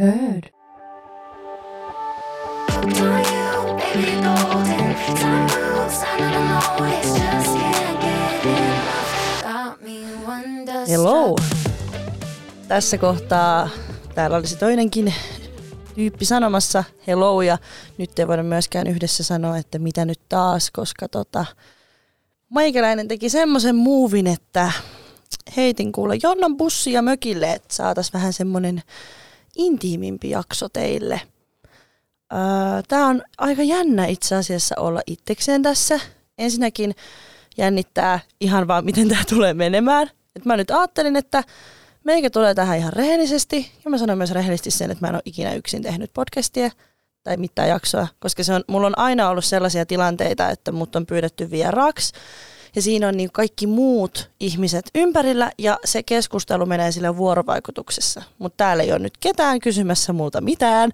heard. 0.00 0.50
Hello! 10.88 11.36
Tässä 12.68 12.98
kohtaa 12.98 13.68
täällä 14.14 14.36
olisi 14.36 14.56
toinenkin 14.56 15.14
tyyppi 15.94 16.24
sanomassa 16.24 16.84
hello 17.06 17.42
ja 17.42 17.58
nyt 17.98 18.18
ei 18.18 18.28
voida 18.28 18.42
myöskään 18.42 18.86
yhdessä 18.86 19.24
sanoa, 19.24 19.58
että 19.58 19.78
mitä 19.78 20.04
nyt 20.04 20.20
taas, 20.28 20.70
koska 20.70 21.08
tota, 21.08 21.46
meikäläinen 22.50 23.08
teki 23.08 23.28
semmoisen 23.28 23.76
muuvin, 23.76 24.26
että 24.26 24.72
heitin 25.56 25.92
kuule 25.92 26.18
Jonnan 26.22 26.56
bussia 26.56 27.02
mökille, 27.02 27.52
että 27.52 27.74
saatas 27.74 28.12
vähän 28.12 28.32
semmoinen 28.32 28.82
intiimimpi 29.60 30.30
jakso 30.30 30.68
teille. 30.68 31.20
Öö, 32.32 32.38
Tämä 32.88 33.06
on 33.06 33.22
aika 33.38 33.62
jännä 33.62 34.06
itse 34.06 34.36
asiassa 34.36 34.74
olla 34.78 35.00
itsekseen 35.06 35.62
tässä. 35.62 36.00
Ensinnäkin 36.38 36.94
jännittää 37.56 38.20
ihan 38.40 38.68
vaan, 38.68 38.84
miten 38.84 39.08
tämä 39.08 39.22
tulee 39.28 39.54
menemään. 39.54 40.10
Et 40.36 40.44
mä 40.44 40.56
nyt 40.56 40.70
ajattelin, 40.70 41.16
että 41.16 41.44
meikä 42.04 42.30
tulee 42.30 42.54
tähän 42.54 42.78
ihan 42.78 42.92
rehellisesti. 42.92 43.72
Ja 43.84 43.90
mä 43.90 43.98
sanon 43.98 44.18
myös 44.18 44.30
rehellisesti 44.30 44.70
sen, 44.70 44.90
että 44.90 45.04
mä 45.04 45.08
en 45.08 45.14
ole 45.14 45.22
ikinä 45.24 45.54
yksin 45.54 45.82
tehnyt 45.82 46.10
podcastia 46.14 46.70
tai 47.22 47.36
mitään 47.36 47.68
jaksoa, 47.68 48.08
koska 48.18 48.44
se 48.44 48.54
on, 48.54 48.64
mulla 48.66 48.86
on 48.86 48.98
aina 48.98 49.28
ollut 49.28 49.44
sellaisia 49.44 49.86
tilanteita, 49.86 50.50
että 50.50 50.72
mut 50.72 50.96
on 50.96 51.06
pyydetty 51.06 51.50
vieraaksi 51.50 52.12
ja 52.76 52.82
siinä 52.82 53.08
on 53.08 53.16
niin 53.16 53.32
kaikki 53.32 53.66
muut 53.66 54.30
ihmiset 54.40 54.90
ympärillä 54.94 55.50
ja 55.58 55.78
se 55.84 56.02
keskustelu 56.02 56.66
menee 56.66 56.92
sille 56.92 57.16
vuorovaikutuksessa. 57.16 58.22
Mutta 58.38 58.56
täällä 58.56 58.82
ei 58.82 58.92
ole 58.92 58.98
nyt 58.98 59.18
ketään 59.20 59.60
kysymässä 59.60 60.12
multa 60.12 60.40
mitään, 60.40 60.90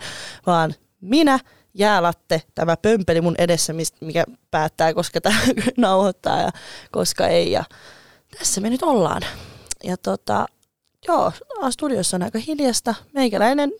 vaan 0.46 0.74
minä, 1.00 1.38
jäälatte, 1.74 2.42
tämä 2.54 2.76
pömpeli 2.76 3.20
mun 3.20 3.34
edessä, 3.38 3.72
mikä 4.00 4.24
päättää, 4.50 4.94
koska 4.94 5.20
tämä 5.20 5.38
nauhoittaa 5.76 6.40
ja 6.40 6.50
koska 6.90 7.26
ei. 7.26 7.50
Ja 7.50 7.64
tässä 8.38 8.60
me 8.60 8.70
nyt 8.70 8.82
ollaan. 8.82 9.22
Ja 9.84 9.96
tota, 9.96 10.46
joo, 11.08 11.32
studiossa 11.70 12.16
on 12.16 12.22
aika 12.22 12.38
hiljasta. 12.38 12.94
Meikäläinen 13.12 13.72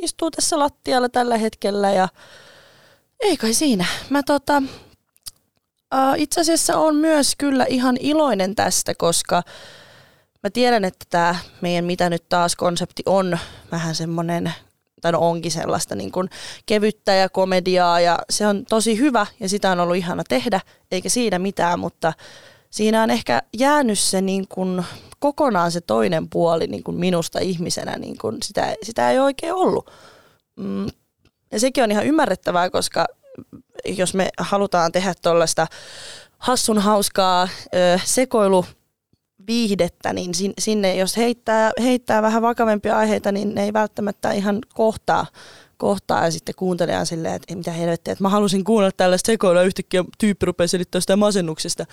istuu 0.00 0.30
tässä 0.30 0.58
lattialla 0.58 1.08
tällä 1.08 1.36
hetkellä 1.36 1.92
ja 1.92 2.08
ei 3.20 3.36
kai 3.36 3.54
siinä. 3.54 3.84
Mä 4.10 4.22
tota, 4.22 4.62
Uh, 5.94 6.14
itse 6.16 6.40
asiassa 6.40 6.76
on 6.76 6.96
myös 6.96 7.34
kyllä 7.38 7.66
ihan 7.68 7.96
iloinen 8.00 8.54
tästä, 8.54 8.94
koska 8.94 9.42
mä 10.42 10.50
tiedän, 10.50 10.84
että 10.84 11.04
tämä 11.10 11.36
meidän 11.60 11.84
mitä 11.84 12.10
nyt 12.10 12.28
taas 12.28 12.56
konsepti 12.56 13.02
on 13.06 13.38
vähän 13.72 13.94
semmoinen, 13.94 14.52
tai 15.00 15.12
no 15.12 15.18
onkin 15.18 15.50
sellaista 15.50 15.94
niin 15.94 16.12
kuin 16.12 16.28
kevyttä 16.66 17.14
ja 17.14 17.28
komediaa 17.28 18.00
ja 18.00 18.18
se 18.30 18.46
on 18.46 18.64
tosi 18.68 18.98
hyvä 18.98 19.26
ja 19.40 19.48
sitä 19.48 19.70
on 19.70 19.80
ollut 19.80 19.96
ihana 19.96 20.22
tehdä, 20.28 20.60
eikä 20.90 21.08
siinä 21.08 21.38
mitään, 21.38 21.78
mutta 21.78 22.12
siinä 22.70 23.02
on 23.02 23.10
ehkä 23.10 23.42
jäänyt 23.56 23.98
se 23.98 24.20
niin 24.20 24.48
kuin 24.48 24.84
kokonaan 25.18 25.72
se 25.72 25.80
toinen 25.80 26.28
puoli 26.28 26.66
niin 26.66 26.82
kuin 26.82 26.96
minusta 26.96 27.38
ihmisenä, 27.38 27.98
niin 27.98 28.18
kuin 28.18 28.36
sitä, 28.42 28.74
sitä 28.82 29.10
ei 29.10 29.18
oikein 29.18 29.54
ollut. 29.54 29.90
Mm. 30.56 30.86
Ja 31.52 31.60
sekin 31.60 31.84
on 31.84 31.90
ihan 31.90 32.06
ymmärrettävää, 32.06 32.70
koska 32.70 33.06
jos 33.84 34.14
me 34.14 34.28
halutaan 34.38 34.92
tehdä 34.92 35.14
tuollaista 35.22 35.66
hassun 36.38 36.78
hauskaa 36.78 37.48
ö, 37.74 38.00
sekoilu 38.04 38.64
viihdettä, 39.46 40.12
niin 40.12 40.30
sinne 40.58 40.96
jos 40.96 41.16
heittää, 41.16 41.70
heittää 41.82 42.22
vähän 42.22 42.42
vakavempia 42.42 42.98
aiheita, 42.98 43.32
niin 43.32 43.54
ne 43.54 43.64
ei 43.64 43.72
välttämättä 43.72 44.32
ihan 44.32 44.58
kohtaa, 44.74 45.26
kohtaa 45.76 46.24
ja 46.24 46.30
sitten 46.30 46.54
kuuntelijaan 46.54 47.06
silleen, 47.06 47.34
että 47.34 47.54
mitä 47.54 47.72
helvettiä, 47.72 48.12
että 48.12 48.24
mä 48.24 48.28
halusin 48.28 48.64
kuunnella 48.64 48.92
tällaista 48.96 49.26
sekoilua 49.26 49.62
yhtäkkiä 49.62 50.04
tyyppi 50.18 50.46
rupeaa 50.46 50.68
selittämään 50.68 51.02
sitä 51.02 51.16
masennuksesta. 51.16 51.86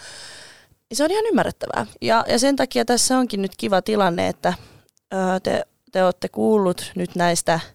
Se 0.93 1.03
on 1.03 1.11
ihan 1.11 1.25
ymmärrettävää. 1.25 1.85
Ja, 2.01 2.25
ja 2.27 2.39
sen 2.39 2.55
takia 2.55 2.85
tässä 2.85 3.17
onkin 3.17 3.41
nyt 3.41 3.51
kiva 3.57 3.81
tilanne, 3.81 4.27
että 4.27 4.53
ö, 5.13 5.17
te, 5.43 5.63
te 5.91 6.03
olette 6.03 6.29
kuullut 6.29 6.91
nyt 6.95 7.15
näistä– 7.15 7.59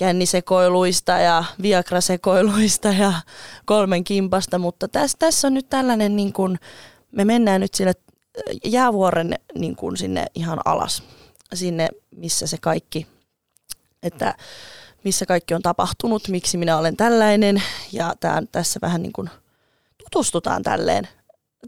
kännisekoiluista 0.00 1.12
ja 1.12 1.44
viagrasekoiluista 1.62 2.88
ja 2.88 3.12
kolmen 3.64 4.04
kimpasta, 4.04 4.58
mutta 4.58 4.88
tässä, 4.88 5.16
tässä 5.18 5.46
on 5.46 5.54
nyt 5.54 5.68
tällainen, 5.68 6.16
niin 6.16 6.32
kuin, 6.32 6.58
me 7.12 7.24
mennään 7.24 7.60
nyt 7.60 7.74
sille 7.74 7.90
äh, 7.90 8.56
jäävuoren 8.64 9.34
niin 9.54 9.76
kuin 9.76 9.96
sinne 9.96 10.26
ihan 10.34 10.58
alas, 10.64 11.02
sinne 11.54 11.88
missä 12.16 12.46
se 12.46 12.56
kaikki, 12.60 13.06
että 14.02 14.34
missä 15.04 15.26
kaikki 15.26 15.54
on 15.54 15.62
tapahtunut, 15.62 16.28
miksi 16.28 16.56
minä 16.56 16.78
olen 16.78 16.96
tällainen 16.96 17.62
ja 17.92 18.14
tämän, 18.20 18.48
tässä 18.52 18.78
vähän 18.82 19.02
niin 19.02 19.12
kuin 19.12 19.30
tutustutaan 20.04 20.62
tälleen. 20.62 21.08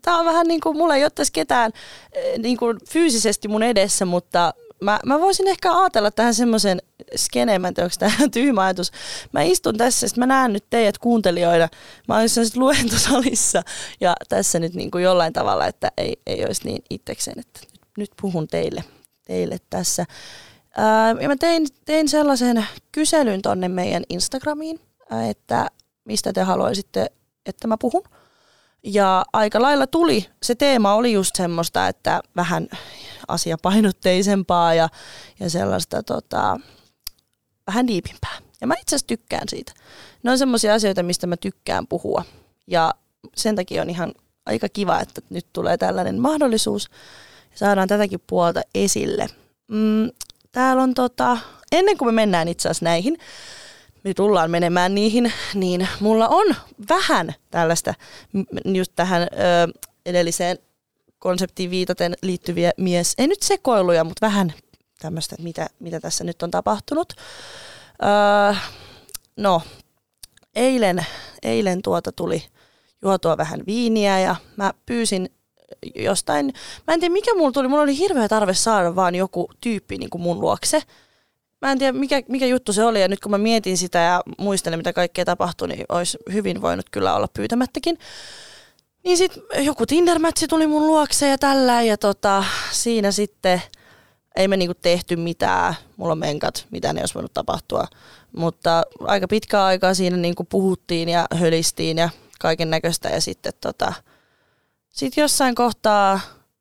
Tämä 0.03 0.19
on 0.19 0.27
vähän 0.27 0.47
niin 0.47 0.61
kuin, 0.61 0.77
mulla 0.77 0.97
ei 0.97 1.05
ole 1.05 1.11
tässä 1.15 1.33
ketään 1.33 1.73
äh, 1.75 2.39
niin 2.39 2.57
kuin 2.57 2.79
fyysisesti 2.89 3.49
mun 3.49 3.63
edessä, 3.63 4.05
mutta 4.05 4.55
mä, 4.83 5.01
mä 5.07 5.21
voisin 5.21 5.49
ehkä 5.49 5.79
ajatella 5.79 6.11
tähän 6.11 6.35
semmoisen 6.35 6.83
skeneen, 7.17 7.63
tiedä, 7.63 7.83
onko 7.83 7.95
tämä 7.99 8.29
tyhmä 8.33 8.63
ajatus. 8.63 8.91
Mä 9.33 9.43
istun 9.43 9.77
tässä, 9.77 10.07
että 10.07 10.21
mä 10.21 10.27
näen 10.27 10.53
nyt 10.53 10.65
teidät 10.71 10.99
kuuntelijoina. 10.99 11.69
Mä 12.09 12.15
olen 12.15 12.25
jossain 12.25 12.47
luentosalissa 12.55 13.63
ja 14.01 14.15
tässä 14.29 14.59
nyt 14.59 14.75
niin 14.75 14.91
kuin 14.91 15.05
jollain 15.05 15.33
tavalla, 15.33 15.67
että 15.67 15.91
ei, 15.97 16.17
ei 16.27 16.45
olisi 16.45 16.65
niin 16.65 16.85
itsekseen, 16.91 17.39
että 17.39 17.61
nyt, 17.61 17.81
nyt 17.99 18.11
puhun 18.21 18.49
teille, 18.49 18.85
teille 19.27 19.59
tässä. 19.71 20.07
Ää, 20.77 21.15
ja 21.21 21.29
mä 21.29 21.37
tein, 21.37 21.67
tein 21.85 22.09
sellaisen 22.09 22.67
kyselyn 22.93 23.43
tonne 23.43 23.69
meidän 23.69 24.03
Instagramiin, 24.09 24.81
että 25.31 25.67
mistä 26.05 26.33
te 26.33 26.43
haluaisitte, 26.43 27.07
että 27.47 27.69
mä 27.69 27.77
puhun. 27.81 28.03
Ja 28.85 29.25
aika 29.33 29.63
lailla 29.63 29.87
tuli, 29.87 30.27
se 30.43 30.55
teema 30.55 30.95
oli 30.95 31.13
just 31.13 31.37
semmoista, 31.37 31.89
että 31.89 32.21
vähän 32.37 32.69
asiapainotteisempaa 33.29 34.75
ja, 34.75 34.89
ja 35.41 35.51
sellaista 35.51 36.03
tota, 36.03 36.61
vähän 37.67 37.87
diipimpää. 37.87 38.39
Ja 38.61 38.67
mä 38.67 38.75
itse 38.75 38.97
asiassa 38.97 39.07
tykkään 39.07 39.49
siitä. 39.49 39.73
Ne 40.23 40.31
on 40.31 40.39
semmoisia 40.39 40.75
asioita, 40.75 41.03
mistä 41.03 41.27
mä 41.27 41.37
tykkään 41.37 41.87
puhua. 41.87 42.25
Ja 42.67 42.95
sen 43.37 43.57
takia 43.57 43.83
on 43.83 43.91
ihan 43.91 44.13
aika 44.47 44.69
kiva, 44.69 45.01
että 45.01 45.21
nyt 45.31 45.47
tulee 45.53 45.77
tällainen 45.77 46.21
mahdollisuus 46.21 46.91
saadaan 47.55 47.89
tätäkin 47.89 48.23
puolta 48.27 48.61
esille. 48.75 49.27
Mm, 49.69 50.11
täällä 50.53 50.83
on 50.83 50.95
tota, 50.95 51.39
ennen 51.73 51.99
kuin 51.99 52.09
me 52.09 52.13
mennään 52.13 52.49
itse 52.49 52.69
asiassa 52.69 52.85
näihin, 52.85 53.19
me 54.05 54.15
tullaan 54.15 54.51
menemään 54.51 54.95
niihin, 54.95 55.33
niin 55.55 55.89
mulla 56.01 56.29
on 56.29 56.55
vähän 56.89 57.35
tällaista 57.51 57.95
just 58.65 58.93
tähän 58.97 59.23
ö, 59.23 59.27
edelliseen 60.07 60.59
konseptiin 61.19 61.71
viitaten 61.71 62.15
liittyviä 62.23 62.71
mies, 62.77 63.15
ei 63.19 63.27
nyt 63.27 63.43
sekoiluja, 63.43 64.05
mutta 64.05 64.27
vähän 64.27 64.53
tämmöistä, 65.01 65.35
että 65.35 65.45
mitä, 65.45 65.67
mitä 65.79 66.01
tässä 66.01 66.25
nyt 66.25 66.43
on 66.43 66.51
tapahtunut. 66.51 67.13
Öö, 68.03 68.55
no, 69.37 69.63
eilen, 70.55 71.07
eilen 71.43 71.83
tuota 71.83 72.13
tuli 72.13 72.45
juotua 73.03 73.37
vähän 73.37 73.61
viiniä 73.67 74.21
ja 74.21 74.37
mä 74.57 74.73
pyysin 74.87 75.31
jostain, 75.95 76.53
mä 76.87 76.95
en 76.95 77.01
tiedä 77.01 77.13
mikä 77.13 77.35
mulla 77.35 77.53
tuli, 77.53 77.69
mulla 77.69 77.83
oli 77.83 77.99
hirveä 77.99 78.29
tarve 78.29 78.55
saada 78.55 78.97
vaan 78.97 79.15
joku 79.15 79.51
tyyppi 79.61 79.99
niin 79.99 80.11
kuin 80.11 80.23
mun 80.23 80.41
luokse. 80.41 80.83
Mä 81.63 81.73
en 81.73 81.79
tiedä 81.79 81.99
mikä, 81.99 82.23
mikä 82.29 82.47
juttu 82.47 82.73
se 82.73 82.85
oli 82.85 83.01
ja 83.01 83.09
nyt 83.09 83.21
kun 83.21 83.31
mä 83.31 83.39
mietin 83.39 83.79
sitä 83.79 83.99
ja 83.99 84.23
muistelen 84.39 84.79
mitä 84.79 84.93
kaikkea 84.93 85.25
tapahtui, 85.25 85.69
niin 85.69 85.85
olisi 85.89 86.19
hyvin 86.33 86.63
voinut 86.63 86.91
kyllä 86.91 87.15
olla 87.15 87.29
pyytämättäkin. 87.35 87.99
Niin 89.05 89.17
sitten 89.17 89.43
joku 89.65 89.87
tinder 89.87 90.19
tuli 90.49 90.67
mun 90.67 90.87
luokse 90.87 91.29
ja 91.29 91.39
tällä 91.39 91.83
ja 91.83 91.99
tota, 91.99 92.45
siinä 92.73 93.11
sitten 93.11 93.63
ei 94.37 94.49
me 94.49 94.57
niinku 94.57 94.75
tehty 94.75 95.17
mitään. 95.17 95.75
Mulla 95.97 96.13
on 96.13 96.19
menkat, 96.19 96.67
mitä 96.71 96.93
ne 96.93 97.01
olisi 97.01 97.15
voinut 97.15 97.35
tapahtua. 97.35 97.87
Mutta 98.37 98.83
aika 99.01 99.29
pitkä 99.29 99.65
aikaa 99.65 99.95
siinä 99.95 100.17
niinku 100.17 100.45
puhuttiin 100.45 101.09
ja 101.09 101.27
hölistiin 101.35 101.99
ja 101.99 102.09
kaiken 102.41 102.71
näköistä 102.71 103.09
ja 103.09 103.21
sitten 103.21 103.53
tota, 103.61 103.93
sit 104.89 105.17
jossain 105.17 105.55
kohtaa 105.55 106.21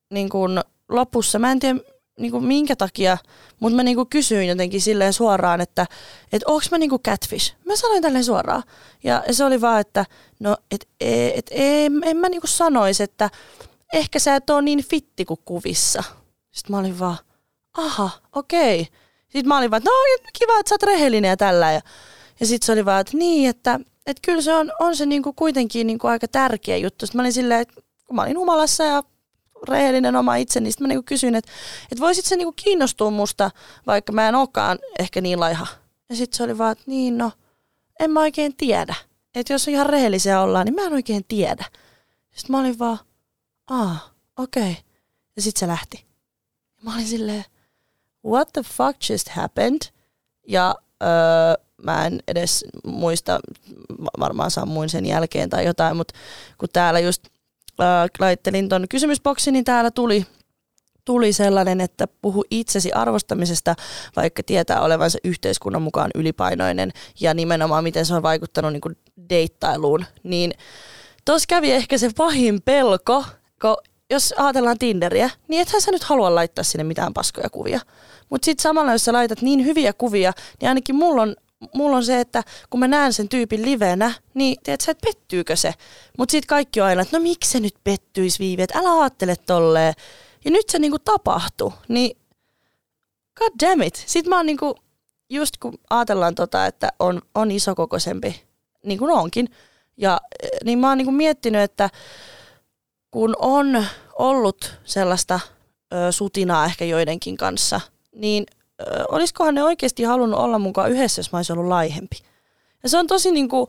niin 0.09 0.29
kun 0.29 0.61
lopussa, 0.89 1.39
mä 1.39 1.51
en 1.51 1.59
tiedä 1.59 1.79
niin 2.21 2.31
kuin 2.31 2.43
minkä 2.43 2.75
takia, 2.75 3.17
mutta 3.59 3.75
mä 3.75 3.83
niin 3.83 3.95
kuin 3.95 4.09
kysyin 4.09 4.47
jotenkin 4.47 4.81
silleen 4.81 5.13
suoraan, 5.13 5.61
että 5.61 5.85
et 6.31 6.43
onks 6.43 6.71
mä 6.71 6.77
niin 6.77 6.89
kuin 6.89 7.01
catfish. 7.01 7.55
Mä 7.65 7.75
sanoin 7.75 8.01
tälleen 8.01 8.23
suoraan. 8.23 8.63
Ja 9.03 9.23
se 9.31 9.43
oli 9.43 9.61
vaan, 9.61 9.81
että 9.81 10.05
no 10.39 10.57
et, 10.71 10.87
et, 10.99 11.37
et, 11.37 11.45
en, 11.51 12.01
en 12.05 12.17
mä 12.17 12.29
niin 12.29 12.41
kuin 12.41 12.51
sanois, 12.51 13.01
että 13.01 13.29
ehkä 13.93 14.19
sä 14.19 14.35
et 14.35 14.49
ole 14.49 14.61
niin 14.61 14.83
fitti 14.83 15.25
kuin 15.25 15.39
kuvissa. 15.45 16.03
Sitten 16.51 16.75
mä 16.75 16.79
olin 16.79 16.99
vaan, 16.99 17.17
aha, 17.77 18.09
okei. 18.35 18.81
Okay. 18.81 18.93
Sitten 19.23 19.47
mä 19.47 19.57
olin 19.57 19.71
vaan, 19.71 19.81
no 19.85 19.91
kiva, 20.39 20.59
että 20.59 20.69
sä 20.69 20.75
oot 20.75 20.83
rehellinen 20.83 21.29
ja 21.29 21.37
tällä. 21.37 21.71
Ja, 21.71 21.81
ja 22.39 22.45
sitten 22.45 22.65
se 22.65 22.71
oli 22.71 22.85
vaan, 22.85 23.01
että 23.01 23.17
niin, 23.17 23.49
että 23.49 23.79
et 24.05 24.17
kyllä 24.21 24.41
se 24.41 24.53
on, 24.53 24.71
on 24.79 24.95
se 24.95 25.05
niinku 25.05 25.33
kuitenkin 25.33 25.87
niinku 25.87 26.07
aika 26.07 26.27
tärkeä 26.27 26.77
juttu. 26.77 27.05
Sitten 27.05 27.19
mä 27.19 27.23
olin 27.23 27.33
silleen, 27.33 27.61
että 27.61 27.81
kun 28.05 28.15
mä 28.15 28.21
olin 28.21 28.37
humalassa 28.37 28.83
ja 28.83 29.03
rehellinen 29.67 30.15
oma 30.15 30.35
itse, 30.35 30.59
niin 30.59 30.71
sitten 30.71 30.83
mä 30.83 30.87
niinku 30.87 31.03
kysyin, 31.05 31.35
että, 31.35 31.51
että 31.91 32.01
voisit 32.01 32.25
se 32.25 32.35
niinku 32.35 32.53
kiinnostua 32.55 33.11
musta, 33.11 33.51
vaikka 33.87 34.11
mä 34.11 34.29
en 34.29 34.35
olekaan 34.35 34.79
ehkä 34.99 35.21
niin 35.21 35.39
laiha. 35.39 35.67
Ja 36.09 36.15
sitten 36.15 36.37
se 36.37 36.43
oli 36.43 36.57
vaan, 36.57 36.71
että 36.71 36.83
niin 36.87 37.17
no, 37.17 37.31
en 37.99 38.11
mä 38.11 38.19
oikein 38.19 38.55
tiedä. 38.55 38.95
Että 39.35 39.53
jos 39.53 39.67
ihan 39.67 39.85
rehellisiä 39.85 40.41
ollaan, 40.41 40.65
niin 40.65 40.75
mä 40.75 40.81
en 40.81 40.93
oikein 40.93 41.25
tiedä. 41.27 41.65
Sitten 42.35 42.51
mä 42.51 42.59
olin 42.59 42.79
vaan, 42.79 42.99
aa, 43.69 44.13
okei. 44.37 44.71
Okay. 44.71 44.83
Ja 45.35 45.41
sitten 45.41 45.59
se 45.59 45.67
lähti. 45.67 46.05
Mä 46.81 46.93
olin 46.93 47.07
silleen, 47.07 47.45
what 48.25 48.49
the 48.53 48.61
fuck 48.61 49.09
just 49.09 49.29
happened? 49.29 49.81
Ja 50.47 50.75
öö, 51.03 51.65
mä 51.83 52.05
en 52.05 52.19
edes 52.27 52.65
muista, 52.83 53.39
varmaan 54.19 54.51
sammuin 54.51 54.89
sen 54.89 55.05
jälkeen 55.05 55.49
tai 55.49 55.65
jotain, 55.65 55.97
mutta 55.97 56.13
kun 56.57 56.69
täällä 56.73 56.99
just 56.99 57.23
öö, 57.79 57.87
laittelin 58.19 58.69
ton 58.69 58.85
kysymysboksi, 58.89 59.51
niin 59.51 59.65
täällä 59.65 59.91
tuli 59.91 60.25
tuli 61.05 61.33
sellainen, 61.33 61.81
että 61.81 62.07
puhu 62.21 62.43
itsesi 62.51 62.91
arvostamisesta, 62.91 63.75
vaikka 64.15 64.43
tietää 64.43 64.81
olevansa 64.81 65.19
yhteiskunnan 65.23 65.81
mukaan 65.81 66.11
ylipainoinen 66.15 66.91
ja 67.19 67.33
nimenomaan 67.33 67.83
miten 67.83 68.05
se 68.05 68.13
on 68.13 68.23
vaikuttanut 68.23 68.73
niin 68.73 68.81
kuin 68.81 68.97
deittailuun, 69.29 70.05
niin 70.23 70.53
tuossa 71.25 71.45
kävi 71.47 71.71
ehkä 71.71 71.97
se 71.97 72.09
pahin 72.17 72.61
pelko, 72.61 73.25
kun 73.61 73.77
jos 74.11 74.33
ajatellaan 74.37 74.79
Tinderiä, 74.79 75.29
niin 75.47 75.61
ethän 75.61 75.81
sä 75.81 75.91
nyt 75.91 76.03
halua 76.03 76.35
laittaa 76.35 76.63
sinne 76.63 76.83
mitään 76.83 77.13
paskoja 77.13 77.49
kuvia. 77.49 77.79
Mutta 78.29 78.45
sitten 78.45 78.63
samalla, 78.63 78.91
jos 78.91 79.05
sä 79.05 79.13
laitat 79.13 79.41
niin 79.41 79.65
hyviä 79.65 79.93
kuvia, 79.93 80.33
niin 80.61 80.69
ainakin 80.69 80.95
mulla 80.95 81.21
on, 81.21 81.35
mulla 81.73 81.97
on 81.97 82.05
se, 82.05 82.19
että 82.19 82.43
kun 82.69 82.79
mä 82.79 82.87
näen 82.87 83.13
sen 83.13 83.29
tyypin 83.29 83.61
livenä, 83.61 84.13
niin 84.33 84.57
tiedät 84.63 84.81
sä, 84.81 84.91
että 84.91 85.07
pettyykö 85.07 85.55
se. 85.55 85.73
Mutta 86.17 86.31
sitten 86.31 86.47
kaikki 86.47 86.81
on 86.81 86.87
aina, 86.87 87.01
että 87.01 87.17
no 87.17 87.23
miksi 87.23 87.51
se 87.51 87.59
nyt 87.59 87.75
pettyisi 87.83 88.39
Viivi, 88.39 88.61
että 88.61 88.79
älä 88.79 89.01
ajattele 89.01 89.35
tolleen. 89.35 89.93
Ja 90.45 90.51
nyt 90.51 90.69
se 90.69 90.79
niinku 90.79 90.99
tapahtui, 90.99 91.71
niin 91.87 92.17
god 93.39 93.69
damn 93.69 93.83
it. 93.83 94.03
Sitten 94.05 94.29
mä 94.29 94.37
oon 94.37 94.45
niinku, 94.45 94.75
just 95.29 95.57
kun 95.57 95.73
ajatellaan 95.89 96.35
tota, 96.35 96.65
että 96.65 96.89
on, 96.99 97.21
on 97.35 97.51
isokokoisempi, 97.51 98.43
niin 98.85 98.99
kuin 98.99 99.11
onkin, 99.11 99.47
ja 99.97 100.21
niin 100.63 100.79
mä 100.79 100.89
oon 100.89 100.97
niinku 100.97 101.11
miettinyt, 101.11 101.61
että 101.61 101.89
kun 103.11 103.35
on 103.39 103.85
ollut 104.13 104.73
sellaista 104.83 105.39
ö, 105.93 106.11
sutinaa 106.11 106.65
ehkä 106.65 106.85
joidenkin 106.85 107.37
kanssa, 107.37 107.81
niin 108.15 108.45
olisikohan 109.09 109.55
ne 109.55 109.63
oikeasti 109.63 110.03
halunnut 110.03 110.39
olla 110.39 110.59
mukaan 110.59 110.91
yhdessä, 110.91 111.19
jos 111.19 111.31
mä 111.31 111.37
olisin 111.37 111.53
ollut 111.57 111.69
laihempi. 111.69 112.17
Ja 112.83 112.89
se 112.89 112.97
on 112.97 113.07
tosi 113.07 113.31
niin 113.31 113.49
kuin 113.49 113.67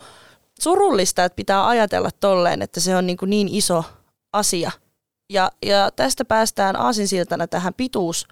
surullista, 0.60 1.24
että 1.24 1.36
pitää 1.36 1.66
ajatella 1.68 2.10
tolleen, 2.20 2.62
että 2.62 2.80
se 2.80 2.96
on 2.96 3.06
niin, 3.06 3.16
kuin 3.16 3.30
niin 3.30 3.48
iso 3.48 3.84
asia. 4.32 4.70
Ja, 5.30 5.50
ja 5.66 5.90
tästä 5.96 6.24
päästään 6.24 6.76
aasinsiltana 6.76 7.46
tähän 7.46 7.74
pituus, 7.74 8.26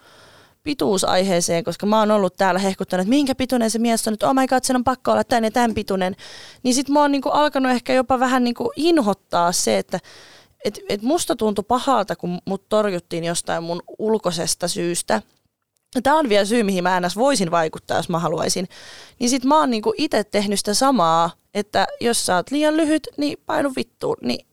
pituusaiheeseen, 0.62 1.64
koska 1.64 1.86
mä 1.86 1.98
oon 1.98 2.10
ollut 2.10 2.36
täällä 2.36 2.60
hehkuttanut, 2.60 3.02
että 3.02 3.10
minkä 3.10 3.34
pituinen 3.34 3.70
se 3.70 3.78
mies 3.78 4.08
on, 4.08 4.14
että 4.14 4.28
oh 4.28 4.34
my 4.34 4.46
god, 4.46 4.60
sen 4.62 4.76
on 4.76 4.84
pakko 4.84 5.12
olla 5.12 5.24
tän 5.24 5.44
ja 5.44 5.50
tämän 5.50 5.74
pituinen. 5.74 6.16
Niin 6.62 6.74
sit 6.74 6.88
mä 6.88 7.00
oon 7.00 7.12
niinku 7.12 7.28
alkanut 7.28 7.72
ehkä 7.72 7.92
jopa 7.92 8.18
vähän 8.18 8.44
niinku 8.44 8.72
inhottaa 8.76 9.52
se, 9.52 9.78
että 9.78 9.98
et, 10.64 10.80
et 10.88 11.02
musta 11.02 11.36
tuntui 11.36 11.64
pahalta, 11.68 12.16
kun 12.16 12.38
mut 12.44 12.68
torjuttiin 12.68 13.24
jostain 13.24 13.62
mun 13.62 13.82
ulkoisesta 13.98 14.68
syystä. 14.68 15.22
Tämä 16.02 16.18
on 16.18 16.28
vielä 16.28 16.44
syy, 16.44 16.62
mihin 16.62 16.82
mä 16.82 17.00
ns. 17.00 17.16
voisin 17.16 17.50
vaikuttaa, 17.50 17.96
jos 17.96 18.08
mä 18.08 18.18
haluaisin. 18.18 18.68
Niin 19.18 19.30
sit 19.30 19.44
mä 19.44 19.58
oon 19.58 19.70
niinku 19.70 19.94
itse 19.98 20.24
tehnyt 20.24 20.58
sitä 20.58 20.74
samaa, 20.74 21.30
että 21.54 21.86
jos 22.00 22.26
sä 22.26 22.36
oot 22.36 22.50
liian 22.50 22.76
lyhyt, 22.76 23.08
niin 23.16 23.38
painu 23.46 23.72
vittuun. 23.76 24.16
Niin 24.22 24.46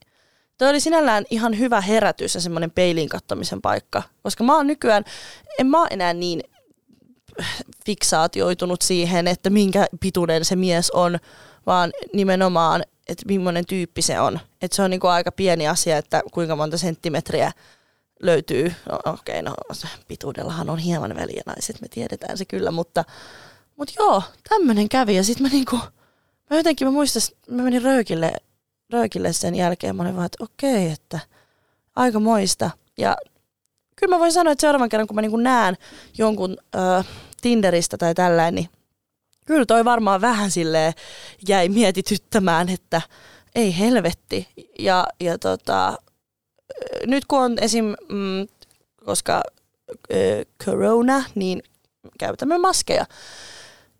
Toi 0.57 0.69
oli 0.69 0.79
sinällään 0.79 1.25
ihan 1.29 1.59
hyvä 1.59 1.81
herätys 1.81 2.35
ja 2.35 2.41
semmoinen 2.41 2.71
peiliin 2.71 3.09
kattomisen 3.09 3.61
paikka, 3.61 4.03
koska 4.23 4.43
mä 4.43 4.55
oon 4.55 4.67
nykyään, 4.67 5.03
en 5.59 5.67
mä 5.67 5.87
enää 5.89 6.13
niin 6.13 6.43
fiksaatioitunut 7.85 8.81
siihen, 8.81 9.27
että 9.27 9.49
minkä 9.49 9.87
pituinen 9.99 10.45
se 10.45 10.55
mise 10.55 10.91
on, 10.93 11.19
vaan 11.65 11.91
nimenomaan, 12.13 12.83
että 13.07 13.23
millainen 13.27 13.65
tyyppi 13.65 14.01
se 14.01 14.19
on. 14.19 14.39
Että 14.61 14.75
se 14.75 14.81
on 14.81 14.89
niinku 14.89 15.07
aika 15.07 15.31
pieni 15.31 15.67
asia, 15.67 15.97
että 15.97 16.21
kuinka 16.33 16.55
monta 16.55 16.77
senttimetriä 16.77 17.51
löytyy. 18.19 18.73
No, 18.91 18.99
Okei, 19.13 19.39
okay, 19.39 19.41
no 19.41 19.55
pituudellahan 20.07 20.69
on 20.69 20.77
hieman 20.77 21.15
väliä 21.15 21.41
naiset, 21.45 21.81
me 21.81 21.87
tiedetään 21.87 22.37
se 22.37 22.45
kyllä, 22.45 22.71
mutta, 22.71 23.03
mutta 23.75 23.93
joo, 23.99 24.23
tämmöinen 24.49 24.89
kävi 24.89 25.15
ja 25.15 25.23
sitten 25.23 25.43
mä 25.43 25.49
niinku, 25.49 25.79
mä 26.49 26.57
jotenkin 26.57 26.87
mä 26.87 26.91
muistan, 26.91 27.21
mä 27.49 27.63
menin 27.63 27.81
röykille, 27.81 28.33
röykille 28.89 29.33
sen 29.33 29.55
jälkeen, 29.55 29.95
mä 29.95 30.03
olin 30.03 30.15
vaan, 30.15 30.25
että 30.25 30.43
okei, 30.43 30.83
okay, 30.83 30.93
että 30.93 31.19
aika 31.95 32.19
moista. 32.19 32.69
Ja 32.97 33.17
kyllä 33.95 34.15
mä 34.15 34.19
voin 34.19 34.31
sanoa, 34.31 34.51
että 34.51 34.61
seuraavan 34.61 34.89
kerran 34.89 35.07
kun 35.07 35.15
mä 35.15 35.21
niinku 35.21 35.37
näen 35.37 35.77
jonkun 36.17 36.57
ö, 36.75 37.03
Tinderistä 37.41 37.97
tai 37.97 38.15
tällainen, 38.15 38.55
niin 38.55 38.69
kyllä 39.45 39.65
toi 39.65 39.85
varmaan 39.85 40.21
vähän 40.21 40.51
silleen 40.51 40.93
jäi 41.47 41.69
mietityttämään, 41.69 42.69
että 42.69 43.01
ei 43.55 43.79
helvetti. 43.79 44.47
Ja, 44.79 45.07
ja 45.19 45.37
tota, 45.37 45.97
nyt 47.05 47.25
kun 47.25 47.39
on 47.39 47.55
esim. 47.61 47.85
Mm, 48.09 48.47
koska 49.05 49.43
ö, 50.13 50.45
corona, 50.65 51.23
niin 51.35 51.63
käytämme 52.19 52.57
maskeja. 52.57 53.05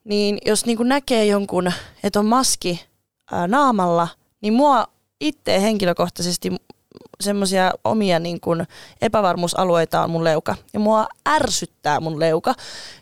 Niin 0.04 0.38
jos 0.46 0.66
niin 0.66 0.78
näkee 0.81 1.25
jonkun, 1.25 1.72
että 2.04 2.19
on 2.19 2.25
maski 2.25 2.86
ää, 3.31 3.48
naamalla, 3.48 4.08
niin 4.42 4.54
mua 4.54 4.88
itse 5.19 5.62
henkilökohtaisesti 5.62 6.52
semmoisia 7.20 7.72
omia 7.84 8.20
niin 8.20 8.40
kuin 8.40 8.68
epävarmuusalueita 9.02 10.04
on 10.04 10.10
mun 10.10 10.24
leuka. 10.24 10.56
Ja 10.74 10.80
mua 10.80 11.08
ärsyttää 11.30 12.00
mun 12.00 12.20
leuka. 12.20 12.56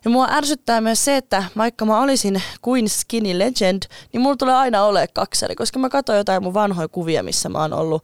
Ja 0.05 0.11
mua 0.11 0.27
ärsyttää 0.31 0.81
myös 0.81 1.05
se, 1.05 1.17
että 1.17 1.43
vaikka 1.57 1.85
mä 1.85 2.01
olisin 2.01 2.41
kuin 2.61 2.89
skinny 2.89 3.39
legend, 3.39 3.83
niin 4.13 4.21
mulla 4.21 4.35
tulee 4.35 4.55
aina 4.55 4.83
ole 4.83 5.07
kaksari, 5.13 5.55
koska 5.55 5.79
mä 5.79 5.89
katsoin 5.89 6.17
jotain 6.17 6.43
mun 6.43 6.53
vanhoja 6.53 6.87
kuvia, 6.87 7.23
missä 7.23 7.49
mä 7.49 7.61
oon 7.61 7.73
ollut 7.73 8.03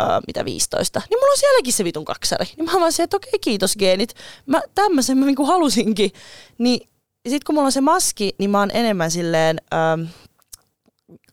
uh, 0.00 0.06
mitä 0.26 0.44
15. 0.44 1.02
Niin 1.10 1.18
mulla 1.18 1.32
on 1.32 1.38
sielläkin 1.38 1.72
se 1.72 1.84
vitun 1.84 2.04
kaksari. 2.04 2.46
Niin 2.56 2.64
mä 2.64 2.80
vaan 2.80 2.92
se, 2.92 3.02
että 3.02 3.16
okei, 3.16 3.38
kiitos 3.40 3.76
geenit. 3.76 4.14
Mä 4.46 4.60
tämmöisen 4.74 5.18
mä 5.18 5.26
niinku 5.26 5.44
halusinkin. 5.44 6.10
Niin 6.58 6.88
sit 7.28 7.44
kun 7.44 7.54
mulla 7.54 7.66
on 7.66 7.72
se 7.72 7.80
maski, 7.80 8.34
niin 8.38 8.50
mä 8.50 8.58
oon 8.58 8.70
enemmän 8.74 9.10
silleen... 9.10 9.60
Uh, 9.74 10.08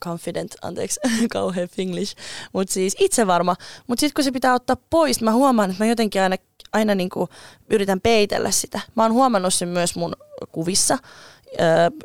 confident, 0.06 0.56
anteeksi, 0.62 1.00
kauhean 1.34 1.68
finglish, 1.68 2.16
mutta 2.54 2.74
siis 2.74 2.96
itsevarma. 3.00 3.56
Mutta 3.88 4.00
sitten 4.00 4.14
kun 4.14 4.24
se 4.24 4.32
pitää 4.32 4.54
ottaa 4.54 4.78
pois, 4.90 5.22
mä 5.22 5.32
huomaan, 5.32 5.70
että 5.70 5.84
mä 5.84 5.90
jotenkin 5.90 6.22
aina, 6.22 6.36
aina 6.74 6.96
niinku 6.96 7.30
yritän 7.70 8.02
peitellä 8.02 8.52
sitä. 8.52 8.80
Mä 8.96 9.04
oon 9.04 9.14
huomannut 9.14 9.54
sen 9.54 9.70
myös 9.70 9.96
mun 9.96 10.16
kuvissa, 10.52 10.98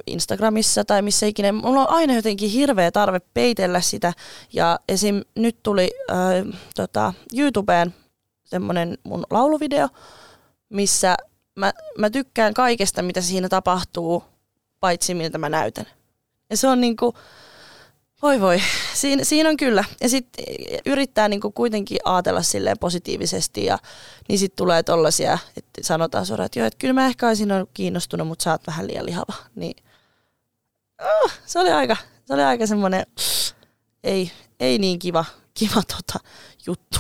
Instagramissa 0.07 0.85
tai 0.85 1.03
missä 1.03 1.27
ikinä. 1.27 1.53
Mulla 1.53 1.81
on 1.81 1.91
aina 1.91 2.15
jotenkin 2.15 2.51
hirveä 2.51 2.91
tarve 2.91 3.21
peitellä 3.35 3.81
sitä. 3.81 4.13
Ja 4.53 4.79
esim. 4.89 5.23
nyt 5.35 5.57
tuli 5.63 5.91
äh, 6.11 6.61
tota, 6.75 7.15
YouTubeen 7.37 7.95
semmonen 8.45 8.99
mun 9.05 9.25
lauluvideo, 9.31 9.89
missä 10.69 11.17
mä, 11.57 11.73
mä 11.99 12.11
tykkään 12.11 12.55
kaikesta, 12.55 13.03
mitä 13.03 13.21
siinä 13.21 13.49
tapahtuu, 13.49 14.25
paitsi 14.81 15.15
miltä 15.15 15.39
mä 15.39 15.49
näytän. 15.49 15.87
Ja 16.51 16.57
se 16.57 16.69
on 16.69 16.81
niinku, 16.81 17.15
voi 18.25 18.41
voi, 18.41 18.59
siinä, 18.95 19.25
siinä 19.25 19.49
on 19.49 19.57
kyllä. 19.57 19.85
Ja 20.01 20.09
sitten 20.09 20.45
yrittää 20.87 21.29
niinku 21.29 21.53
kuitenkin 21.53 21.99
ajatella 22.05 22.43
silleen 22.43 22.79
positiivisesti 22.79 23.65
ja 23.65 23.79
niin 24.29 24.39
sitten 24.39 24.57
tulee 24.57 24.83
tollasia, 24.83 25.39
että 25.57 25.83
sanotaan 25.83 26.27
suoraan, 26.27 26.47
että 26.47 26.59
joo, 26.59 26.67
että 26.67 26.79
kyllä 26.79 26.95
mä 26.95 27.07
ehkä 27.07 27.29
olisin 27.29 27.53
ollut 27.53 27.71
kiinnostunut, 27.75 28.29
mutta 28.29 28.43
sä 28.43 28.51
oot 28.51 28.67
vähän 28.67 28.87
liian 28.87 29.07
lihava. 29.07 29.33
Niin 29.55 29.77
oh, 31.03 31.33
se 31.47 31.59
oli 31.59 31.71
aika, 31.71 31.97
se 32.25 32.35
oli 32.35 32.43
aika 32.43 32.67
semmoinen, 32.67 33.07
ei, 34.05 34.33
ei 34.61 34.79
niin 34.79 34.99
kiva, 34.99 35.25
kiva 35.55 35.83
tota 35.97 36.19
juttu. 36.67 36.99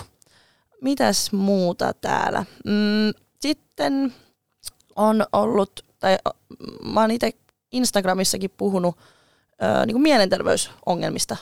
Mitäs 0.80 1.32
muuta 1.32 1.92
täällä? 1.92 2.44
Mm, 2.64 3.22
sitten 3.40 4.14
on 4.96 5.26
ollut, 5.32 5.84
tai 5.98 6.18
mä 6.84 7.00
oon 7.00 7.10
itse 7.10 7.32
Instagramissakin 7.72 8.50
puhunut 8.56 8.96
niin 9.86 9.94
kuin 9.94 10.02
mielenterveysongelmista. 10.02 11.36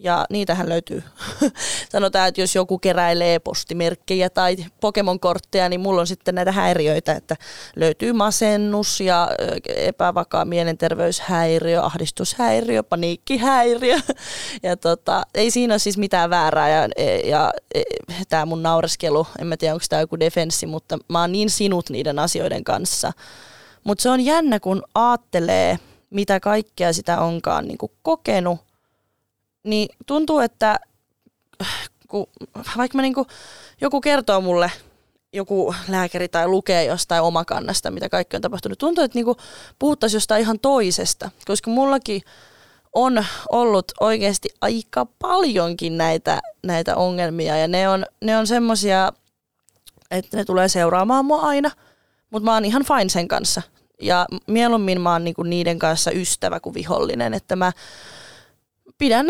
Ja 0.00 0.26
niitähän 0.30 0.68
löytyy. 0.68 1.02
Sanotaan, 1.92 2.28
että 2.28 2.40
jos 2.40 2.54
joku 2.54 2.78
keräilee 2.78 3.38
postimerkkejä 3.38 4.30
tai 4.30 4.56
Pokemon-kortteja, 4.80 5.68
niin 5.68 5.80
mulla 5.80 6.00
on 6.00 6.06
sitten 6.06 6.34
näitä 6.34 6.52
häiriöitä, 6.52 7.12
että 7.12 7.36
löytyy 7.76 8.12
masennus 8.12 9.00
ja 9.00 9.30
epävakaa 9.66 10.44
mielenterveyshäiriö, 10.44 11.82
ahdistushäiriö, 11.82 12.82
paniikkihäiriö. 12.82 13.96
Ja 14.62 14.76
tota, 14.76 15.22
ei 15.34 15.50
siinä 15.50 15.74
ole 15.74 15.78
siis 15.78 15.98
mitään 15.98 16.30
väärää. 16.30 16.68
Ja, 16.68 16.88
ja, 17.24 17.52
ja 18.08 18.24
tämä 18.28 18.46
mun 18.46 18.62
naureskelu, 18.62 19.26
en 19.40 19.46
mä 19.46 19.56
tiedä 19.56 19.74
onko 19.74 19.84
tämä 19.88 20.00
joku 20.00 20.20
defenssi, 20.20 20.66
mutta 20.66 20.98
mä 21.08 21.20
oon 21.20 21.32
niin 21.32 21.50
sinut 21.50 21.90
niiden 21.90 22.18
asioiden 22.18 22.64
kanssa. 22.64 23.12
Mutta 23.84 24.02
se 24.02 24.10
on 24.10 24.20
jännä, 24.20 24.60
kun 24.60 24.82
aattelee– 24.94 25.78
mitä 26.10 26.40
kaikkea 26.40 26.92
sitä 26.92 27.20
onkaan 27.20 27.64
niin 27.64 27.78
kuin 27.78 27.92
kokenut, 28.02 28.60
niin 29.64 29.88
tuntuu, 30.06 30.38
että 30.38 30.80
kun, 32.08 32.26
vaikka 32.76 32.98
mä 32.98 33.02
niin 33.02 33.14
kuin, 33.14 33.26
joku 33.80 34.00
kertoo 34.00 34.40
mulle, 34.40 34.72
joku 35.32 35.74
lääkäri 35.88 36.28
tai 36.28 36.48
lukee 36.48 36.84
jostain 36.84 37.22
omakannasta, 37.22 37.90
mitä 37.90 38.08
kaikki 38.08 38.36
on 38.36 38.42
tapahtunut. 38.42 38.78
Tuntuu, 38.78 39.04
että 39.04 39.18
niinku 39.18 39.36
puhuttaisiin 39.78 40.16
jostain 40.16 40.42
ihan 40.42 40.58
toisesta, 40.58 41.30
koska 41.46 41.70
mullakin 41.70 42.22
on 42.92 43.24
ollut 43.52 43.92
oikeasti 44.00 44.48
aika 44.60 45.06
paljonkin 45.18 45.98
näitä, 45.98 46.40
näitä 46.62 46.96
ongelmia 46.96 47.56
ja 47.56 47.68
ne 47.68 47.88
on, 47.88 48.06
ne 48.24 48.38
on 48.38 48.46
semmoisia, 48.46 49.12
että 50.10 50.36
ne 50.36 50.44
tulee 50.44 50.68
seuraamaan 50.68 51.24
mua 51.24 51.40
aina, 51.40 51.70
mutta 52.30 52.44
mä 52.44 52.54
oon 52.54 52.64
ihan 52.64 52.84
fine 52.84 53.08
sen 53.08 53.28
kanssa. 53.28 53.62
Ja 54.02 54.26
mieluummin 54.46 55.00
mä 55.00 55.12
oon 55.12 55.24
niinku 55.24 55.42
niiden 55.42 55.78
kanssa 55.78 56.10
ystävä 56.10 56.60
kuin 56.60 56.74
vihollinen, 56.74 57.34
että 57.34 57.56
mä 57.56 57.72
pidän 58.98 59.26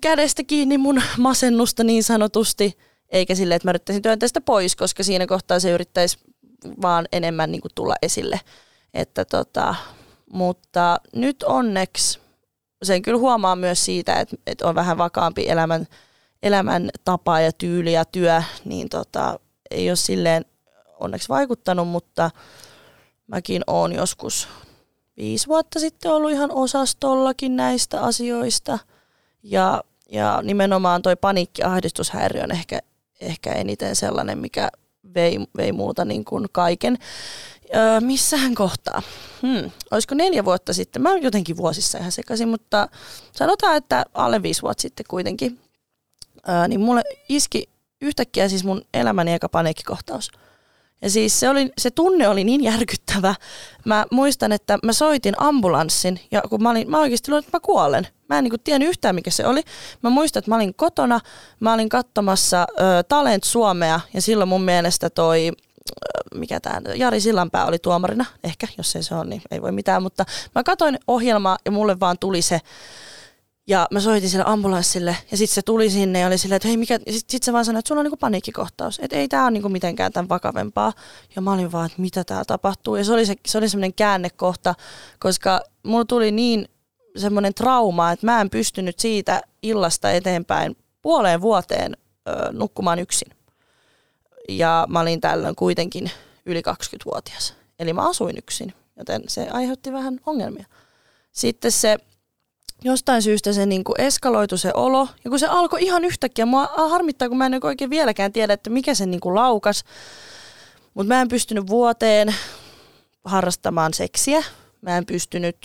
kädestä 0.00 0.42
kiinni 0.42 0.78
mun 0.78 1.02
masennusta 1.18 1.84
niin 1.84 2.04
sanotusti, 2.04 2.78
eikä 3.08 3.34
sille, 3.34 3.54
että 3.54 3.68
mä 3.68 3.70
yrittäisin 3.70 4.02
työntää 4.02 4.26
sitä 4.28 4.40
pois, 4.40 4.76
koska 4.76 5.02
siinä 5.02 5.26
kohtaa 5.26 5.60
se 5.60 5.70
yrittäisi 5.70 6.18
vaan 6.82 7.08
enemmän 7.12 7.52
niin 7.52 7.60
kuin 7.60 7.72
tulla 7.74 7.94
esille. 8.02 8.40
Että 8.94 9.24
tota, 9.24 9.74
mutta 10.32 11.00
nyt 11.14 11.42
onneksi 11.42 12.18
sen 12.82 13.02
kyllä 13.02 13.18
huomaa 13.18 13.56
myös 13.56 13.84
siitä, 13.84 14.20
että, 14.20 14.36
että 14.46 14.68
on 14.68 14.74
vähän 14.74 14.98
vakaampi 14.98 15.48
elämän, 15.48 15.86
elämän 16.42 16.90
tapa 17.04 17.40
ja 17.40 17.52
tyyli 17.52 17.92
ja 17.92 18.04
työ, 18.04 18.42
niin 18.64 18.88
tota, 18.88 19.40
ei 19.70 19.90
ole 19.90 19.96
silleen 19.96 20.44
onneksi 21.00 21.28
vaikuttanut, 21.28 21.88
mutta 21.88 22.30
mäkin 23.28 23.62
olen 23.66 23.92
joskus 23.92 24.48
viisi 25.16 25.46
vuotta 25.46 25.80
sitten 25.80 26.10
ollut 26.10 26.30
ihan 26.30 26.50
osastollakin 26.50 27.56
näistä 27.56 28.00
asioista. 28.00 28.78
Ja, 29.42 29.84
ja 30.10 30.40
nimenomaan 30.42 31.02
toi 31.02 31.16
paniikkiahdistushäiriö 31.16 32.42
on 32.42 32.50
ehkä, 32.50 32.80
ehkä 33.20 33.52
eniten 33.52 33.96
sellainen, 33.96 34.38
mikä 34.38 34.70
vei, 35.14 35.38
vei 35.56 35.72
muuta 35.72 36.04
niin 36.04 36.24
kuin 36.24 36.46
kaiken. 36.52 36.98
Öö, 37.76 38.00
missähän 38.00 38.54
kohtaa? 38.54 39.02
Hmm. 39.42 39.70
Olisiko 39.90 40.14
neljä 40.14 40.44
vuotta 40.44 40.72
sitten? 40.72 41.02
Mä 41.02 41.10
oon 41.10 41.22
jotenkin 41.22 41.56
vuosissa 41.56 41.98
ihan 41.98 42.12
sekaisin, 42.12 42.48
mutta 42.48 42.88
sanotaan, 43.32 43.76
että 43.76 44.04
alle 44.14 44.42
viisi 44.42 44.62
vuotta 44.62 44.82
sitten 44.82 45.06
kuitenkin. 45.08 45.58
Öö, 46.48 46.68
niin 46.68 46.80
mulle 46.80 47.02
iski 47.28 47.68
yhtäkkiä 48.00 48.48
siis 48.48 48.64
mun 48.64 48.82
elämäni 48.94 49.32
eka 49.32 49.48
paniikkikohtaus. 49.48 50.30
Ja 51.02 51.10
siis 51.10 51.40
se, 51.40 51.48
oli, 51.48 51.72
se 51.78 51.90
tunne 51.90 52.28
oli 52.28 52.44
niin 52.44 52.64
järkyttävä. 52.64 53.34
Mä 53.84 54.06
muistan, 54.10 54.52
että 54.52 54.78
mä 54.82 54.92
soitin 54.92 55.34
ambulanssin 55.38 56.20
ja 56.30 56.42
kun 56.50 56.62
mä, 56.62 56.70
olin, 56.70 56.90
mä 56.90 57.00
oikeasti 57.00 57.30
luulen, 57.30 57.44
että 57.44 57.56
mä 57.56 57.60
kuolen. 57.60 58.06
Mä 58.28 58.38
en 58.38 58.44
niin 58.44 58.60
tiennyt 58.64 58.88
yhtään, 58.88 59.14
mikä 59.14 59.30
se 59.30 59.46
oli. 59.46 59.62
Mä 60.02 60.10
muistan, 60.10 60.38
että 60.40 60.50
mä 60.50 60.56
olin 60.56 60.74
kotona, 60.74 61.20
mä 61.60 61.74
olin 61.74 61.88
katsomassa 61.88 62.66
ö, 62.70 63.02
Talent 63.08 63.44
Suomea 63.44 64.00
ja 64.14 64.22
silloin 64.22 64.48
mun 64.48 64.62
mielestä 64.62 65.10
toi 65.10 65.52
mikä 66.34 66.60
tämä, 66.60 66.80
Jari 66.94 67.20
Sillanpää 67.20 67.66
oli 67.66 67.78
tuomarina, 67.78 68.24
ehkä, 68.44 68.68
jos 68.78 68.96
ei 68.96 69.02
se 69.02 69.14
ole, 69.14 69.24
niin 69.24 69.42
ei 69.50 69.62
voi 69.62 69.72
mitään, 69.72 70.02
mutta 70.02 70.24
mä 70.54 70.62
katsoin 70.62 70.98
ohjelmaa 71.06 71.58
ja 71.64 71.70
mulle 71.70 72.00
vaan 72.00 72.16
tuli 72.20 72.42
se, 72.42 72.60
ja 73.68 73.88
mä 73.90 74.00
soitin 74.00 74.30
sille 74.30 74.44
ambulanssille 74.46 75.16
ja 75.30 75.36
sitten 75.36 75.54
se 75.54 75.62
tuli 75.62 75.90
sinne 75.90 76.20
ja 76.20 76.26
oli 76.26 76.38
silleen, 76.38 76.56
että 76.56 76.68
hei 76.68 76.76
mikä, 76.76 76.98
sitten 76.98 77.30
sit 77.30 77.42
se 77.42 77.52
vaan 77.52 77.64
sanoi, 77.64 77.78
että 77.78 77.88
sulla 77.88 77.98
on 77.98 78.04
niinku 78.04 78.16
paniikkikohtaus, 78.16 78.98
että 79.02 79.16
ei 79.16 79.28
tämä 79.28 79.42
ole 79.42 79.50
niinku 79.50 79.68
mitenkään 79.68 80.12
tämän 80.12 80.28
vakavempaa. 80.28 80.92
Ja 81.36 81.42
mä 81.42 81.52
olin 81.52 81.72
vaan, 81.72 81.86
että 81.86 82.00
mitä 82.00 82.24
täällä 82.24 82.44
tapahtuu. 82.44 82.96
Ja 82.96 83.04
se 83.04 83.12
oli, 83.12 83.26
se, 83.26 83.34
se 83.46 83.58
oli 83.58 83.68
semmoinen 83.68 83.94
käännekohta, 83.94 84.74
koska 85.18 85.60
mulla 85.82 86.04
tuli 86.04 86.32
niin 86.32 86.68
semmoinen 87.16 87.54
trauma, 87.54 88.12
että 88.12 88.26
mä 88.26 88.40
en 88.40 88.50
pystynyt 88.50 88.98
siitä 88.98 89.42
illasta 89.62 90.10
eteenpäin 90.10 90.76
puoleen 91.02 91.40
vuoteen 91.40 91.96
ö, 92.28 92.52
nukkumaan 92.52 92.98
yksin. 92.98 93.32
Ja 94.48 94.86
mä 94.88 95.00
olin 95.00 95.20
tällöin 95.20 95.56
kuitenkin 95.56 96.10
yli 96.46 96.62
20-vuotias. 96.68 97.54
Eli 97.78 97.92
mä 97.92 98.08
asuin 98.08 98.38
yksin, 98.38 98.74
joten 98.96 99.22
se 99.28 99.48
aiheutti 99.50 99.92
vähän 99.92 100.20
ongelmia. 100.26 100.66
Sitten 101.32 101.72
se 101.72 101.98
jostain 102.84 103.22
syystä 103.22 103.52
se 103.52 103.66
niin 103.66 103.84
kuin 103.84 104.00
eskaloitu 104.00 104.56
se 104.56 104.70
olo. 104.74 105.08
Ja 105.24 105.30
kun 105.30 105.38
se 105.38 105.46
alkoi 105.46 105.82
ihan 105.82 106.04
yhtäkkiä, 106.04 106.46
mua 106.46 106.66
harmittaa, 106.66 107.28
kun 107.28 107.38
mä 107.38 107.46
en 107.46 107.60
oikein 107.62 107.90
vieläkään 107.90 108.32
tiedä, 108.32 108.52
että 108.52 108.70
mikä 108.70 108.94
sen 108.94 109.10
niin 109.10 109.20
kuin 109.20 109.34
laukas. 109.34 109.84
Mutta 110.94 111.14
mä 111.14 111.20
en 111.20 111.28
pystynyt 111.28 111.66
vuoteen 111.66 112.34
harrastamaan 113.24 113.94
seksiä. 113.94 114.42
Mä 114.80 114.98
en 114.98 115.06
pystynyt 115.06 115.56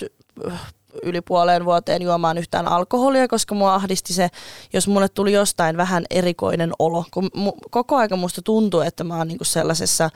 yli 1.04 1.22
puoleen 1.22 1.66
vuoteen 1.66 2.02
juomaan 2.02 2.38
yhtään 2.38 2.68
alkoholia, 2.68 3.28
koska 3.28 3.56
mua 3.56 3.74
ahdisti 3.74 4.14
se, 4.14 4.30
jos 4.74 4.88
mulle 4.88 5.10
tuli 5.10 5.34
jostain 5.34 5.78
vähän 5.78 6.06
erikoinen 6.10 6.72
olo. 6.80 7.06
Kun 7.12 7.30
mu- 7.38 7.58
koko 7.72 7.96
aika 7.96 8.16
musta 8.16 8.42
tuntuu, 8.42 8.82
että 8.82 9.04
mä 9.04 9.18
oon 9.18 9.28
niinku 9.28 9.44
sellaisessa 9.44 10.10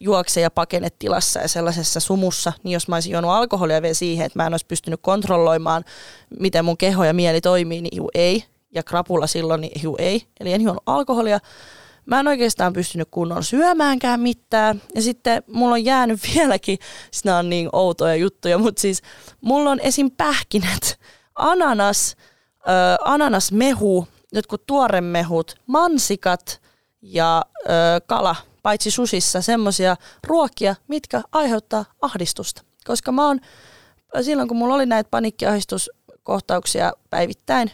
juokse- 0.00 0.40
ja 0.40 0.50
pakenetilassa 0.50 1.40
ja 1.40 1.48
sellaisessa 1.48 2.00
sumussa, 2.00 2.52
niin 2.62 2.72
jos 2.72 2.88
mä 2.88 2.96
olisin 2.96 3.12
juonut 3.12 3.30
alkoholia 3.30 3.82
vielä 3.82 3.94
siihen, 3.94 4.26
että 4.26 4.38
mä 4.38 4.46
en 4.46 4.54
olisi 4.54 4.66
pystynyt 4.66 5.00
kontrolloimaan, 5.02 5.84
miten 6.40 6.64
mun 6.64 6.76
keho 6.76 7.04
ja 7.04 7.12
mieli 7.12 7.40
toimii, 7.40 7.82
niin 7.82 7.96
juu 7.96 8.10
ei. 8.14 8.44
Ja 8.74 8.82
krapula 8.82 9.26
silloin, 9.26 9.60
niin 9.60 9.82
juu 9.82 9.96
ei. 9.98 10.22
Eli 10.40 10.52
en 10.52 10.60
juonut 10.60 10.82
alkoholia, 10.86 11.38
mä 12.10 12.20
en 12.20 12.28
oikeastaan 12.28 12.72
pystynyt 12.72 13.08
kunnon 13.10 13.44
syömäänkään 13.44 14.20
mitään. 14.20 14.82
Ja 14.94 15.02
sitten 15.02 15.42
mulla 15.46 15.74
on 15.74 15.84
jäänyt 15.84 16.20
vieläkin, 16.34 16.78
nämä 17.24 17.38
on 17.38 17.50
niin 17.50 17.68
outoja 17.72 18.14
juttuja, 18.14 18.58
mutta 18.58 18.80
siis 18.80 19.02
mulla 19.40 19.70
on 19.70 19.80
esim. 19.80 20.10
pähkinät, 20.10 20.98
ananas, 21.34 22.16
ö, 22.60 22.70
ananasmehu, 23.04 24.08
jotkut 24.32 24.66
tuoremehut, 24.66 25.54
mansikat 25.66 26.60
ja 27.02 27.44
ö, 27.64 27.68
kala, 28.06 28.36
paitsi 28.62 28.90
susissa, 28.90 29.42
semmoisia 29.42 29.96
ruokia, 30.26 30.74
mitkä 30.88 31.22
aiheuttaa 31.32 31.84
ahdistusta. 32.00 32.62
Koska 32.86 33.12
mä 33.12 33.26
oon, 33.26 33.40
silloin 34.22 34.48
kun 34.48 34.56
mulla 34.56 34.74
oli 34.74 34.86
näitä 34.86 35.10
panikkiahdistuskohtauksia 35.10 36.92
päivittäin, 37.10 37.70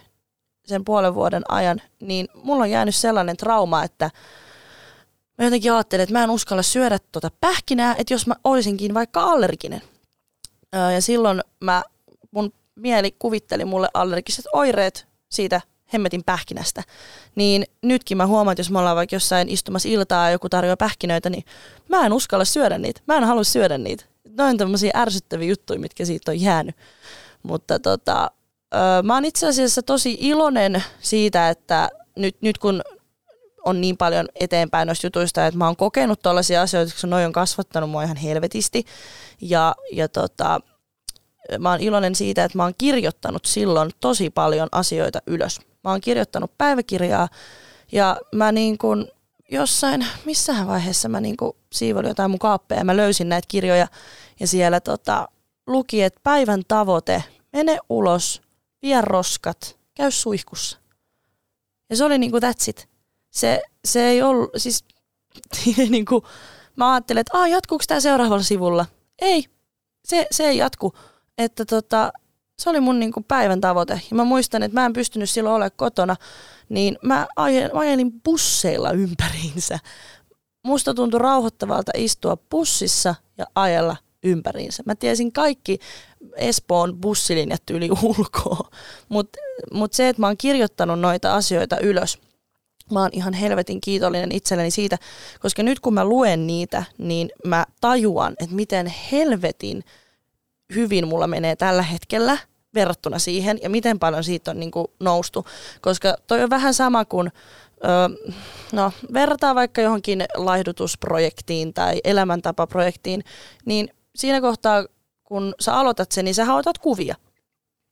sen 0.66 0.84
puolen 0.84 1.14
vuoden 1.14 1.42
ajan, 1.48 1.82
niin 2.00 2.28
mulla 2.34 2.62
on 2.62 2.70
jäänyt 2.70 2.94
sellainen 2.94 3.36
trauma, 3.36 3.84
että 3.84 4.10
mä 5.38 5.44
jotenkin 5.44 5.72
ajattelin, 5.72 6.02
että 6.02 6.12
mä 6.12 6.24
en 6.24 6.30
uskalla 6.30 6.62
syödä 6.62 6.98
tuota 7.12 7.30
pähkinää, 7.40 7.94
että 7.98 8.14
jos 8.14 8.26
mä 8.26 8.34
olisinkin 8.44 8.94
vaikka 8.94 9.22
allerginen. 9.22 9.82
Ja 10.94 11.02
silloin 11.02 11.40
mä, 11.60 11.82
mun 12.30 12.52
mieli 12.74 13.16
kuvitteli 13.18 13.64
mulle 13.64 13.88
allergiset 13.94 14.44
oireet 14.52 15.06
siitä 15.28 15.60
hemmetin 15.92 16.24
pähkinästä. 16.24 16.82
Niin 17.34 17.64
nytkin 17.82 18.16
mä 18.16 18.26
huomaan, 18.26 18.52
että 18.52 18.60
jos 18.60 18.70
me 18.70 18.78
ollaan 18.78 18.96
vaikka 18.96 19.16
jossain 19.16 19.48
istumassa 19.48 19.88
iltaa 19.88 20.24
ja 20.24 20.32
joku 20.32 20.48
tarjoaa 20.48 20.76
pähkinöitä, 20.76 21.30
niin 21.30 21.44
mä 21.88 22.06
en 22.06 22.12
uskalla 22.12 22.44
syödä 22.44 22.78
niitä. 22.78 23.00
Mä 23.06 23.16
en 23.16 23.24
halua 23.24 23.44
syödä 23.44 23.78
niitä. 23.78 24.04
Noin 24.38 24.58
tämmöisiä 24.58 24.90
ärsyttäviä 24.94 25.48
juttuja, 25.48 25.80
mitkä 25.80 26.04
siitä 26.04 26.30
on 26.30 26.40
jäänyt. 26.40 26.76
Mutta 27.42 27.78
tota, 27.78 28.30
mä 29.02 29.14
oon 29.14 29.24
itse 29.24 29.48
asiassa 29.48 29.82
tosi 29.82 30.16
iloinen 30.20 30.84
siitä, 31.00 31.48
että 31.48 31.88
nyt, 32.16 32.36
nyt 32.40 32.58
kun 32.58 32.82
on 33.64 33.80
niin 33.80 33.96
paljon 33.96 34.28
eteenpäin 34.34 34.86
noista 34.86 35.06
jutuista, 35.06 35.46
että 35.46 35.58
mä 35.58 35.66
oon 35.66 35.76
kokenut 35.76 36.22
tällaisia 36.22 36.62
asioita, 36.62 36.92
koska 36.92 37.06
noi 37.06 37.24
on 37.24 37.32
kasvattanut 37.32 37.90
mua 37.90 38.02
ihan 38.02 38.16
helvetisti. 38.16 38.84
Ja, 39.40 39.74
ja 39.92 40.08
tota, 40.08 40.60
mä 41.58 41.70
oon 41.70 41.80
iloinen 41.80 42.14
siitä, 42.14 42.44
että 42.44 42.58
mä 42.58 42.62
oon 42.62 42.74
kirjoittanut 42.78 43.44
silloin 43.44 43.90
tosi 44.00 44.30
paljon 44.30 44.68
asioita 44.72 45.22
ylös. 45.26 45.60
Mä 45.84 45.90
oon 45.90 46.00
kirjoittanut 46.00 46.50
päiväkirjaa 46.58 47.28
ja 47.92 48.16
mä 48.32 48.52
niin 48.52 48.78
kuin 48.78 49.06
jossain, 49.50 50.06
missähän 50.24 50.66
vaiheessa 50.66 51.08
mä 51.08 51.20
niin 51.20 51.36
kuin 51.36 51.52
siivolin 51.72 52.08
jotain 52.08 52.30
mun 52.30 52.38
kaappeja 52.38 52.80
ja 52.80 52.84
mä 52.84 52.96
löysin 52.96 53.28
näitä 53.28 53.46
kirjoja 53.48 53.88
ja 54.40 54.46
siellä 54.46 54.80
tota, 54.80 55.28
luki, 55.66 56.02
että 56.02 56.20
päivän 56.22 56.62
tavoite, 56.68 57.24
mene 57.52 57.78
ulos, 57.88 58.42
vie 58.82 59.00
roskat, 59.00 59.78
käy 59.94 60.10
suihkussa. 60.10 60.78
Ja 61.90 61.96
se 61.96 62.04
oli 62.04 62.18
niinku 62.18 62.38
that's 62.38 62.68
it. 62.68 62.88
Se, 63.30 63.62
se 63.84 64.08
ei 64.08 64.22
ollut, 64.22 64.50
siis 64.56 64.84
niinku, 65.90 66.22
mä 66.76 66.92
ajattelin, 66.92 67.20
että 67.20 67.38
Aa, 67.38 67.48
jatkuuko 67.48 67.84
tämä 67.88 68.00
seuraavalla 68.00 68.42
sivulla? 68.42 68.86
Ei, 69.18 69.44
se, 70.04 70.26
se 70.30 70.48
ei 70.48 70.56
jatku. 70.56 70.92
Että 71.38 71.64
tota, 71.64 72.12
se 72.58 72.70
oli 72.70 72.80
mun 72.80 72.98
niinku 72.98 73.20
päivän 73.28 73.60
tavoite. 73.60 74.00
Ja 74.10 74.16
mä 74.16 74.24
muistan, 74.24 74.62
että 74.62 74.80
mä 74.80 74.86
en 74.86 74.92
pystynyt 74.92 75.30
silloin 75.30 75.54
olemaan 75.54 75.70
kotona, 75.76 76.16
niin 76.68 76.98
mä 77.02 77.26
ajelin 77.72 78.22
busseilla 78.22 78.90
ympäriinsä. 78.90 79.78
Musta 80.64 80.94
tuntui 80.94 81.20
rauhoittavalta 81.20 81.92
istua 81.94 82.36
bussissa 82.36 83.14
ja 83.38 83.46
ajella 83.54 83.96
ympäriinsä. 84.26 84.82
Mä 84.86 84.94
tiesin 84.94 85.32
kaikki 85.32 85.78
Espoon 86.36 86.96
bussilinjat 86.96 87.70
yli 87.70 87.88
ulkoa, 88.02 88.70
mutta 89.08 89.38
mut 89.72 89.92
se, 89.92 90.08
että 90.08 90.22
mä 90.22 90.26
oon 90.26 90.36
kirjoittanut 90.36 91.00
noita 91.00 91.34
asioita 91.34 91.80
ylös, 91.80 92.18
mä 92.92 93.00
oon 93.00 93.10
ihan 93.12 93.32
helvetin 93.32 93.80
kiitollinen 93.80 94.32
itselleni 94.32 94.70
siitä, 94.70 94.98
koska 95.40 95.62
nyt 95.62 95.80
kun 95.80 95.94
mä 95.94 96.04
luen 96.04 96.46
niitä, 96.46 96.84
niin 96.98 97.30
mä 97.44 97.66
tajuan, 97.80 98.34
että 98.40 98.54
miten 98.54 98.94
helvetin 99.12 99.84
hyvin 100.74 101.08
mulla 101.08 101.26
menee 101.26 101.56
tällä 101.56 101.82
hetkellä 101.82 102.38
verrattuna 102.74 103.18
siihen 103.18 103.58
ja 103.62 103.70
miten 103.70 103.98
paljon 103.98 104.24
siitä 104.24 104.50
on 104.50 104.60
niin 104.60 104.70
kuin 104.70 104.86
noustu. 105.00 105.46
Koska 105.80 106.16
toi 106.26 106.42
on 106.42 106.50
vähän 106.50 106.74
sama 106.74 107.04
kuin, 107.04 107.32
öö, 107.84 108.34
no 108.72 108.92
verrataan 109.12 109.56
vaikka 109.56 109.80
johonkin 109.80 110.24
laihdutusprojektiin 110.34 111.74
tai 111.74 112.00
elämäntapaprojektiin, 112.04 113.24
niin 113.64 113.88
siinä 114.16 114.40
kohtaa 114.40 114.84
kun 115.24 115.54
sä 115.60 115.74
aloitat 115.74 116.12
sen, 116.12 116.24
niin 116.24 116.34
sä 116.34 116.54
otat 116.54 116.78
kuvia, 116.78 117.14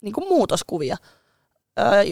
niin 0.03 0.13
kuin 0.13 0.29
muutoskuvia. 0.29 0.97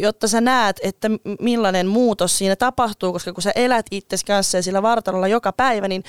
Jotta 0.00 0.28
sä 0.28 0.40
näet, 0.40 0.80
että 0.82 1.10
millainen 1.40 1.86
muutos 1.86 2.38
siinä 2.38 2.56
tapahtuu, 2.56 3.12
koska 3.12 3.32
kun 3.32 3.42
sä 3.42 3.52
elät 3.54 3.86
itsesi 3.90 4.26
kanssa 4.26 4.58
ja 4.58 4.62
sillä 4.62 4.82
vartalolla 4.82 5.28
joka 5.28 5.52
päivä, 5.52 5.88
niin 5.88 6.04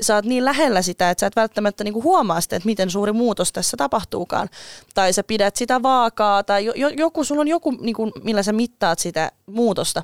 sä 0.00 0.14
oot 0.14 0.24
niin 0.24 0.44
lähellä 0.44 0.82
sitä, 0.82 1.10
että 1.10 1.20
sä 1.20 1.26
et 1.26 1.36
välttämättä 1.36 1.84
niinku 1.84 2.02
huomaa 2.02 2.40
sitä, 2.40 2.56
että 2.56 2.66
miten 2.66 2.90
suuri 2.90 3.12
muutos 3.12 3.52
tässä 3.52 3.76
tapahtuukaan. 3.76 4.48
Tai 4.94 5.12
sä 5.12 5.22
pidät 5.22 5.56
sitä 5.56 5.82
vaakaa, 5.82 6.42
tai 6.42 6.66
joku, 6.96 7.24
sulla 7.24 7.40
on 7.40 7.48
joku, 7.48 7.70
niinku, 7.70 8.12
millä 8.22 8.42
sä 8.42 8.52
mittaat 8.52 8.98
sitä 8.98 9.32
muutosta, 9.46 10.02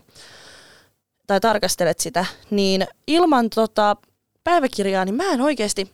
tai 1.26 1.40
tarkastelet 1.40 2.00
sitä, 2.00 2.26
niin 2.50 2.86
ilman 3.06 3.50
tota 3.50 3.96
päiväkirjaa, 4.44 5.04
niin 5.04 5.14
mä 5.14 5.32
en 5.32 5.40
oikeasti, 5.40 5.92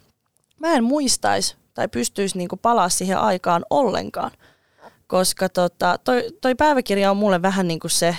mä 0.63 0.75
en 0.75 0.85
muistaisi 0.85 1.57
tai 1.75 1.89
pystyisi 1.89 2.39
niinku 2.39 2.57
palaa 2.57 2.89
siihen 2.89 3.19
aikaan 3.19 3.65
ollenkaan 3.71 4.31
koska 5.13 5.49
tota, 5.49 5.99
toi, 6.05 6.25
toi 6.41 6.55
päiväkirja 6.55 7.11
on 7.11 7.17
mulle 7.17 7.43
vähän 7.43 7.69
niin 7.69 7.81
kuin 7.81 7.91
se, 7.91 8.17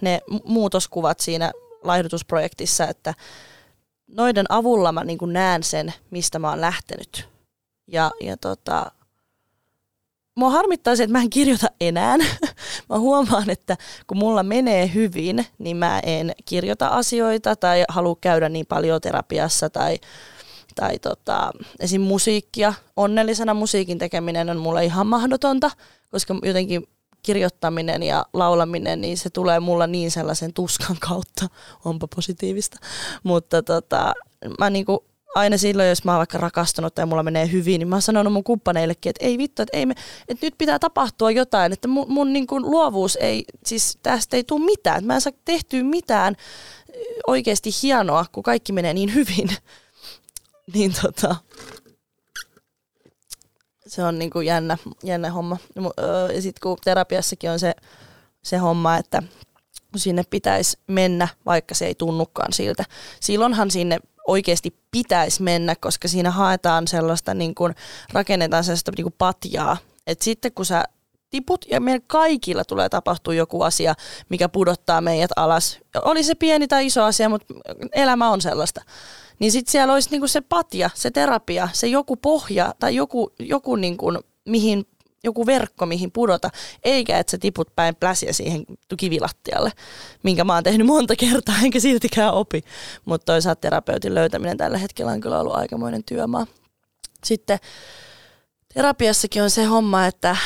ne 0.00 0.20
muutoskuvat 0.44 1.20
siinä 1.20 1.52
laihdutusprojektissa, 1.82 2.88
että 2.88 3.14
noiden 4.06 4.46
avulla 4.48 4.92
mä 4.92 5.04
niin 5.04 5.18
näen 5.26 5.62
sen, 5.62 5.94
mistä 6.10 6.38
mä 6.38 6.50
oon 6.50 6.60
lähtenyt. 6.60 7.28
Ja, 7.86 8.10
ja 8.20 8.36
tota, 8.36 8.90
mua 10.34 10.50
harmittaa 10.50 10.96
se, 10.96 11.02
että 11.02 11.12
mä 11.12 11.22
en 11.22 11.30
kirjoita 11.30 11.66
enää. 11.80 12.16
mä 12.88 12.98
huomaan, 12.98 13.50
että 13.50 13.76
kun 14.06 14.18
mulla 14.18 14.42
menee 14.42 14.90
hyvin, 14.94 15.46
niin 15.58 15.76
mä 15.76 16.00
en 16.00 16.32
kirjoita 16.44 16.88
asioita 16.88 17.56
tai 17.56 17.84
halua 17.88 18.16
käydä 18.20 18.48
niin 18.48 18.66
paljon 18.66 19.00
terapiassa 19.00 19.70
tai 19.70 19.98
tai 20.76 20.98
tota, 20.98 21.50
esim. 21.80 22.00
musiikkia. 22.00 22.74
Onnellisena 22.96 23.54
musiikin 23.54 23.98
tekeminen 23.98 24.50
on 24.50 24.56
mulle 24.56 24.84
ihan 24.84 25.06
mahdotonta, 25.06 25.70
koska 26.10 26.34
jotenkin 26.42 26.88
kirjoittaminen 27.22 28.02
ja 28.02 28.26
laulaminen, 28.32 29.00
niin 29.00 29.18
se 29.18 29.30
tulee 29.30 29.60
mulla 29.60 29.86
niin 29.86 30.10
sellaisen 30.10 30.52
tuskan 30.52 30.96
kautta, 31.08 31.46
onpa 31.84 32.08
positiivista. 32.16 32.78
Mutta 33.22 33.62
tota, 33.62 34.12
mä 34.58 34.70
niinku, 34.70 35.04
aina 35.34 35.58
silloin, 35.58 35.88
jos 35.88 36.04
mä 36.04 36.12
oon 36.12 36.18
vaikka 36.18 36.38
rakastunut 36.38 36.94
tai 36.94 37.06
mulla 37.06 37.22
menee 37.22 37.52
hyvin, 37.52 37.78
niin 37.78 37.88
mä 37.88 37.94
oon 37.94 38.02
sanonut 38.02 38.32
mun 38.32 38.44
kumppaneillekin, 38.44 39.10
että 39.10 39.24
ei 39.24 39.38
vittu, 39.38 39.62
että, 39.62 39.76
ei 39.76 39.86
me, 39.86 39.94
että 40.28 40.46
nyt 40.46 40.54
pitää 40.58 40.78
tapahtua 40.78 41.30
jotain, 41.30 41.72
että 41.72 41.88
mun, 41.88 42.06
mun 42.08 42.32
niinku 42.32 42.60
luovuus 42.60 43.18
ei, 43.20 43.44
siis 43.66 43.98
tästä 44.02 44.36
ei 44.36 44.44
tule 44.44 44.64
mitään, 44.64 45.04
mä 45.04 45.14
en 45.14 45.20
saa 45.20 45.32
tehtyä 45.44 45.82
mitään 45.82 46.36
oikeasti 47.26 47.70
hienoa, 47.82 48.24
kun 48.32 48.42
kaikki 48.42 48.72
menee 48.72 48.94
niin 48.94 49.14
hyvin. 49.14 49.48
niin 50.74 50.94
tota, 51.02 51.36
se 53.86 54.04
on 54.04 54.18
niinku 54.18 54.40
jännä, 54.40 54.78
jännä 55.02 55.30
homma. 55.30 55.56
Ja 56.34 56.42
sitten 56.42 56.60
kun 56.62 56.78
terapiassakin 56.84 57.50
on 57.50 57.58
se, 57.58 57.74
se 58.42 58.56
homma, 58.56 58.96
että 58.96 59.22
sinne 59.96 60.22
pitäisi 60.30 60.78
mennä, 60.86 61.28
vaikka 61.46 61.74
se 61.74 61.86
ei 61.86 61.94
tunnukaan 61.94 62.52
siltä. 62.52 62.84
Silloinhan 63.20 63.70
sinne 63.70 63.98
oikeasti 64.26 64.76
pitäisi 64.90 65.42
mennä, 65.42 65.74
koska 65.80 66.08
siinä 66.08 66.30
haetaan 66.30 66.88
sellaista, 66.88 67.34
niin 67.34 67.54
kuin, 67.54 67.74
rakennetaan 68.12 68.64
sellaista 68.64 68.92
niin 68.96 69.04
kuin 69.04 69.14
patjaa. 69.18 69.76
Et 70.06 70.22
sitten 70.22 70.52
kun 70.52 70.66
sä 70.66 70.84
tiput 71.30 71.64
ja 71.70 71.80
meidän 71.80 72.02
kaikilla 72.06 72.64
tulee 72.64 72.88
tapahtua 72.88 73.34
joku 73.34 73.62
asia, 73.62 73.94
mikä 74.28 74.48
pudottaa 74.48 75.00
meidät 75.00 75.30
alas. 75.36 75.78
Oli 76.02 76.24
se 76.24 76.34
pieni 76.34 76.68
tai 76.68 76.86
iso 76.86 77.02
asia, 77.02 77.28
mutta 77.28 77.54
elämä 77.92 78.30
on 78.30 78.40
sellaista 78.40 78.80
niin 79.38 79.52
sitten 79.52 79.72
siellä 79.72 79.94
olisi 79.94 80.10
niinku 80.10 80.28
se 80.28 80.40
patja, 80.40 80.90
se 80.94 81.10
terapia, 81.10 81.68
se 81.72 81.86
joku 81.86 82.16
pohja 82.16 82.74
tai 82.78 82.96
joku, 82.96 83.32
joku 83.38 83.76
niinku, 83.76 84.06
mihin 84.44 84.86
joku 85.24 85.46
verkko, 85.46 85.86
mihin 85.86 86.12
pudota, 86.12 86.50
eikä 86.84 87.18
että 87.18 87.30
sä 87.30 87.38
tiput 87.38 87.68
päin 87.76 87.96
pläsiä 87.96 88.32
siihen 88.32 88.64
kivilattialle, 88.96 89.72
minkä 90.22 90.44
mä 90.44 90.54
oon 90.54 90.64
tehnyt 90.64 90.86
monta 90.86 91.16
kertaa, 91.16 91.54
enkä 91.64 91.80
siltikään 91.80 92.34
opi. 92.34 92.64
Mutta 93.04 93.24
toisaalta 93.24 93.60
terapeutin 93.60 94.14
löytäminen 94.14 94.56
tällä 94.56 94.78
hetkellä 94.78 95.12
on 95.12 95.20
kyllä 95.20 95.40
ollut 95.40 95.56
aikamoinen 95.56 96.04
työmaa. 96.04 96.46
Sitten 97.24 97.58
terapiassakin 98.74 99.42
on 99.42 99.50
se 99.50 99.64
homma, 99.64 100.06
että 100.06 100.36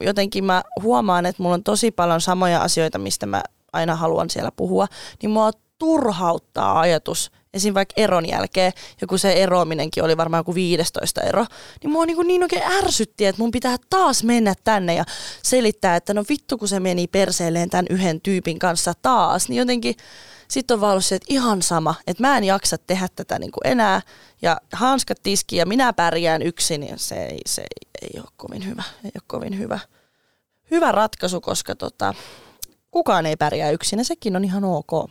jotenkin 0.00 0.44
mä 0.44 0.62
huomaan, 0.82 1.26
että 1.26 1.42
mulla 1.42 1.54
on 1.54 1.64
tosi 1.64 1.90
paljon 1.90 2.20
samoja 2.20 2.62
asioita, 2.62 2.98
mistä 2.98 3.26
mä 3.26 3.42
aina 3.72 3.96
haluan 3.96 4.30
siellä 4.30 4.52
puhua, 4.56 4.86
niin 5.22 5.30
mua 5.30 5.50
turhauttaa 5.78 6.80
ajatus, 6.80 7.30
esim. 7.54 7.74
vaikka 7.74 7.94
eron 7.96 8.28
jälkeen, 8.28 8.72
ja 9.00 9.06
kun 9.06 9.18
se 9.18 9.32
eroaminenkin 9.32 10.04
oli 10.04 10.16
varmaan 10.16 10.40
joku 10.40 10.54
15 10.54 11.20
ero, 11.20 11.46
niin 11.82 11.90
mua 11.90 12.06
niin, 12.06 12.26
niin 12.26 12.42
oikein 12.42 12.72
ärsytti, 12.72 13.26
että 13.26 13.42
mun 13.42 13.50
pitää 13.50 13.76
taas 13.90 14.24
mennä 14.24 14.54
tänne 14.64 14.94
ja 14.94 15.04
selittää, 15.42 15.96
että 15.96 16.14
no 16.14 16.24
vittu 16.28 16.58
kun 16.58 16.68
se 16.68 16.80
meni 16.80 17.06
perseelleen 17.06 17.70
tämän 17.70 17.86
yhden 17.90 18.20
tyypin 18.20 18.58
kanssa 18.58 18.92
taas, 19.02 19.48
niin 19.48 19.58
jotenkin 19.58 19.94
sitten 20.48 20.74
on 20.74 20.80
vaan 20.80 20.90
ollut 20.90 21.04
se, 21.04 21.14
että 21.14 21.26
ihan 21.34 21.62
sama, 21.62 21.94
että 22.06 22.22
mä 22.22 22.38
en 22.38 22.44
jaksa 22.44 22.78
tehdä 22.78 23.08
tätä 23.16 23.38
niin 23.38 23.52
kuin 23.52 23.66
enää, 23.72 24.00
ja 24.42 24.56
hanskat 24.72 25.18
tiski 25.22 25.56
ja 25.56 25.66
minä 25.66 25.92
pärjään 25.92 26.42
yksin, 26.42 26.80
niin 26.80 26.98
se 26.98 27.14
ei, 27.14 27.40
se 27.46 27.62
ei, 27.62 28.08
ei 28.14 28.20
ole 28.20 28.28
kovin 28.36 28.66
hyvä, 28.66 28.82
ei 29.04 29.10
ole 29.14 29.22
kovin 29.26 29.58
hyvä, 29.58 29.78
hyvä 30.70 30.92
ratkaisu, 30.92 31.40
koska 31.40 31.74
tota, 31.74 32.14
kukaan 32.90 33.26
ei 33.26 33.36
pärjää 33.36 33.70
yksin, 33.70 33.98
ja 33.98 34.04
sekin 34.04 34.36
on 34.36 34.44
ihan 34.44 34.64
ok. 34.64 34.92
Uh, 34.92 35.08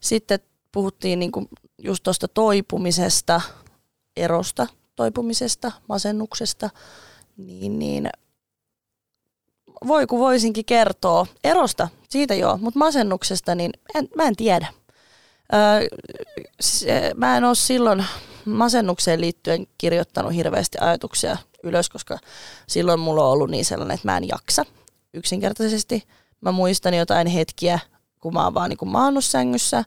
sitten 0.00 0.40
puhuttiin 0.72 1.18
niin 1.18 1.32
kuin 1.32 1.48
just 1.78 2.02
tuosta 2.02 2.28
toipumisesta, 2.28 3.40
erosta, 4.16 4.66
toipumisesta, 4.96 5.72
masennuksesta, 5.88 6.70
niin, 7.36 7.78
niin 7.78 8.10
voi 9.86 10.06
kun 10.06 10.18
voisinkin 10.18 10.64
kertoa 10.64 11.26
erosta, 11.44 11.88
siitä 12.08 12.34
joo, 12.34 12.56
mutta 12.56 12.78
masennuksesta 12.78 13.54
niin 13.54 13.72
en, 13.94 14.08
mä 14.16 14.24
en 14.24 14.36
tiedä. 14.36 14.66
Öö, 15.54 15.98
se, 16.60 17.12
mä 17.16 17.36
en 17.36 17.44
ole 17.44 17.54
silloin 17.54 18.04
masennukseen 18.44 19.20
liittyen 19.20 19.66
kirjoittanut 19.78 20.34
hirveästi 20.34 20.78
ajatuksia 20.80 21.36
ylös, 21.62 21.90
koska 21.90 22.18
silloin 22.66 23.00
mulla 23.00 23.24
on 23.24 23.32
ollut 23.32 23.50
niin 23.50 23.64
sellainen, 23.64 23.94
että 23.94 24.08
mä 24.08 24.16
en 24.16 24.28
jaksa 24.28 24.64
yksinkertaisesti. 25.14 26.04
Mä 26.40 26.52
muistan 26.52 26.94
jotain 26.94 27.26
hetkiä, 27.26 27.78
kun 28.20 28.34
mä 28.34 28.44
oon 28.44 28.54
vaan 28.54 28.70
niin 28.70 28.88
maannut 28.88 29.24
sängyssä. 29.24 29.84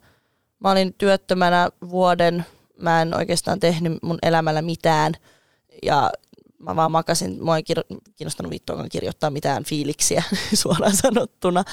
Mä 0.60 0.72
olin 0.72 0.94
työttömänä 0.94 1.70
vuoden, 1.90 2.46
mä 2.78 3.02
en 3.02 3.14
oikeastaan 3.14 3.60
tehnyt 3.60 3.94
mun 4.02 4.20
elämällä 4.22 4.62
mitään 4.62 5.14
ja 5.84 6.12
mä 6.60 6.76
vaan 6.76 6.92
makasin, 6.92 7.44
mua 7.44 7.58
ei 7.58 7.64
kiinnostanut 8.16 8.52
vittuakaan 8.52 8.90
kirjoittaa 8.90 9.30
mitään 9.30 9.64
fiiliksiä 9.64 10.24
suoraan 10.54 10.96
sanottuna. 10.96 11.64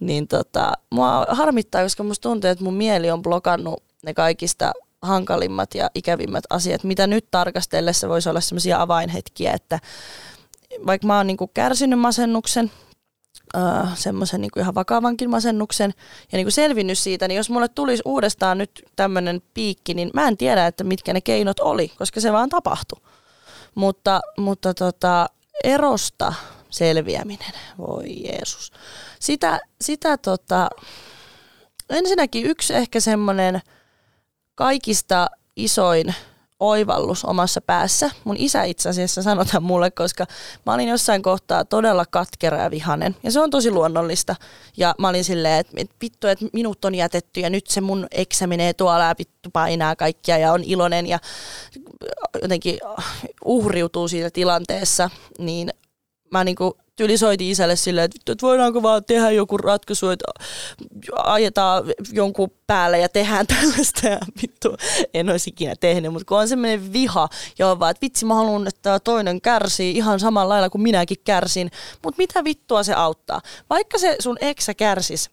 Niin 0.00 0.28
tota, 0.28 0.72
mua 0.90 1.26
harmittaa, 1.28 1.82
koska 1.82 2.02
musta 2.02 2.28
tuntuu, 2.28 2.50
että 2.50 2.64
mun 2.64 2.74
mieli 2.74 3.10
on 3.10 3.22
blokannut 3.22 3.82
ne 4.02 4.14
kaikista 4.14 4.72
hankalimmat 5.02 5.74
ja 5.74 5.90
ikävimmät 5.94 6.44
asiat, 6.50 6.84
mitä 6.84 7.06
nyt 7.06 7.26
tarkastellessa 7.30 8.08
voisi 8.08 8.28
olla 8.28 8.40
sellaisia 8.40 8.82
avainhetkiä, 8.82 9.52
että 9.52 9.78
vaikka 10.86 11.06
mä 11.06 11.16
oon 11.16 11.26
niinku 11.26 11.50
kärsinyt 11.54 11.98
masennuksen, 11.98 12.70
äh, 13.56 13.98
semmoisen 13.98 14.40
niin 14.40 14.50
ihan 14.58 14.74
vakavankin 14.74 15.30
masennuksen 15.30 15.94
ja 16.32 16.36
niin 16.36 16.44
kuin 16.44 16.52
selvinnyt 16.52 16.98
siitä, 16.98 17.28
niin 17.28 17.36
jos 17.36 17.50
mulle 17.50 17.68
tulisi 17.68 18.02
uudestaan 18.06 18.58
nyt 18.58 18.84
tämmöinen 18.96 19.42
piikki, 19.54 19.94
niin 19.94 20.10
mä 20.14 20.28
en 20.28 20.36
tiedä, 20.36 20.66
että 20.66 20.84
mitkä 20.84 21.12
ne 21.12 21.20
keinot 21.20 21.60
oli, 21.60 21.88
koska 21.98 22.20
se 22.20 22.32
vaan 22.32 22.48
tapahtui. 22.48 23.00
Mutta, 23.74 24.20
mutta 24.38 24.74
tota, 24.74 25.26
erosta 25.64 26.34
selviäminen, 26.70 27.52
voi 27.78 28.24
Jeesus. 28.24 28.72
Sitä, 29.20 29.60
sitä 29.80 30.16
tota, 30.16 30.68
ensinnäkin 31.90 32.46
yksi 32.46 32.74
ehkä 32.74 33.00
semmoinen 33.00 33.60
kaikista 34.54 35.26
isoin 35.56 36.14
oivallus 36.68 37.24
omassa 37.24 37.60
päässä. 37.60 38.10
Mun 38.24 38.36
isä 38.36 38.62
itse 38.62 38.88
asiassa 38.88 39.22
sanotaan 39.22 39.62
mulle, 39.62 39.90
koska 39.90 40.26
mä 40.66 40.74
olin 40.74 40.88
jossain 40.88 41.22
kohtaa 41.22 41.64
todella 41.64 42.04
katkera 42.06 42.62
ja 42.62 42.70
vihanen. 42.70 43.16
Ja 43.22 43.30
se 43.30 43.40
on 43.40 43.50
tosi 43.50 43.70
luonnollista. 43.70 44.36
Ja 44.76 44.94
mä 44.98 45.08
olin 45.08 45.24
silleen, 45.24 45.64
että 45.76 45.96
vittu, 46.02 46.26
että 46.26 46.46
minut 46.52 46.84
on 46.84 46.94
jätetty 46.94 47.40
ja 47.40 47.50
nyt 47.50 47.66
se 47.66 47.80
mun 47.80 48.06
eksä 48.10 48.46
menee 48.46 48.72
tuolla 48.72 49.04
ja 49.04 49.14
vittu 49.18 49.50
painaa 49.52 49.96
kaikkia 49.96 50.38
ja 50.38 50.52
on 50.52 50.64
iloinen 50.64 51.06
ja 51.06 51.18
jotenkin 52.42 52.78
uhriutuu 53.44 54.08
siitä 54.08 54.30
tilanteessa. 54.30 55.10
Niin 55.38 55.70
mä 56.38 56.44
niinku 56.44 56.78
tyyli 56.96 57.18
soitin 57.18 57.50
isälle 57.50 57.76
silleen, 57.76 58.04
että, 58.04 58.32
että 58.32 58.46
voidaanko 58.46 58.82
vaan 58.82 59.04
tehdä 59.04 59.30
joku 59.30 59.56
ratkaisu, 59.58 60.08
että 60.10 60.24
ajetaan 61.16 61.84
jonkun 62.12 62.50
päälle 62.66 62.98
ja 62.98 63.08
tehdään 63.08 63.46
tällaista 63.56 64.08
ja 64.08 64.18
vittu 64.42 64.76
en 65.14 65.30
olisi 65.30 65.50
ikinä 65.50 65.74
tehnyt, 65.80 66.12
mutta 66.12 66.26
kun 66.26 66.38
on 66.38 66.48
semmoinen 66.48 66.92
viha 66.92 67.28
ja 67.58 67.70
on 67.70 67.80
vaan, 67.80 67.90
että 67.90 68.00
vitsi 68.02 68.24
mä 68.24 68.34
haluan, 68.34 68.66
että 68.66 69.00
toinen 69.00 69.40
kärsii 69.40 69.96
ihan 69.96 70.20
samalla 70.20 70.54
lailla 70.54 70.70
kuin 70.70 70.82
minäkin 70.82 71.16
kärsin, 71.24 71.70
mutta 72.04 72.18
mitä 72.18 72.44
vittua 72.44 72.82
se 72.82 72.94
auttaa? 72.94 73.40
Vaikka 73.70 73.98
se 73.98 74.16
sun 74.20 74.36
eksä 74.40 74.74
kärsis, 74.74 75.30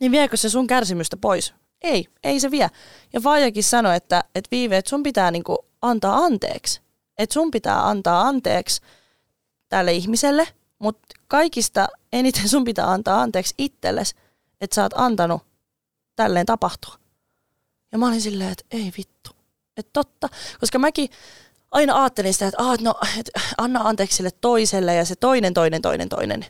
niin 0.00 0.12
viekö 0.12 0.36
se 0.36 0.50
sun 0.50 0.66
kärsimystä 0.66 1.16
pois? 1.16 1.54
Ei, 1.82 2.06
ei 2.24 2.40
se 2.40 2.50
vie. 2.50 2.68
Ja 3.12 3.22
Vaajakin 3.24 3.64
sanoi, 3.64 3.96
että, 3.96 4.24
että 4.34 4.48
Viive, 4.50 4.76
että 4.76 4.88
sun 4.88 5.02
pitää 5.02 5.30
niinku 5.30 5.66
antaa 5.82 6.16
anteeksi. 6.16 6.80
Että 7.18 7.34
sun 7.34 7.50
pitää 7.50 7.88
antaa 7.88 8.28
anteeksi 8.28 8.80
tälle 9.72 9.92
ihmiselle, 9.92 10.48
mutta 10.78 11.00
kaikista 11.28 11.88
eniten 12.12 12.48
sun 12.48 12.64
pitää 12.64 12.90
antaa 12.90 13.22
anteeksi 13.22 13.54
itsellesi, 13.58 14.14
että 14.60 14.74
sä 14.74 14.82
oot 14.82 14.92
antanut 14.96 15.42
tälleen 16.16 16.46
tapahtua. 16.46 16.94
Ja 17.92 17.98
mä 17.98 18.08
olin 18.08 18.20
silleen, 18.20 18.52
että 18.52 18.64
ei 18.70 18.92
vittu. 18.98 19.30
Että 19.76 19.90
totta. 19.92 20.28
Koska 20.60 20.78
mäkin 20.78 21.08
aina 21.70 22.02
ajattelin 22.02 22.32
sitä, 22.32 22.46
että, 22.46 22.62
no, 22.80 22.94
et 23.18 23.30
anna 23.58 23.80
anteeksi 23.84 24.16
sille 24.16 24.30
toiselle 24.40 24.94
ja 24.94 25.04
se 25.04 25.16
toinen, 25.16 25.54
toinen, 25.54 25.82
toinen, 25.82 26.08
toinen. 26.08 26.46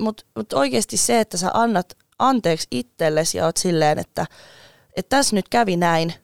Mutta 0.00 0.24
mut 0.36 0.52
oikeasti 0.52 0.96
se, 0.96 1.20
että 1.20 1.36
sä 1.36 1.50
annat 1.54 1.96
anteeksi 2.18 2.68
itsellesi 2.70 3.38
ja 3.38 3.44
oot 3.44 3.56
silleen, 3.56 3.98
että, 3.98 4.26
että 4.96 5.16
tässä 5.16 5.36
nyt 5.36 5.48
kävi 5.48 5.76
näin 5.76 6.14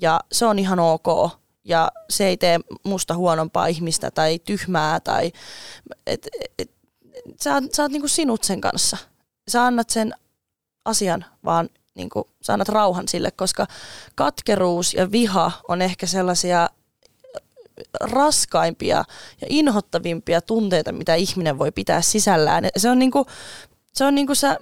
ja 0.00 0.20
se 0.32 0.46
on 0.46 0.58
ihan 0.58 0.78
ok 0.78 1.37
ja 1.68 1.92
se 2.10 2.26
ei 2.26 2.36
tee 2.36 2.60
musta 2.84 3.16
huonompaa 3.16 3.66
ihmistä 3.66 4.10
tai 4.10 4.38
tyhmää 4.38 5.00
tai 5.00 5.32
et, 6.06 6.28
et, 6.58 6.70
sä, 7.40 7.62
sä 7.72 7.82
oot 7.82 7.92
niinku 7.92 8.08
sinut 8.08 8.44
sen 8.44 8.60
kanssa. 8.60 8.96
Sä 9.48 9.64
annat 9.64 9.90
sen 9.90 10.14
asian 10.84 11.24
vaan 11.44 11.68
niinku, 11.94 12.30
sä 12.42 12.52
annat 12.52 12.68
rauhan 12.68 13.08
sille, 13.08 13.30
koska 13.30 13.66
katkeruus 14.14 14.94
ja 14.94 15.10
viha 15.12 15.52
on 15.68 15.82
ehkä 15.82 16.06
sellaisia 16.06 16.68
raskaimpia 18.00 19.04
ja 19.40 19.46
inhottavimpia 19.50 20.40
tunteita, 20.40 20.92
mitä 20.92 21.14
ihminen 21.14 21.58
voi 21.58 21.72
pitää 21.72 22.02
sisällään. 22.02 22.68
Se 22.76 22.90
on 22.90 22.98
niinku, 22.98 23.26
se 23.94 24.04
on 24.04 24.14
niinku 24.14 24.34
sä, 24.34 24.58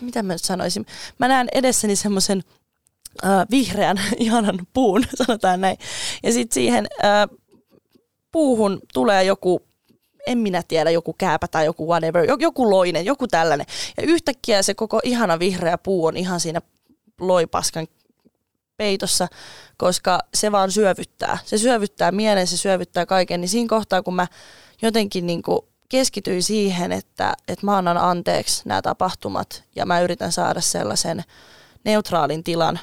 mitä 0.00 0.22
mä 0.22 0.32
nyt 0.32 0.44
sanoisin, 0.44 0.86
mä 1.18 1.28
näen 1.28 1.48
edessäni 1.52 1.96
semmoisen 1.96 2.42
äh, 3.24 3.46
vihreän 3.50 4.00
ihanan 4.18 4.58
puun, 4.72 5.04
sanotaan 5.26 5.60
näin. 5.60 5.76
Ja 6.22 6.32
sitten 6.32 6.54
siihen 6.54 6.86
äh, 7.04 7.38
puuhun 8.32 8.80
tulee 8.94 9.24
joku 9.24 9.62
en 10.26 10.38
minä 10.38 10.62
tiedä, 10.68 10.90
joku 10.90 11.14
kääpä 11.18 11.48
tai 11.48 11.64
joku 11.64 11.88
whatever, 11.88 12.24
joku 12.40 12.70
loinen, 12.70 13.04
joku 13.04 13.28
tällainen. 13.28 13.66
Ja 13.96 14.02
yhtäkkiä 14.02 14.62
se 14.62 14.74
koko 14.74 15.00
ihana 15.04 15.38
vihreä 15.38 15.78
puu 15.78 16.06
on 16.06 16.16
ihan 16.16 16.40
siinä 16.40 16.60
loipaskan 17.20 17.86
peitossa, 18.76 19.28
koska 19.76 20.20
se 20.34 20.52
vaan 20.52 20.70
syövyttää. 20.70 21.38
Se 21.44 21.58
syövyttää 21.58 22.12
mielen, 22.12 22.46
se 22.46 22.56
syövyttää 22.56 23.06
kaiken. 23.06 23.40
Niin 23.40 23.48
siinä 23.48 23.68
kohtaa, 23.68 24.02
kun 24.02 24.14
mä 24.14 24.26
jotenkin 24.82 25.26
niin 25.26 25.42
kuin 25.42 25.60
keskityin 25.88 26.42
siihen, 26.42 26.92
että, 26.92 27.34
että 27.48 27.66
mä 27.66 27.76
annan 27.76 27.98
anteeksi 27.98 28.62
nämä 28.64 28.82
tapahtumat 28.82 29.64
ja 29.76 29.86
mä 29.86 30.00
yritän 30.00 30.32
saada 30.32 30.60
sellaisen 30.60 31.24
neutraalin 31.84 32.44
tilan, 32.44 32.78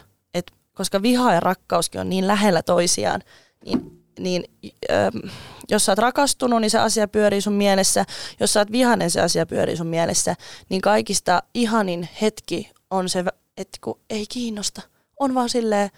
koska 0.73 1.01
viha 1.01 1.33
ja 1.33 1.39
rakkauskin 1.39 2.01
on 2.01 2.09
niin 2.09 2.27
lähellä 2.27 2.63
toisiaan, 2.63 3.21
niin, 3.65 4.03
niin 4.19 4.43
ähm, 4.91 5.29
jos 5.69 5.85
sä 5.85 5.91
oot 5.91 5.99
rakastunut, 5.99 6.61
niin 6.61 6.71
se 6.71 6.79
asia 6.79 7.07
pyörii 7.07 7.41
sun 7.41 7.53
mielessä. 7.53 8.05
Jos 8.39 8.53
sä 8.53 8.59
oot 8.59 8.71
vihainen, 8.71 9.11
se 9.11 9.21
asia 9.21 9.45
pyörii 9.45 9.77
sun 9.77 9.87
mielessä. 9.87 10.35
Niin 10.69 10.81
kaikista 10.81 11.43
ihanin 11.53 12.09
hetki 12.21 12.71
on 12.89 13.09
se, 13.09 13.23
että 13.57 13.77
kun 13.81 13.99
ei 14.09 14.25
kiinnosta. 14.29 14.81
On 15.19 15.35
vaan 15.35 15.49
silleen, 15.49 15.89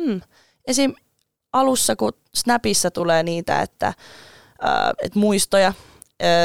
hmm. 0.00 0.20
Esim. 0.66 0.94
alussa, 1.52 1.96
kun 1.96 2.12
Snapissa 2.34 2.90
tulee 2.90 3.22
niitä, 3.22 3.62
että, 3.62 3.86
äh, 3.86 3.94
että 5.02 5.18
muistoja, 5.18 5.72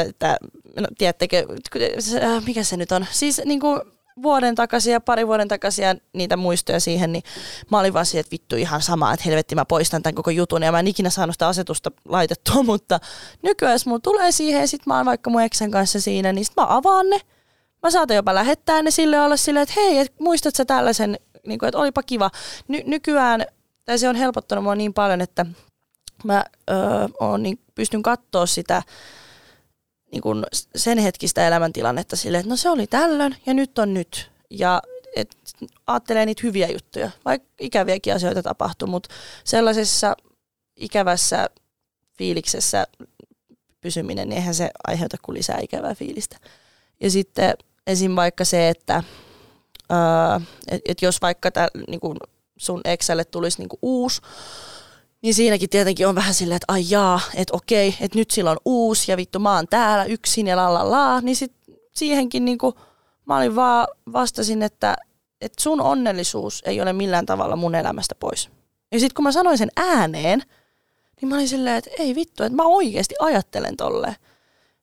että, 0.08 0.36
no, 0.80 0.86
tiedättekö, 0.98 1.46
mikä 2.46 2.64
se 2.64 2.76
nyt 2.76 2.92
on? 2.92 3.06
Siis 3.10 3.40
niin 3.44 3.60
kuin 3.60 3.80
vuoden 4.22 4.54
takaisin 4.54 4.92
ja 4.92 5.00
pari 5.00 5.26
vuoden 5.26 5.48
takaisin 5.48 5.84
ja 5.84 5.94
niitä 6.12 6.36
muistoja 6.36 6.80
siihen, 6.80 7.12
niin 7.12 7.22
mä 7.70 7.80
olin 7.80 7.94
vaan 7.94 8.06
siihen, 8.06 8.20
että 8.20 8.30
vittu 8.30 8.56
ihan 8.56 8.82
sama, 8.82 9.12
että 9.12 9.24
helvetti 9.26 9.54
mä 9.54 9.64
poistan 9.64 10.02
tämän 10.02 10.14
koko 10.14 10.30
jutun 10.30 10.62
ja 10.62 10.72
mä 10.72 10.80
en 10.80 10.86
ikinä 10.86 11.10
saanut 11.10 11.34
sitä 11.34 11.48
asetusta 11.48 11.90
laitettua, 12.08 12.62
mutta 12.72 13.00
nykyään 13.42 13.74
jos 13.74 13.86
mulla 13.86 14.00
tulee 14.00 14.32
siihen 14.32 14.60
ja 14.60 14.68
sit 14.68 14.86
mä 14.86 14.96
oon 14.96 15.06
vaikka 15.06 15.30
mun 15.30 15.42
eksän 15.42 15.70
kanssa 15.70 16.00
siinä, 16.00 16.32
niin 16.32 16.44
sit 16.44 16.56
mä 16.56 16.66
avaan 16.68 17.10
ne. 17.10 17.20
Mä 17.82 17.90
saatan 17.90 18.16
jopa 18.16 18.34
lähettää 18.34 18.82
ne 18.82 18.90
sille 18.90 19.20
olla 19.20 19.36
silleen, 19.36 19.62
että 19.62 19.74
hei, 19.76 19.98
et 19.98 20.12
muistat 20.20 20.54
sä 20.54 20.64
tällaisen, 20.64 21.18
niin 21.46 21.58
kuin, 21.58 21.68
että 21.68 21.78
olipa 21.78 22.02
kiva. 22.02 22.30
Ny- 22.68 22.82
nykyään, 22.86 23.46
tai 23.84 23.98
se 23.98 24.08
on 24.08 24.16
helpottanut 24.16 24.64
mua 24.64 24.74
niin 24.74 24.94
paljon, 24.94 25.20
että 25.20 25.46
mä 26.24 26.44
öö, 26.70 26.76
oon, 27.20 27.42
niin 27.42 27.58
pystyn 27.74 28.02
katsoa 28.02 28.46
sitä 28.46 28.82
niin 30.12 30.22
kuin 30.22 30.44
sen 30.76 30.98
hetkistä 30.98 31.46
elämäntilannetta 31.46 32.16
silleen, 32.16 32.40
että 32.40 32.50
no 32.50 32.56
se 32.56 32.70
oli 32.70 32.86
tällöin 32.86 33.36
ja 33.46 33.54
nyt 33.54 33.78
on 33.78 33.94
nyt. 33.94 34.30
Ja 34.50 34.82
et, 35.16 35.36
ajattelee 35.86 36.26
niitä 36.26 36.40
hyviä 36.42 36.68
juttuja, 36.68 37.10
vaikka 37.24 37.48
ikäviäkin 37.60 38.14
asioita 38.14 38.42
tapahtuu, 38.42 38.88
mutta 38.88 39.14
sellaisessa 39.44 40.16
ikävässä 40.76 41.46
fiiliksessä 42.18 42.86
pysyminen, 43.80 44.28
niin 44.28 44.38
eihän 44.38 44.54
se 44.54 44.70
aiheuta 44.86 45.16
kuin 45.22 45.38
lisää 45.38 45.58
ikävää 45.62 45.94
fiilistä. 45.94 46.36
Ja 47.00 47.10
sitten 47.10 47.54
esim. 47.86 48.16
vaikka 48.16 48.44
se, 48.44 48.68
että 48.68 49.02
et, 50.70 50.82
et 50.88 51.02
jos 51.02 51.22
vaikka 51.22 51.50
tää, 51.50 51.68
niin 51.88 52.00
kun 52.00 52.16
sun 52.56 52.80
Excelle 52.84 53.24
tulisi 53.24 53.58
niin 53.58 53.68
uusi 53.82 54.20
niin 55.26 55.34
siinäkin 55.34 55.70
tietenkin 55.70 56.08
on 56.08 56.14
vähän 56.14 56.34
silleen, 56.34 56.56
että 56.56 56.72
ai 56.72 56.84
jaa, 56.88 57.20
että 57.34 57.56
okei, 57.56 57.96
että 58.00 58.18
nyt 58.18 58.30
sillä 58.30 58.50
on 58.50 58.56
uusi 58.64 59.12
ja 59.12 59.16
vittu 59.16 59.38
mä 59.38 59.54
oon 59.54 59.68
täällä 59.68 60.04
yksin 60.04 60.46
ja 60.46 60.56
la 60.56 60.90
la 60.90 61.20
Niin 61.20 61.36
sit 61.36 61.52
siihenkin 61.94 62.44
niinku, 62.44 62.74
mä 63.24 63.36
olin 63.36 63.56
vaan 63.56 63.88
vastasin, 64.12 64.62
että, 64.62 64.96
että 65.40 65.62
sun 65.62 65.80
onnellisuus 65.80 66.62
ei 66.66 66.80
ole 66.80 66.92
millään 66.92 67.26
tavalla 67.26 67.56
mun 67.56 67.74
elämästä 67.74 68.14
pois. 68.14 68.50
Ja 68.92 69.00
sitten 69.00 69.14
kun 69.14 69.22
mä 69.22 69.32
sanoin 69.32 69.58
sen 69.58 69.70
ääneen, 69.76 70.42
niin 71.20 71.28
mä 71.28 71.34
olin 71.34 71.48
silleen, 71.48 71.76
että 71.76 71.90
ei 71.98 72.14
vittu, 72.14 72.42
että 72.42 72.56
mä 72.56 72.64
oikeasti 72.64 73.14
ajattelen 73.20 73.76
tolleen. 73.76 74.16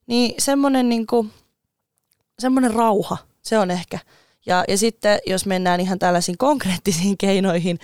Niin 0.08 0.36
semmonen 0.40 0.90
niinku, 0.90 1.28
semmonen 2.40 2.74
rauha, 2.74 3.18
se 3.42 3.60
on 3.60 3.72
ehkä. 3.72 4.00
Ja, 4.46 4.64
ja 4.68 4.78
sitten 4.78 5.20
jos 5.26 5.46
mennään 5.46 5.80
ihan 5.80 6.00
tällaisiin 6.00 6.38
konkreettisiin 6.38 7.18
keinoihin, 7.18 7.80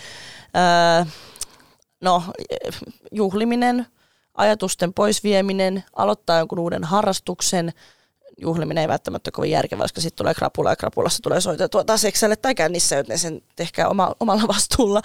öö, 0.55 1.05
no, 2.01 2.23
juhliminen, 3.11 3.85
ajatusten 4.33 4.93
poisvieminen, 4.93 5.83
aloittaa 5.95 6.37
jonkun 6.37 6.59
uuden 6.59 6.83
harrastuksen, 6.83 7.73
juhliminen 8.41 8.81
ei 8.81 8.87
välttämättä 8.87 9.31
kovin 9.31 9.51
järkevä, 9.51 9.83
koska 9.83 10.01
sitten 10.01 10.17
tulee 10.17 10.33
krapula 10.33 10.69
ja 10.69 10.75
krapulassa 10.75 11.23
tulee 11.23 11.41
soitettua 11.41 11.83
taas 11.83 12.05
Excelle 12.05 12.35
tai 12.35 12.55
kännissä, 12.55 12.95
joten 12.95 13.19
sen 13.19 13.41
tehkää 13.55 13.89
oma, 13.89 14.15
omalla 14.19 14.43
vastuulla. 14.55 15.01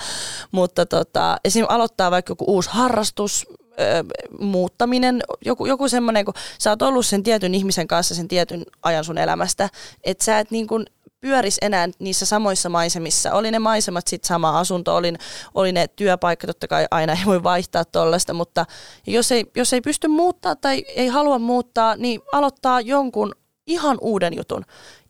Mutta 0.53 0.87
tota, 0.87 1.37
esim. 1.45 1.67
aloittaa 1.69 2.11
vaikka 2.11 2.31
joku 2.31 2.45
uusi 2.49 2.71
harrastus, 2.73 3.47
ö, 3.81 4.05
muuttaminen, 4.41 5.23
joku, 5.45 5.67
joku 5.67 5.89
semmoinen, 5.89 6.25
kun 6.25 6.35
sä 6.59 6.71
oot 6.71 6.83
ollut 6.83 7.07
sen 7.07 7.23
tietyn 7.23 7.55
ihmisen 7.55 7.89
kanssa 7.89 8.15
sen 8.15 8.29
tietyn 8.29 8.63
ajan 8.83 9.05
sun 9.05 9.19
elämästä, 9.19 9.69
että 10.05 10.25
sä 10.25 10.39
et 10.39 10.51
niin 10.51 10.67
kuin 10.67 10.87
pyörisi 11.25 11.59
enää 11.63 11.89
niissä 11.99 12.27
samoissa 12.27 12.69
maisemissa. 12.69 13.33
Oli 13.33 13.51
ne 13.51 13.59
maisemat 13.59 14.07
sitten 14.07 14.29
sama 14.29 14.59
asunto, 14.59 14.97
oli, 14.97 15.13
oli 15.55 15.73
ne 15.73 15.89
työpaikka, 15.89 16.47
totta 16.47 16.69
kai 16.69 16.87
aina 16.91 17.13
ei 17.13 17.27
voi 17.27 17.43
vaihtaa 17.43 17.85
tuollaista, 17.85 18.35
mutta 18.35 18.67
jos 19.07 19.33
ei, 19.33 19.45
jos 19.57 19.73
ei 19.73 19.81
pysty 19.81 20.09
muuttaa 20.09 20.57
tai 20.57 20.85
ei 20.89 21.09
halua 21.09 21.39
muuttaa, 21.39 21.97
niin 21.97 22.21
aloittaa 22.33 22.81
jonkun 22.81 23.33
ihan 23.67 23.99
uuden 24.01 24.37
jutun 24.37 24.65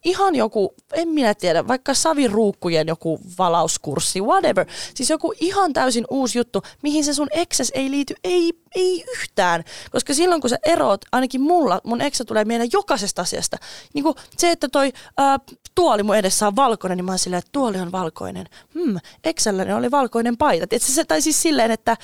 ihan 0.04 0.34
joku, 0.34 0.74
en 0.92 1.08
minä 1.08 1.34
tiedä, 1.34 1.68
vaikka 1.68 1.94
saviruukkujen 1.94 2.88
joku 2.88 3.20
valauskurssi, 3.38 4.20
whatever. 4.20 4.66
Siis 4.94 5.10
joku 5.10 5.34
ihan 5.40 5.72
täysin 5.72 6.04
uusi 6.10 6.38
juttu, 6.38 6.62
mihin 6.82 7.04
se 7.04 7.14
sun 7.14 7.28
ekses 7.30 7.72
ei 7.74 7.90
liity, 7.90 8.14
ei, 8.24 8.52
ei 8.74 9.04
yhtään. 9.12 9.64
Koska 9.90 10.14
silloin 10.14 10.40
kun 10.40 10.50
sä 10.50 10.58
eroot, 10.66 11.04
ainakin 11.12 11.40
mulla, 11.40 11.80
mun 11.84 12.00
eksä 12.00 12.24
tulee 12.24 12.44
mieleen 12.44 12.70
jokaisesta 12.72 13.22
asiasta. 13.22 13.56
Niin 13.94 14.02
kuin 14.02 14.14
se, 14.36 14.50
että 14.50 14.68
toi 14.68 14.92
ää, 15.16 15.38
tuoli 15.74 16.02
mun 16.02 16.16
edessä 16.16 16.46
on 16.46 16.56
valkoinen, 16.56 16.96
niin 16.96 17.04
mä 17.04 17.12
oon 17.12 17.18
silleen, 17.18 17.38
että 17.38 17.52
tuoli 17.52 17.78
on 17.78 17.92
valkoinen. 17.92 18.46
Hmm, 18.74 18.96
eksälläni 19.24 19.72
oli 19.72 19.90
valkoinen 19.90 20.36
paita. 20.36 20.66
Tiedätkö, 20.66 20.92
se, 20.92 21.04
tai 21.04 21.22
siis 21.22 21.42
silleen, 21.42 21.70
että 21.70 21.96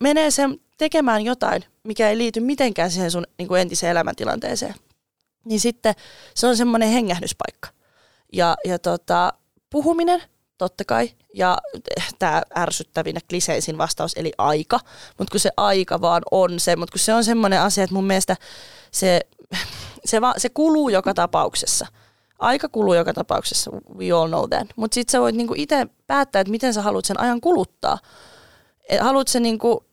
menee 0.00 0.30
sen 0.30 0.58
tekemään 0.78 1.24
jotain, 1.24 1.64
mikä 1.84 2.10
ei 2.10 2.18
liity 2.18 2.40
mitenkään 2.40 2.90
siihen 2.90 3.10
sun 3.10 3.26
niin 3.38 3.48
kuin 3.48 3.60
entiseen 3.60 3.90
elämäntilanteeseen 3.90 4.74
niin 5.44 5.60
sitten 5.60 5.94
se 6.34 6.46
on 6.46 6.56
semmoinen 6.56 6.88
hengähdyspaikka. 6.88 7.68
Ja, 8.32 8.56
ja 8.64 8.78
tota, 8.78 9.32
puhuminen, 9.70 10.22
totta 10.58 10.84
kai, 10.84 11.10
ja 11.34 11.58
tämä 12.18 12.42
ärsyttävin 12.58 13.14
ja 13.14 13.20
kliseisin 13.28 13.78
vastaus, 13.78 14.12
eli 14.16 14.32
aika. 14.38 14.80
Mutta 15.18 15.30
kun 15.30 15.40
se 15.40 15.50
aika 15.56 16.00
vaan 16.00 16.22
on 16.30 16.60
se, 16.60 16.76
mutta 16.76 16.92
kun 16.92 16.98
se 16.98 17.14
on 17.14 17.24
semmoinen 17.24 17.60
asia, 17.60 17.84
että 17.84 17.94
mun 17.94 18.06
mielestä 18.06 18.36
se, 18.90 19.20
se, 20.04 20.20
va, 20.20 20.34
se 20.36 20.48
kuluu 20.48 20.88
joka 20.88 21.14
tapauksessa. 21.14 21.86
Aika 22.38 22.68
kuluu 22.68 22.94
joka 22.94 23.12
tapauksessa, 23.12 23.70
we 23.98 24.12
all 24.12 24.28
know 24.28 24.48
that. 24.48 24.68
Mutta 24.76 24.94
sitten 24.94 25.12
sä 25.12 25.20
voit 25.20 25.34
niinku 25.34 25.54
itse 25.56 25.86
päättää, 26.06 26.40
että 26.40 26.50
miten 26.50 26.74
sä 26.74 26.82
haluat 26.82 27.04
sen 27.04 27.20
ajan 27.20 27.40
kuluttaa. 27.40 27.98
Haluat 29.00 29.28
se 29.28 29.40
niinku 29.40 29.84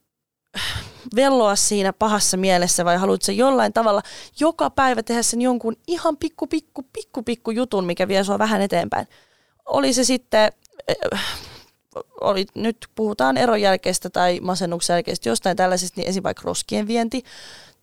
velloa 1.16 1.56
siinä 1.56 1.94
pahassa 1.94 2.38
mielessä 2.38 2.86
vai 2.86 2.98
haluat 2.98 3.22
se 3.22 3.34
jollain 3.34 3.74
tavalla 3.74 4.02
joka 4.40 4.70
päivä 4.70 5.04
tehdä 5.04 5.24
sen 5.24 5.42
jonkun 5.42 5.76
ihan 5.88 6.18
pikku, 6.18 6.48
pikku, 6.48 6.86
pikku, 6.94 7.24
pikku 7.24 7.52
jutun, 7.52 7.86
mikä 7.86 8.08
vie 8.08 8.24
sua 8.24 8.40
vähän 8.40 8.62
eteenpäin. 8.62 9.08
Oli 9.66 9.94
se 9.94 10.04
sitten, 10.04 10.52
eh, 10.88 11.20
oli, 12.22 12.46
nyt 12.56 12.78
puhutaan 12.96 13.38
eron 13.38 13.62
jälkeistä 13.62 14.10
tai 14.10 14.40
masennuksen 14.42 14.94
jälkeistä 14.94 15.30
jostain 15.30 15.58
tällaisesta, 15.58 16.02
niin 16.02 16.10
esim. 16.10 16.24
vaikka 16.24 16.44
roskien 16.46 16.88
vienti 16.88 17.24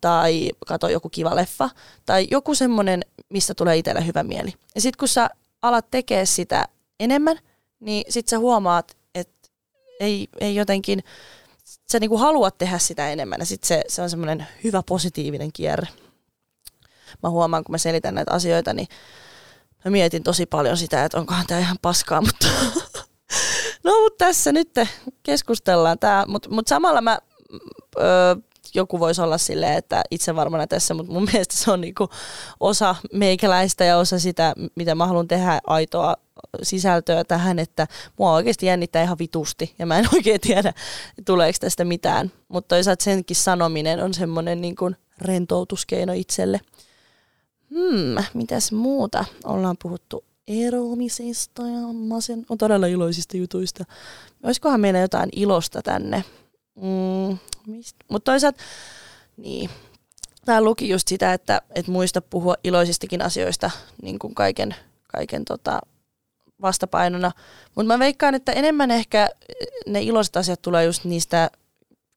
tai 0.01 0.49
kato 0.67 0.89
joku 0.89 1.09
kiva 1.09 1.35
leffa 1.35 1.69
tai 2.05 2.27
joku 2.31 2.55
semmoinen, 2.55 3.01
mistä 3.29 3.53
tulee 3.53 3.77
itselle 3.77 4.05
hyvä 4.05 4.23
mieli. 4.23 4.53
Ja 4.75 4.81
sitten 4.81 4.99
kun 4.99 5.07
sä 5.07 5.29
alat 5.61 5.85
tekee 5.91 6.25
sitä 6.25 6.67
enemmän, 6.99 7.39
niin 7.79 8.03
sitten 8.09 8.29
sä 8.29 8.39
huomaat, 8.39 8.97
että 9.15 9.49
ei, 9.99 10.27
ei 10.39 10.55
jotenkin 10.55 11.03
sä 11.91 11.99
niinku 11.99 12.17
haluat 12.17 12.57
tehdä 12.57 12.77
sitä 12.77 13.09
enemmän 13.09 13.39
ja 13.39 13.45
sitten 13.45 13.67
se, 13.67 13.81
se 13.87 14.01
on 14.01 14.09
semmoinen 14.09 14.47
hyvä 14.63 14.83
positiivinen 14.85 15.51
kierre. 15.53 15.87
Mä 17.23 17.29
huomaan, 17.29 17.63
kun 17.63 17.73
mä 17.73 17.77
selitän 17.77 18.15
näitä 18.15 18.33
asioita, 18.33 18.73
niin 18.73 18.87
mä 19.85 19.91
mietin 19.91 20.23
tosi 20.23 20.45
paljon 20.45 20.77
sitä, 20.77 21.05
että 21.05 21.17
onkohan 21.19 21.47
tämä 21.47 21.59
ihan 21.59 21.77
paskaa, 21.81 22.21
mutta 22.21 22.47
no 23.83 23.91
mutta 24.03 24.25
tässä 24.25 24.51
nyt 24.51 24.69
keskustellaan 25.23 25.99
tämä, 25.99 26.25
mutta 26.27 26.49
mut 26.49 26.67
samalla 26.67 27.01
mä, 27.01 27.19
ö, 27.97 28.01
joku 28.73 28.99
voisi 28.99 29.21
olla 29.21 29.37
silleen, 29.37 29.77
että 29.77 30.01
itse 30.11 30.35
varmana 30.35 30.67
tässä, 30.67 30.93
mutta 30.93 31.11
mun 31.11 31.27
mielestä 31.31 31.55
se 31.57 31.71
on 31.71 31.81
niinku 31.81 32.09
osa 32.59 32.95
meikäläistä 33.13 33.85
ja 33.85 33.97
osa 33.97 34.19
sitä, 34.19 34.53
mitä 34.75 34.95
mä 34.95 35.07
haluan 35.07 35.27
tehdä 35.27 35.59
aitoa 35.67 36.15
sisältöä 36.63 37.23
tähän, 37.23 37.59
että 37.59 37.87
mua 38.19 38.33
oikeasti 38.33 38.65
jännittää 38.65 39.03
ihan 39.03 39.19
vitusti 39.19 39.75
ja 39.79 39.85
mä 39.85 39.99
en 39.99 40.05
oikein 40.15 40.41
tiedä, 40.41 40.73
tuleeko 41.25 41.57
tästä 41.61 41.85
mitään. 41.85 42.31
Mutta 42.47 42.75
toisaalta 42.75 43.03
senkin 43.03 43.35
sanominen 43.35 44.03
on 44.03 44.13
semmoinen 44.13 44.61
niin 44.61 44.75
kuin 44.75 44.95
rentoutuskeino 45.21 46.13
itselle. 46.13 46.61
Hmm, 47.69 48.23
mitäs 48.33 48.71
muuta? 48.71 49.25
Ollaan 49.43 49.77
puhuttu 49.83 50.25
eroamisesta 50.47 51.61
ja 51.61 51.93
masen, 51.93 52.45
on 52.49 52.57
todella 52.57 52.87
iloisista 52.87 53.37
jutuista. 53.37 53.85
Olisikohan 54.43 54.79
meillä 54.79 54.99
jotain 54.99 55.29
ilosta 55.35 55.81
tänne? 55.81 56.23
Mm, 56.75 57.37
Mutta 58.09 58.31
toisaalta, 58.31 58.63
niin, 59.37 59.69
tämä 60.45 60.61
luki 60.61 60.89
just 60.89 61.07
sitä, 61.07 61.33
että 61.33 61.61
et 61.75 61.87
muista 61.87 62.21
puhua 62.21 62.55
iloisistakin 62.63 63.21
asioista 63.21 63.71
niin 64.01 64.19
kuin 64.19 64.35
kaiken, 64.35 64.75
kaiken 65.07 65.45
tota, 65.45 65.79
vastapainona. 66.61 67.31
Mutta 67.75 67.93
mä 67.93 67.99
veikkaan, 67.99 68.35
että 68.35 68.51
enemmän 68.51 68.91
ehkä 68.91 69.29
ne 69.87 70.01
iloiset 70.01 70.37
asiat 70.37 70.61
tulee 70.61 70.85
just 70.85 71.03
niistä, 71.03 71.49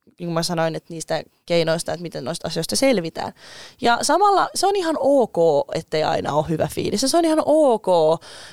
niin 0.05 0.27
kuin 0.27 0.33
mä 0.33 0.43
sanoin, 0.43 0.75
että 0.75 0.95
niistä 0.95 1.23
keinoista, 1.47 1.93
että 1.93 2.03
miten 2.03 2.25
noista 2.25 2.47
asioista 2.47 2.77
selvitään. 2.77 3.33
Ja 3.81 3.99
samalla 4.03 4.49
se 4.55 4.67
on 4.67 4.77
ihan 4.77 4.97
ok, 4.99 5.37
ettei 5.75 6.03
aina 6.03 6.33
ole 6.33 6.49
hyvä 6.49 6.69
fiilis. 6.75 7.01
Se 7.07 7.17
on 7.17 7.25
ihan 7.25 7.43
ok, 7.45 7.87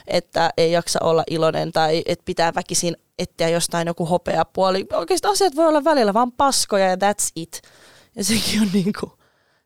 että 0.07 0.49
ei 0.57 0.71
jaksa 0.71 0.99
olla 1.03 1.23
iloinen 1.29 1.71
tai 1.71 2.03
että 2.05 2.25
pitää 2.25 2.51
väkisin 2.55 2.97
etsiä 3.19 3.49
jostain 3.49 3.87
joku 3.87 4.05
hopeapuoli. 4.05 4.85
Oikeastaan 4.93 5.31
asiat 5.31 5.55
voi 5.55 5.67
olla 5.67 5.83
välillä 5.83 6.13
vaan 6.13 6.31
paskoja 6.31 6.85
ja 6.85 6.95
that's 6.95 7.31
it. 7.35 7.61
Ja 8.15 8.23
sekin 8.23 8.61
on, 8.61 8.69
niinku, 8.73 9.11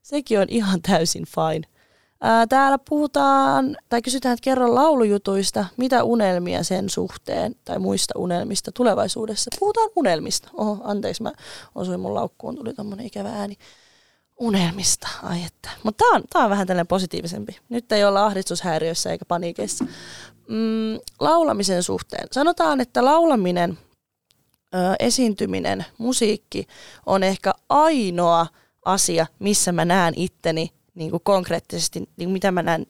sekin 0.01 0.39
on 0.39 0.47
ihan 0.49 0.81
täysin 0.81 1.25
fine. 1.25 1.78
Ää, 2.21 2.47
täällä 2.47 2.77
puhutaan, 2.89 3.77
tai 3.89 4.01
kysytään, 4.01 4.33
että 4.33 4.43
kerro 4.43 4.75
laulujutuista, 4.75 5.65
mitä 5.77 6.03
unelmia 6.03 6.63
sen 6.63 6.89
suhteen, 6.89 7.55
tai 7.65 7.79
muista 7.79 8.13
unelmista 8.17 8.71
tulevaisuudessa. 8.71 9.49
Puhutaan 9.59 9.89
unelmista. 9.95 10.49
Oho, 10.53 10.77
anteeksi, 10.83 11.23
mä 11.23 11.31
osuin 11.75 11.99
mun 11.99 12.13
laukkuun, 12.13 12.55
tuli 12.55 12.73
tommonen 12.73 13.05
ikävä 13.05 13.29
ääni. 13.29 13.55
Unelmista, 14.39 15.07
ai 15.23 15.43
että. 15.43 15.69
Mutta 15.83 16.03
tää 16.05 16.15
on, 16.15 16.23
tää 16.29 16.43
on 16.43 16.49
vähän 16.49 16.67
tällainen 16.67 16.87
positiivisempi. 16.87 17.57
Nyt 17.69 17.91
ei 17.91 18.05
olla 18.05 18.25
ahdistushäiriössä 18.25 19.11
eikä 19.11 19.25
paniikeissa. 19.25 19.85
Mm, 20.47 20.99
laulamisen 21.19 21.83
suhteen. 21.83 22.27
Sanotaan, 22.31 22.81
että 22.81 23.05
laulaminen, 23.05 23.77
ö, 24.75 24.77
esiintyminen, 24.99 25.85
musiikki 25.97 26.67
on 27.05 27.23
ehkä 27.23 27.53
ainoa 27.69 28.47
asia, 28.85 29.27
missä 29.39 29.71
mä 29.71 29.85
näen 29.85 30.13
itteni 30.17 30.78
niin 30.99 31.11
kuin 31.11 31.23
konkreettisesti, 31.23 31.99
niin 31.99 32.09
kuin 32.17 32.31
mitä 32.31 32.51
mä 32.51 32.63
näen, 32.63 32.85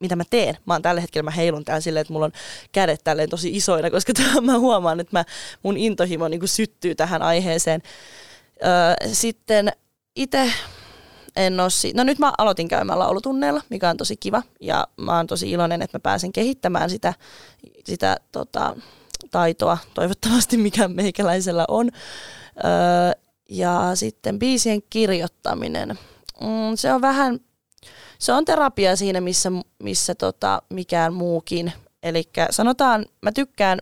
mitä 0.00 0.16
mä 0.16 0.24
teen. 0.30 0.56
Mä 0.66 0.74
oon 0.74 0.82
tällä 0.82 1.00
hetkellä, 1.00 1.24
mä 1.24 1.30
heilun 1.30 1.64
täällä 1.64 1.80
silleen, 1.80 2.00
että 2.00 2.12
mulla 2.12 2.26
on 2.26 2.32
kädet 2.72 3.00
tälleen 3.04 3.30
tosi 3.30 3.56
isoina, 3.56 3.90
koska 3.90 4.12
mä 4.42 4.58
huomaan, 4.58 5.00
että 5.00 5.18
mä, 5.18 5.24
mun 5.62 5.76
intohimo 5.76 6.28
niin 6.28 6.40
kuin 6.40 6.48
syttyy 6.48 6.94
tähän 6.94 7.22
aiheeseen. 7.22 7.82
Öö, 8.64 9.12
sitten 9.12 9.72
itse 10.16 10.52
en 11.36 11.60
ole 11.60 11.70
si- 11.70 11.92
No 11.92 12.04
nyt 12.04 12.18
mä 12.18 12.32
aloitin 12.38 12.68
käymään 12.68 12.98
laulutunneilla, 12.98 13.62
mikä 13.70 13.90
on 13.90 13.96
tosi 13.96 14.16
kiva. 14.16 14.42
Ja 14.60 14.88
mä 14.96 15.16
oon 15.16 15.26
tosi 15.26 15.50
iloinen, 15.50 15.82
että 15.82 15.98
mä 15.98 16.00
pääsen 16.02 16.32
kehittämään 16.32 16.90
sitä, 16.90 17.14
sitä 17.84 18.16
tota, 18.32 18.76
taitoa, 19.30 19.78
toivottavasti 19.94 20.56
mikä 20.56 20.88
meikäläisellä 20.88 21.64
on. 21.68 21.90
Öö, 22.64 23.22
ja 23.48 23.90
sitten 23.94 24.38
biisien 24.38 24.82
kirjoittaminen. 24.90 25.88
Mm, 26.40 26.76
se 26.76 26.92
on 26.92 27.00
vähän 27.00 27.40
se 28.22 28.32
on 28.32 28.44
terapia 28.44 28.96
siinä, 28.96 29.20
missä, 29.20 29.52
missä 29.82 30.14
tota, 30.14 30.62
mikään 30.70 31.14
muukin. 31.14 31.72
Eli 32.02 32.24
sanotaan, 32.50 33.06
mä 33.22 33.32
tykkään 33.32 33.78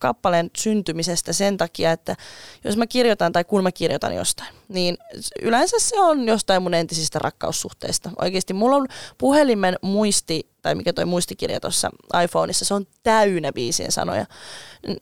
kappaleen 0.00 0.50
syntymisestä 0.56 1.32
sen 1.32 1.56
takia, 1.56 1.92
että 1.92 2.16
jos 2.64 2.76
mä 2.76 2.86
kirjoitan 2.86 3.32
tai 3.32 3.44
kun 3.44 3.62
mä 3.62 3.72
kirjoitan 3.72 4.14
jostain, 4.14 4.54
niin 4.68 4.98
yleensä 5.42 5.76
se 5.78 6.00
on 6.00 6.26
jostain 6.26 6.62
mun 6.62 6.74
entisistä 6.74 7.18
rakkaussuhteista. 7.18 8.10
Oikeasti 8.18 8.52
mulla 8.52 8.76
on 8.76 8.86
puhelimen 9.18 9.76
muisti, 9.82 10.50
tai 10.62 10.74
mikä 10.74 10.92
toi 10.92 11.04
muistikirja 11.04 11.60
tuossa 11.60 11.90
iPhoneissa, 12.24 12.64
se 12.64 12.74
on 12.74 12.86
täynnä 13.02 13.52
biisien 13.52 13.92
sanoja. 13.92 14.26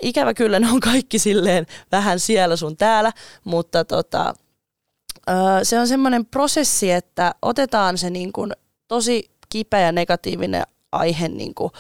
Ikävä 0.02 0.34
kyllä 0.34 0.60
ne 0.60 0.70
on 0.70 0.80
kaikki 0.80 1.18
silleen 1.18 1.66
vähän 1.92 2.20
siellä 2.20 2.56
sun 2.56 2.76
täällä, 2.76 3.12
mutta 3.44 3.84
tota, 3.84 4.34
se 5.62 5.78
on 5.78 5.88
semmoinen 5.88 6.26
prosessi, 6.26 6.92
että 6.92 7.34
otetaan 7.42 7.98
se 7.98 8.10
niin 8.10 8.32
kuin 8.32 8.52
tosi 8.88 9.30
kipeä 9.48 9.80
ja 9.80 9.92
negatiivinen 9.92 10.62
aihe, 10.92 11.28
niin 11.28 11.54
kuin, 11.54 11.72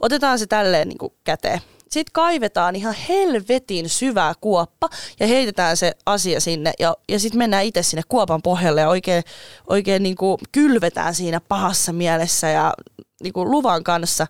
otetaan 0.00 0.38
se 0.38 0.46
tälleen 0.46 0.88
niin 0.88 0.98
kuin 0.98 1.12
käteen. 1.24 1.60
Sitten 1.90 2.12
kaivetaan 2.12 2.76
ihan 2.76 2.94
helvetin 3.08 3.88
syvää 3.88 4.32
kuoppa 4.40 4.88
ja 5.20 5.26
heitetään 5.26 5.76
se 5.76 5.92
asia 6.06 6.40
sinne 6.40 6.72
ja, 6.78 6.96
ja 7.08 7.18
sitten 7.18 7.38
mennään 7.38 7.64
itse 7.64 7.82
sinne 7.82 8.02
kuopan 8.08 8.42
pohjalle 8.42 8.80
ja 8.80 8.88
oikein, 8.88 9.22
oikein 9.66 10.02
niin 10.02 10.16
kuin 10.16 10.38
kylvetään 10.52 11.14
siinä 11.14 11.40
pahassa 11.40 11.92
mielessä 11.92 12.48
ja 12.48 12.74
niin 13.22 13.32
kuin 13.32 13.50
luvan 13.50 13.84
kanssa. 13.84 14.26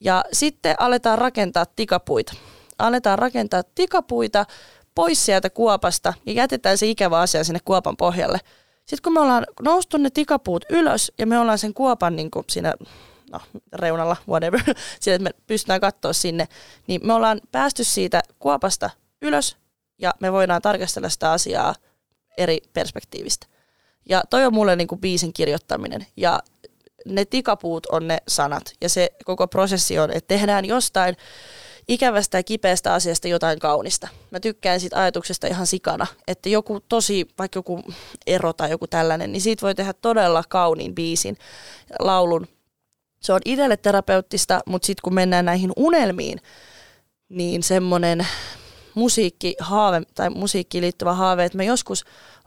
Ja 0.00 0.24
sitten 0.32 0.74
aletaan 0.78 1.18
rakentaa 1.18 1.66
tikapuita. 1.66 2.32
Aletaan 2.78 3.18
rakentaa 3.18 3.62
tikapuita 3.74 4.44
pois 4.94 5.26
sieltä 5.26 5.50
kuopasta 5.50 6.14
ja 6.26 6.32
jätetään 6.32 6.78
se 6.78 6.86
ikävä 6.86 7.18
asia 7.18 7.44
sinne 7.44 7.60
kuopan 7.64 7.96
pohjalle. 7.96 8.38
Sitten 8.78 9.02
kun 9.02 9.12
me 9.12 9.20
ollaan 9.20 9.46
noustu 9.62 9.96
ne 9.96 10.10
tikapuut 10.10 10.64
ylös 10.70 11.12
ja 11.18 11.26
me 11.26 11.38
ollaan 11.38 11.58
sen 11.58 11.74
kuopan 11.74 12.16
niin 12.16 12.30
kuin 12.30 12.44
siinä 12.50 12.74
no, 13.32 13.40
reunalla, 13.72 14.16
whatever, 14.28 14.60
sillä 15.00 15.14
että 15.14 15.22
me 15.22 15.30
pystytään 15.46 15.80
katsoa 15.80 16.12
sinne, 16.12 16.48
niin 16.86 17.00
me 17.06 17.12
ollaan 17.12 17.40
päästy 17.52 17.84
siitä 17.84 18.22
kuopasta 18.38 18.90
ylös 19.22 19.56
ja 19.98 20.14
me 20.20 20.32
voidaan 20.32 20.62
tarkastella 20.62 21.08
sitä 21.08 21.32
asiaa 21.32 21.74
eri 22.38 22.58
perspektiivistä. 22.72 23.46
Ja 24.08 24.22
toi 24.30 24.46
on 24.46 24.54
mulle 24.54 24.76
niin 24.76 24.88
kuin 24.88 25.00
biisin 25.00 25.32
kirjoittaminen 25.32 26.06
ja 26.16 26.42
ne 27.06 27.24
tikapuut 27.24 27.86
on 27.86 28.08
ne 28.08 28.18
sanat 28.28 28.72
ja 28.80 28.88
se 28.88 29.10
koko 29.24 29.48
prosessi 29.48 29.98
on, 29.98 30.10
että 30.10 30.28
tehdään 30.28 30.64
jostain 30.64 31.16
ikävästä 31.88 32.38
ja 32.38 32.42
kipeästä 32.42 32.94
asiasta 32.94 33.28
jotain 33.28 33.58
kaunista. 33.58 34.08
Mä 34.30 34.40
tykkään 34.40 34.80
siitä 34.80 35.00
ajatuksesta 35.00 35.46
ihan 35.46 35.66
sikana, 35.66 36.06
että 36.28 36.48
joku 36.48 36.80
tosi, 36.88 37.26
vaikka 37.38 37.58
joku 37.58 37.82
ero 38.26 38.52
tai 38.52 38.70
joku 38.70 38.86
tällainen, 38.86 39.32
niin 39.32 39.42
siitä 39.42 39.62
voi 39.62 39.74
tehdä 39.74 39.92
todella 39.92 40.42
kauniin 40.48 40.94
biisin, 40.94 41.36
laulun. 41.98 42.46
Se 43.20 43.32
on 43.32 43.40
itselle 43.44 43.76
terapeuttista, 43.76 44.60
mutta 44.66 44.86
sitten 44.86 45.02
kun 45.02 45.14
mennään 45.14 45.44
näihin 45.44 45.72
unelmiin, 45.76 46.40
niin 47.28 47.62
semmoinen 47.62 48.26
musiikkihaave 48.94 50.02
tai 50.14 50.30
musiikkiin 50.30 50.82
liittyvä 50.82 51.12
haave, 51.12 51.44
että 51.44 51.58
mä 51.58 51.62
joskus, 51.62 52.04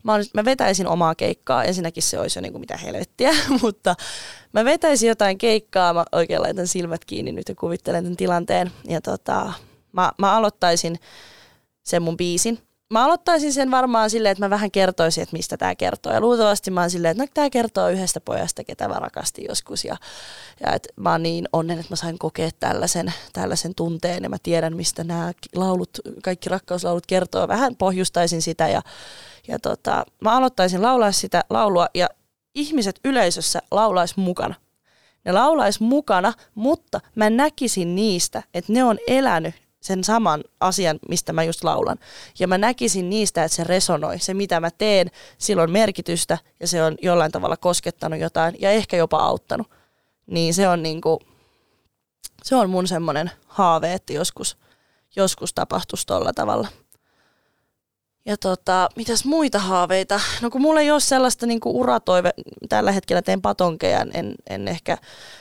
mä, 0.08 0.14
olisin, 0.14 0.32
mä 0.34 0.46
vetäisin 0.46 0.88
omaa 0.88 1.16
keikkaa, 1.16 1.64
ensinnäkin 1.64 2.04
se 2.04 2.20
olisi 2.20 2.40
jo 2.40 2.42
niin 2.42 2.52
kuin 2.52 2.60
mitä 2.60 2.78
helvettiä, 2.78 3.32
mutta 3.62 3.96
mä 4.54 4.66
vetäisin 4.66 5.10
jotain 5.10 5.38
keikkaa, 5.38 5.94
mä 5.94 6.06
oikein 6.12 6.42
laitan 6.42 6.68
silmät 6.68 7.06
kiinni 7.06 7.32
nyt 7.32 7.50
ja 7.50 7.56
kuvittelen 7.56 8.04
tämän 8.04 8.18
tilanteen, 8.18 8.72
ja 8.90 9.02
tota, 9.02 9.54
mä, 9.92 10.12
mä 10.18 10.36
aloittaisin 10.36 11.00
sen 11.84 12.02
mun 12.02 12.18
biisin, 12.18 12.60
mä 12.90 13.06
aloittaisin 13.06 13.54
sen 13.54 13.72
varmaan 13.72 14.10
silleen, 14.10 14.32
että 14.32 14.46
mä 14.46 14.50
vähän 14.50 14.72
kertoisin, 14.72 15.24
että 15.24 15.36
mistä 15.36 15.58
tämä 15.58 15.76
kertoo. 15.76 16.14
Ja 16.14 16.22
luultavasti 16.22 16.72
mä 16.72 16.82
oon 16.82 16.90
silleen, 16.90 17.12
että 17.12 17.24
no, 17.24 17.28
tämä 17.34 17.50
kertoo 17.50 17.90
yhdestä 17.90 18.22
pojasta, 18.22 18.64
ketä 18.64 18.88
mä 18.88 18.94
rakastin 18.94 19.46
joskus. 19.50 19.86
Ja, 19.86 19.98
ja 20.64 20.74
että 20.74 20.90
mä 20.96 21.12
oon 21.12 21.24
niin 21.24 21.50
onnen, 21.54 21.80
että 21.80 21.92
mä 21.92 21.96
sain 21.96 22.20
kokea 22.20 22.50
tällaisen, 22.60 23.14
tällaisen 23.34 23.76
tunteen 23.76 24.24
ja 24.24 24.30
mä 24.30 24.38
tiedän, 24.44 24.76
mistä 24.76 25.04
nämä 25.04 25.34
laulut, 25.56 25.90
kaikki 26.24 26.50
rakkauslaulut 26.50 27.06
kertoo. 27.06 27.48
Vähän 27.48 27.76
pohjustaisin 27.76 28.42
sitä 28.42 28.68
ja, 28.68 28.82
ja 29.48 29.60
tota, 29.60 30.06
mä 30.22 30.38
aloittaisin 30.38 30.82
laulaa 30.82 31.12
sitä 31.12 31.44
laulua 31.50 31.88
ja 31.94 32.10
ihmiset 32.56 33.00
yleisössä 33.06 33.62
laulaisi 33.72 34.14
mukana. 34.18 34.56
Ne 35.26 35.32
laulaisi 35.32 35.84
mukana, 35.84 36.34
mutta 36.56 37.02
mä 37.16 37.30
näkisin 37.30 37.96
niistä, 37.96 38.44
että 38.54 38.74
ne 38.74 38.84
on 38.84 38.98
elänyt 39.08 39.56
sen 39.82 40.04
saman 40.04 40.44
asian, 40.60 41.00
mistä 41.10 41.34
mä 41.34 41.44
just 41.44 41.64
laulan. 41.64 41.98
Ja 42.40 42.48
mä 42.48 42.58
näkisin 42.58 43.10
niistä, 43.10 43.44
että 43.44 43.56
se 43.56 43.64
resonoi. 43.64 44.20
Se, 44.20 44.34
mitä 44.34 44.60
mä 44.60 44.72
teen, 44.72 45.12
sillä 45.38 45.64
on 45.64 45.72
merkitystä 45.72 46.38
ja 46.60 46.68
se 46.68 46.84
on 46.84 46.96
jollain 47.02 47.32
tavalla 47.32 47.58
koskettanut 47.58 48.20
jotain 48.20 48.56
ja 48.60 48.72
ehkä 48.72 48.98
jopa 48.98 49.18
auttanut. 49.18 49.68
Niin 50.28 50.54
se 50.54 50.68
on 50.68 50.84
niinku, 50.84 51.20
se 52.44 52.56
on 52.56 52.70
mun 52.70 52.88
semmoinen 52.88 53.32
haave, 53.48 53.94
että 53.94 54.14
joskus, 54.14 54.58
joskus 55.16 55.54
tapahtuisi 55.54 56.06
tolla 56.06 56.34
tavalla. 56.34 56.68
Ja 58.28 58.38
tota, 58.38 58.90
mitäs 58.96 59.26
muita 59.26 59.60
haaveita? 59.60 60.20
No 60.42 60.50
kun 60.50 60.62
mulla 60.62 60.82
ei 60.82 60.92
ole 60.92 61.00
sellaista 61.00 61.46
niinku 61.46 61.80
uratoive, 61.80 62.34
tällä 62.70 62.92
hetkellä 62.92 63.22
teen 63.22 63.42
patonkeja, 63.42 64.06
en, 64.14 64.36
en 64.50 64.68
ehkä 64.68 64.98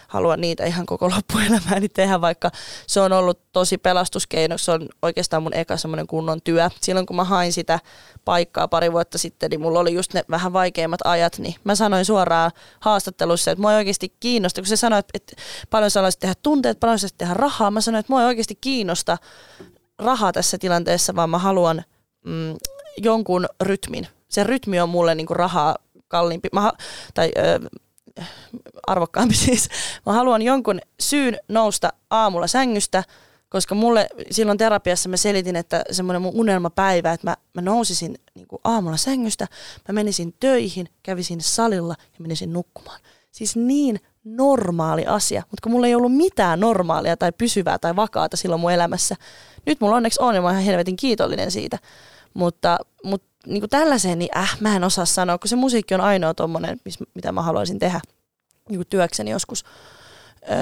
halua 0.09 0.37
niitä 0.37 0.64
ihan 0.64 0.87
koko 0.87 1.11
loppuelämääni 1.11 1.88
tehdä, 1.88 2.20
vaikka 2.20 2.51
se 2.87 3.01
on 3.01 3.12
ollut 3.12 3.40
tosi 3.53 3.79
pelastuskeino. 3.79 4.59
Se 4.59 4.72
on 4.72 4.88
oikeastaan 5.03 5.42
mun 5.42 5.55
eka 5.55 5.77
semmoinen 5.77 6.07
kunnon 6.07 6.42
työ. 6.44 6.70
Silloin 6.81 7.07
kun 7.07 7.16
mä 7.16 7.25
hain 7.25 7.53
sitä 7.53 7.81
paikkaa 8.25 8.68
pari 8.68 8.92
vuotta 8.92 9.18
sitten, 9.18 9.51
niin 9.51 9.61
mulla 9.61 9.81
oli 9.81 9.94
just 9.94 10.14
ne 10.14 10.25
vähän 10.31 10.53
vaikeimmat 10.53 11.01
ajat, 11.05 11.38
niin 11.38 11.55
mä 11.64 11.75
sanoin 11.75 12.05
suoraan 12.05 12.51
haastattelussa, 12.81 13.51
että 13.51 13.61
mua 13.61 13.72
ei 13.72 13.77
oikeasti 13.77 14.14
kiinnosta, 14.20 14.61
kun 14.61 14.68
se 14.68 14.77
sanoi, 14.77 14.99
että, 14.99 15.11
että 15.14 15.37
paljon 15.70 15.90
sä 15.90 16.01
tehdä 16.20 16.35
tunteet, 16.42 16.81
paljon 16.81 16.99
sä 16.99 17.09
tehdä 17.18 17.35
rahaa. 17.35 17.70
Mä 17.70 17.81
sanoin, 17.81 18.01
että 18.01 18.12
mua 18.12 18.20
ei 18.20 18.27
oikeasti 18.27 18.59
kiinnosta 18.61 19.18
rahaa 19.99 20.33
tässä 20.33 20.59
tilanteessa, 20.59 21.16
vaan 21.16 21.31
mä 21.31 21.38
haluan 21.38 21.85
mm, 22.25 22.57
jonkun 22.97 23.47
rytmin. 23.63 24.07
Se 24.29 24.45
rytmi 24.45 24.81
on 24.81 24.89
mulle 24.89 25.15
niinku 25.15 25.35
rahaa 25.35 25.77
kalliimpi, 26.09 26.49
mä, 26.53 26.73
tai 27.15 27.31
ö, 27.37 27.61
arvokkaampi 28.87 29.35
siis. 29.47 29.69
Mä 30.07 30.13
haluan 30.13 30.43
jonkun 30.43 30.81
syyn 31.01 31.39
nousta 31.49 31.93
aamulla 32.11 32.47
sängystä, 32.47 33.05
koska 33.49 33.75
mulle 33.75 34.09
silloin 34.31 34.59
terapiassa 34.59 35.09
mä 35.09 35.17
selitin, 35.17 35.57
että 35.57 35.85
semmoinen 35.91 36.23
mun 36.23 36.35
unelmapäivä, 36.35 37.13
että 37.13 37.27
mä, 37.27 37.37
mä 37.55 37.61
nousisin 37.61 38.19
niin 38.35 38.49
kuin 38.49 38.61
aamulla 38.65 38.97
sängystä, 38.97 39.47
mä 39.89 39.93
menisin 39.93 40.35
töihin, 40.41 40.89
kävisin 41.03 41.41
salilla 41.41 41.95
ja 42.01 42.21
menisin 42.21 42.53
nukkumaan. 42.53 43.01
Siis 43.33 43.57
niin 43.57 44.01
normaali 44.25 45.07
asia, 45.07 45.43
mutta 45.51 45.63
kun 45.63 45.73
mulla 45.73 45.87
ei 45.87 45.95
ollut 45.95 46.17
mitään 46.17 46.61
normaalia 46.61 47.17
tai 47.17 47.33
pysyvää 47.39 47.79
tai 47.79 47.97
vakaata 47.97 48.37
silloin 48.37 48.61
mun 48.61 48.73
elämässä. 48.73 49.17
Nyt 49.67 49.81
mulla 49.81 49.97
onneksi 49.97 50.23
on 50.23 50.35
ja 50.35 50.41
mä 50.41 50.47
oon 50.47 50.55
ihan 50.55 50.65
helvetin 50.65 50.97
kiitollinen 50.97 51.51
siitä. 51.51 51.79
Mutta, 52.37 52.79
mutta 53.05 53.27
niin 53.46 53.61
kuin 53.61 53.70
tällaiseen, 53.70 54.18
niin 54.18 54.38
äh, 54.38 54.57
mä 54.61 54.77
en 54.77 54.85
osaa 54.85 55.05
sanoa, 55.05 55.38
kun 55.38 55.49
se 55.49 55.57
musiikki 55.57 55.94
on 55.94 56.01
ainoa 56.01 56.35
tommonen, 56.35 56.81
mitä 57.14 57.33
mä 57.33 57.42
haluaisin 57.42 57.79
tehdä 57.79 58.01
niin 58.68 58.79
kuin 58.79 58.87
työkseni 58.90 59.31
joskus. 59.31 59.64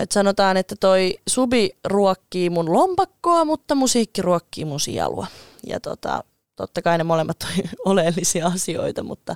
Et 0.03 0.13
sanotaan, 0.13 0.57
että 0.57 0.77
toi 0.81 1.19
subi 1.27 1.71
ruokkii 1.85 2.51
mun 2.51 2.73
lompakkoa, 2.73 3.45
mutta 3.45 3.75
musiikki 3.75 4.23
ruokkii 4.23 4.65
mun 4.65 4.81
sielua. 4.81 5.27
Ja 5.67 5.81
tota, 5.81 6.25
totta 6.57 6.83
kai 6.83 6.99
ne 6.99 7.05
molemmat 7.05 7.37
on 7.43 7.65
oleellisia 7.93 8.47
asioita, 8.47 9.03
mutta 9.03 9.35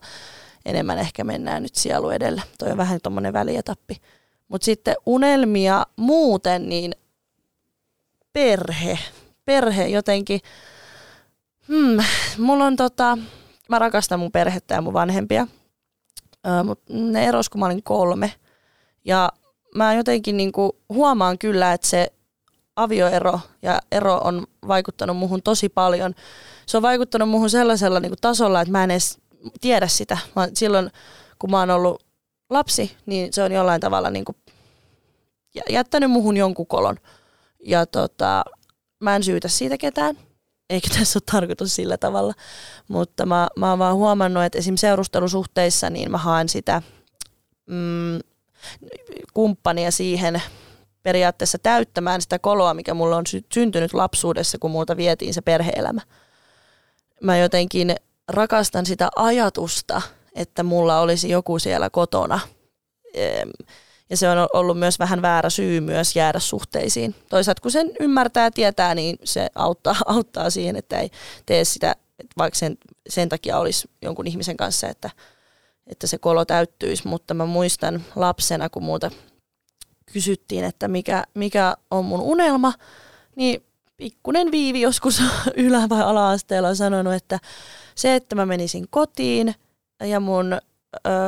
enemmän 0.65 0.99
ehkä 0.99 1.25
mennään 1.25 1.63
nyt 1.63 1.75
sielu 1.75 2.11
edellä. 2.11 2.43
Toi 2.59 2.71
on 2.71 2.77
vähän 2.77 3.01
tuommoinen 3.03 3.33
välietappi. 3.33 3.97
Mutta 4.49 4.65
sitten 4.65 4.97
unelmia 5.07 5.87
muuten, 5.97 6.69
niin 6.69 6.93
perhe. 8.33 8.99
Perhe 9.45 9.87
jotenkin. 9.87 10.41
Hmm, 11.69 12.05
mulla 12.39 12.65
on 12.65 12.77
tota, 12.77 13.19
mä 13.69 13.79
rakastan 13.79 14.21
mun 14.21 14.33
perhettä 14.33 14.75
ja 14.75 14.83
mun 14.83 14.93
vanhempia. 14.93 15.47
Ö, 16.47 16.65
mut 16.65 16.81
ne 16.89 17.27
eros, 17.27 17.49
kun 17.49 17.61
mä 17.61 17.67
olin 17.67 17.83
kolme. 17.83 18.33
Ja 19.05 19.33
mä 19.75 19.95
jotenkin 19.95 20.37
niinku 20.37 20.77
huomaan 20.89 21.39
kyllä, 21.39 21.73
että 21.73 21.87
se 21.87 22.13
avioero 22.77 23.41
ja 23.63 23.81
ero 23.93 24.21
on 24.25 24.47
vaikuttanut 24.69 25.17
muhun 25.17 25.43
tosi 25.43 25.69
paljon. 25.69 26.15
Se 26.67 26.77
on 26.77 26.83
vaikuttanut 26.83 27.29
muhun 27.29 27.51
sellaisella 27.51 28.01
niinku 28.01 28.17
tasolla, 28.21 28.61
että 28.61 28.73
mä 28.73 28.85
en 28.85 28.91
edes 28.91 29.19
tiedä 29.61 29.89
sitä. 29.89 30.19
Mä, 30.37 30.49
silloin 30.55 30.91
kun 31.39 31.51
mä 31.51 31.59
oon 31.59 31.71
ollut 31.71 32.05
lapsi, 32.51 32.97
niin 33.07 33.33
se 33.33 33.43
on 33.43 33.53
jollain 33.53 33.81
tavalla 33.81 34.11
niinku 34.11 34.35
jättänyt 35.71 36.11
muhun 36.11 36.37
jonkun 36.37 36.67
kolon. 36.67 36.97
Ja 37.65 37.87
tota, 37.87 38.45
mä 39.01 39.17
en 39.17 39.23
syytä 39.23 39.49
siitä 39.49 39.79
ketään 39.79 40.28
eikä 40.71 40.89
tässä 40.99 41.17
ole 41.17 41.23
tarkoitus 41.33 41.77
sillä 41.77 41.97
tavalla, 41.97 42.35
mutta 42.89 43.27
mä, 43.27 43.49
mä 43.57 43.71
oon 43.71 43.79
vaan 43.79 43.97
huomannut, 43.97 44.45
että 44.45 44.59
esimerkiksi 44.59 44.81
seurustelusuhteissa 44.81 45.91
niin 45.91 46.11
mä 46.11 46.19
haen 46.19 46.49
sitä 46.49 46.83
mm, 47.67 48.19
kumppania 49.35 49.91
siihen 49.91 50.43
periaatteessa 51.03 51.59
täyttämään 51.59 52.23
sitä 52.23 52.39
koloa, 52.39 52.75
mikä 52.75 52.95
mulla 52.95 53.17
on 53.17 53.27
sy- 53.27 53.45
syntynyt 53.55 53.95
lapsuudessa, 53.95 54.59
kun 54.59 54.71
multa 54.71 54.97
vietiin 54.97 55.35
se 55.35 55.41
perheelämä. 55.41 56.01
Mä 57.23 57.39
jotenkin 57.39 57.97
rakastan 58.29 58.87
sitä 58.87 59.09
ajatusta, 59.17 60.03
että 60.35 60.63
mulla 60.63 61.01
olisi 61.01 61.29
joku 61.29 61.59
siellä 61.59 61.91
kotona. 61.91 62.41
Ja 64.11 64.17
se 64.17 64.29
on 64.29 64.49
ollut 64.53 64.79
myös 64.79 64.99
vähän 64.99 65.23
väärä 65.23 65.51
syy 65.51 65.81
myös 65.81 66.17
jäädä 66.17 66.39
suhteisiin. 66.39 67.15
Toisaalta 67.29 67.63
kun 67.63 67.71
sen 67.71 67.91
ymmärtää 68.01 68.45
ja 68.45 68.51
tietää, 68.51 68.95
niin 68.95 69.19
se 69.25 69.49
auttaa, 69.55 69.97
auttaa 70.07 70.51
siihen, 70.51 70.77
että 70.77 71.01
ei 71.01 71.11
tee 71.47 71.65
sitä, 71.65 71.97
vaikka 72.39 72.59
sen, 72.59 72.79
sen 73.09 73.29
takia 73.29 73.59
olisi 73.59 73.91
jonkun 74.03 74.27
ihmisen 74.27 74.57
kanssa, 74.57 74.89
että, 74.89 75.11
että 75.87 76.07
se 76.07 76.19
kolo 76.19 76.45
täyttyisi. 76.45 77.09
Mutta 77.09 77.35
mä 77.35 77.47
muistan 77.47 78.05
lapsena, 78.17 78.69
kun 78.69 78.83
muuta 78.83 79.11
kysyttiin, 80.13 80.65
että 80.65 80.89
mikä, 80.89 81.25
mikä 81.35 81.77
on 81.91 82.05
mun 82.05 82.21
unelma, 82.21 82.73
niin 83.37 83.65
pikkunen 83.97 84.51
viivi 84.51 84.81
joskus 84.81 85.23
ylä- 85.57 85.89
vai 85.89 86.03
ala-asteella 86.03 86.69
on 86.69 86.77
sanonut, 86.77 87.15
että 87.15 87.39
se, 87.95 88.15
että 88.15 88.37
mä 88.37 88.47
menisin 88.47 88.87
kotiin 88.91 89.55
ja 90.05 90.21
mun 90.21 90.53
ö, 90.53 90.59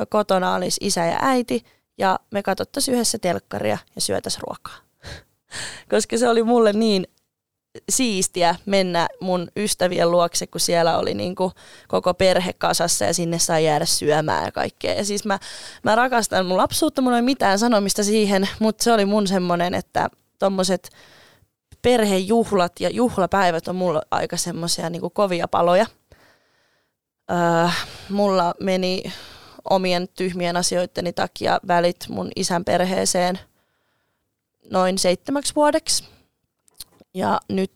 kotona 0.08 0.54
olisi 0.54 0.78
isä 0.80 1.06
ja 1.06 1.18
äiti– 1.22 1.64
ja 2.00 2.18
me 2.30 2.42
katsottaisiin 2.42 2.94
yhdessä 2.94 3.18
telkkaria 3.18 3.78
ja 3.94 4.00
syötäisiin 4.00 4.42
ruokaa. 4.42 4.76
Koska 5.90 6.18
se 6.18 6.28
oli 6.28 6.42
mulle 6.42 6.72
niin 6.72 7.06
siistiä 7.88 8.54
mennä 8.66 9.08
mun 9.20 9.48
ystävien 9.56 10.10
luokse, 10.10 10.46
kun 10.46 10.60
siellä 10.60 10.98
oli 10.98 11.14
niin 11.14 11.34
kuin 11.34 11.52
koko 11.88 12.14
perhe 12.14 12.52
kasassa 12.52 13.04
ja 13.04 13.14
sinne 13.14 13.38
sai 13.38 13.64
jäädä 13.64 13.84
syömään 13.84 14.44
ja 14.44 14.52
kaikkea. 14.52 14.94
Ja 14.94 15.04
siis 15.04 15.24
mä, 15.24 15.38
mä 15.82 15.94
rakastan 15.94 16.46
mun 16.46 16.56
lapsuutta, 16.56 17.02
mulla 17.02 17.16
ei 17.16 17.22
mitään 17.22 17.58
sanomista 17.58 18.04
siihen, 18.04 18.48
mutta 18.58 18.84
se 18.84 18.92
oli 18.92 19.04
mun 19.04 19.26
semmonen, 19.26 19.74
että 19.74 20.10
tommoset 20.38 20.90
perhejuhlat 21.82 22.72
ja 22.80 22.90
juhlapäivät 22.90 23.68
on 23.68 23.76
mulla 23.76 24.02
aika 24.10 24.36
semmoisia 24.36 24.90
niin 24.90 25.10
kovia 25.12 25.48
paloja. 25.48 25.86
Öö, 27.30 27.68
mulla 28.08 28.54
meni 28.60 29.02
omien 29.70 30.08
tyhmien 30.08 30.56
asioitteni 30.56 31.12
takia 31.12 31.60
välit 31.68 32.08
mun 32.08 32.30
isän 32.36 32.64
perheeseen 32.64 33.38
noin 34.70 34.98
seitsemäksi 34.98 35.54
vuodeksi. 35.54 36.04
Ja 37.14 37.40
nyt 37.48 37.72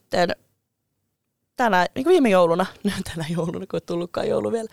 tänä, 1.55 1.85
niin 1.95 2.05
viime 2.05 2.29
jouluna, 2.29 2.65
tänä 3.13 3.25
jouluna, 3.29 3.67
kun 3.67 3.77
on 3.77 3.81
tullutkaan 3.85 4.27
joulu 4.27 4.51
vielä, 4.51 4.67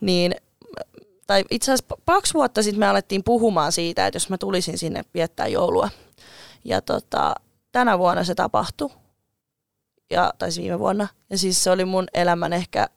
niin 0.00 0.34
tai 1.26 1.44
itse 1.50 1.72
asiassa 1.72 1.96
kaksi 2.06 2.34
vuotta 2.34 2.62
sitten 2.62 2.78
me 2.78 2.86
alettiin 2.86 3.24
puhumaan 3.24 3.72
siitä, 3.72 4.06
että 4.06 4.16
jos 4.16 4.30
mä 4.30 4.38
tulisin 4.38 4.78
sinne 4.78 5.04
viettää 5.14 5.46
joulua. 5.46 5.88
Ja 6.64 6.80
tota, 6.82 7.34
tänä 7.72 7.98
vuonna 7.98 8.24
se 8.24 8.34
tapahtui. 8.34 8.90
Ja, 10.10 10.32
tai 10.38 10.52
siis 10.52 10.64
viime 10.64 10.78
vuonna. 10.78 11.08
Ja 11.30 11.38
siis 11.38 11.64
se 11.64 11.70
oli 11.70 11.84
mun 11.84 12.06
elämän 12.14 12.52
ehkä 12.52 12.88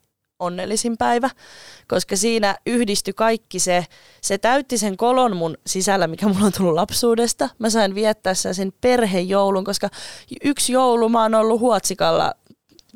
onnellisin 0.41 0.97
päivä, 0.97 1.29
koska 1.87 2.15
siinä 2.15 2.55
yhdistyi 2.65 3.13
kaikki 3.13 3.59
se, 3.59 3.85
se 4.21 4.37
täytti 4.37 4.77
sen 4.77 4.97
kolon 4.97 5.37
mun 5.37 5.57
sisällä, 5.67 6.07
mikä 6.07 6.27
mulla 6.27 6.45
on 6.45 6.51
tullut 6.57 6.73
lapsuudesta. 6.73 7.49
Mä 7.59 7.69
sain 7.69 7.95
viettää 7.95 8.33
sen 8.33 8.73
perhejoulun, 8.81 9.63
koska 9.63 9.89
yksi 10.43 10.73
joulu 10.73 11.09
mä 11.09 11.21
oon 11.21 11.35
ollut 11.35 11.59
Huotsikalla 11.59 12.33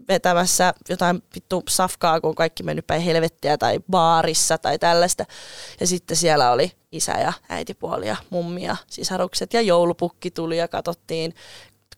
vetämässä 0.07 0.73
jotain 0.89 1.23
vittu 1.35 1.63
safkaa, 1.69 2.21
kun 2.21 2.35
kaikki 2.35 2.63
mennyt 2.63 2.87
päin 2.87 3.01
helvettiä 3.01 3.57
tai 3.57 3.79
baarissa 3.91 4.57
tai 4.57 4.79
tällaista. 4.79 5.25
Ja 5.79 5.87
sitten 5.87 6.17
siellä 6.17 6.51
oli 6.51 6.71
isä 6.91 7.11
ja 7.11 7.33
äitipuoli 7.49 8.07
ja 8.07 8.15
mummi 8.29 8.63
ja 8.63 8.75
sisarukset 8.87 9.53
ja 9.53 9.61
joulupukki 9.61 10.31
tuli 10.31 10.57
ja 10.57 10.67
katsottiin, 10.67 11.33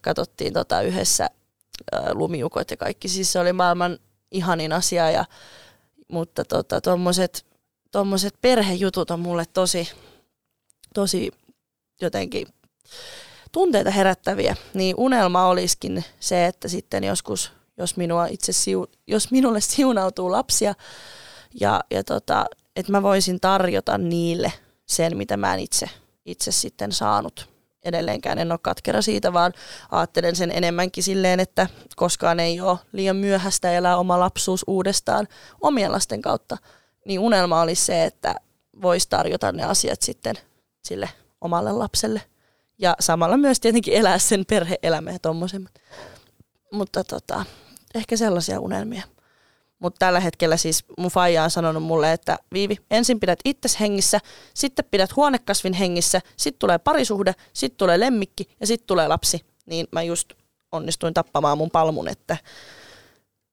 katsottiin 0.00 0.52
tota 0.52 0.82
yhdessä 0.82 1.30
lumiukot 2.12 2.70
ja 2.70 2.76
kaikki. 2.76 3.08
Siis 3.08 3.32
se 3.32 3.38
oli 3.38 3.52
maailman 3.52 3.98
ihanin 4.30 4.72
asia, 4.72 5.10
ja, 5.10 5.24
mutta 6.08 6.44
tota, 6.44 6.80
tuommoiset 6.80 7.48
tommoset 7.90 8.34
perhejutut 8.40 9.10
on 9.10 9.20
mulle 9.20 9.44
tosi, 9.52 9.88
tosi 10.94 11.30
jotenkin 12.00 12.46
tunteita 13.52 13.90
herättäviä, 13.90 14.56
niin 14.74 14.94
unelma 14.98 15.46
olisikin 15.46 16.04
se, 16.20 16.46
että 16.46 16.68
sitten 16.68 17.04
joskus, 17.04 17.52
jos, 17.76 17.96
minua 17.96 18.26
itse 18.26 18.52
siu, 18.52 18.86
jos 19.06 19.30
minulle 19.30 19.60
siunautuu 19.60 20.32
lapsia, 20.32 20.74
ja, 21.60 21.80
ja 21.90 22.04
tota, 22.04 22.46
että 22.76 22.92
mä 22.92 23.02
voisin 23.02 23.40
tarjota 23.40 23.98
niille 23.98 24.52
sen, 24.86 25.16
mitä 25.16 25.36
mä 25.36 25.54
en 25.54 25.60
itse, 25.60 25.90
itse 26.24 26.52
sitten 26.52 26.92
saanut. 26.92 27.48
Edelleenkään 27.88 28.38
en 28.38 28.52
ole 28.52 28.58
katkera 28.62 29.02
siitä, 29.02 29.32
vaan 29.32 29.52
ajattelen 29.90 30.36
sen 30.36 30.50
enemmänkin 30.50 31.04
silleen, 31.04 31.40
että 31.40 31.66
koskaan 31.96 32.40
ei 32.40 32.60
ole 32.60 32.78
liian 32.92 33.16
myöhäistä 33.16 33.72
elää 33.72 33.96
oma 33.96 34.20
lapsuus 34.20 34.64
uudestaan 34.66 35.28
omien 35.60 35.92
lasten 35.92 36.22
kautta. 36.22 36.56
Niin 37.06 37.20
unelma 37.20 37.60
olisi 37.60 37.84
se, 37.84 38.04
että 38.04 38.34
voisi 38.82 39.08
tarjota 39.08 39.52
ne 39.52 39.64
asiat 39.64 40.02
sitten 40.02 40.36
sille 40.84 41.08
omalle 41.40 41.72
lapselle. 41.72 42.22
Ja 42.78 42.96
samalla 43.00 43.36
myös 43.36 43.60
tietenkin 43.60 43.94
elää 43.94 44.18
sen 44.18 44.44
perhe-elämä 44.46 45.10
ja 45.10 45.18
tommosen. 45.18 45.68
Mutta 46.72 47.04
tota, 47.04 47.44
ehkä 47.94 48.16
sellaisia 48.16 48.60
unelmia. 48.60 49.02
Mutta 49.78 49.98
tällä 49.98 50.20
hetkellä 50.20 50.56
siis 50.56 50.84
mun 50.98 51.10
faija 51.10 51.44
on 51.44 51.50
sanonut 51.50 51.82
mulle, 51.82 52.12
että 52.12 52.38
Viivi, 52.52 52.76
ensin 52.90 53.20
pidät 53.20 53.38
itses 53.44 53.80
hengissä, 53.80 54.20
sitten 54.54 54.84
pidät 54.90 55.16
huonekasvin 55.16 55.72
hengissä, 55.72 56.20
sitten 56.36 56.58
tulee 56.58 56.78
parisuhde, 56.78 57.34
sitten 57.52 57.78
tulee 57.78 58.00
lemmikki 58.00 58.44
ja 58.60 58.66
sitten 58.66 58.86
tulee 58.86 59.08
lapsi. 59.08 59.44
Niin 59.66 59.86
mä 59.92 60.02
just 60.02 60.32
onnistuin 60.72 61.14
tappamaan 61.14 61.58
mun 61.58 61.70
palmun, 61.70 62.08
että 62.08 62.36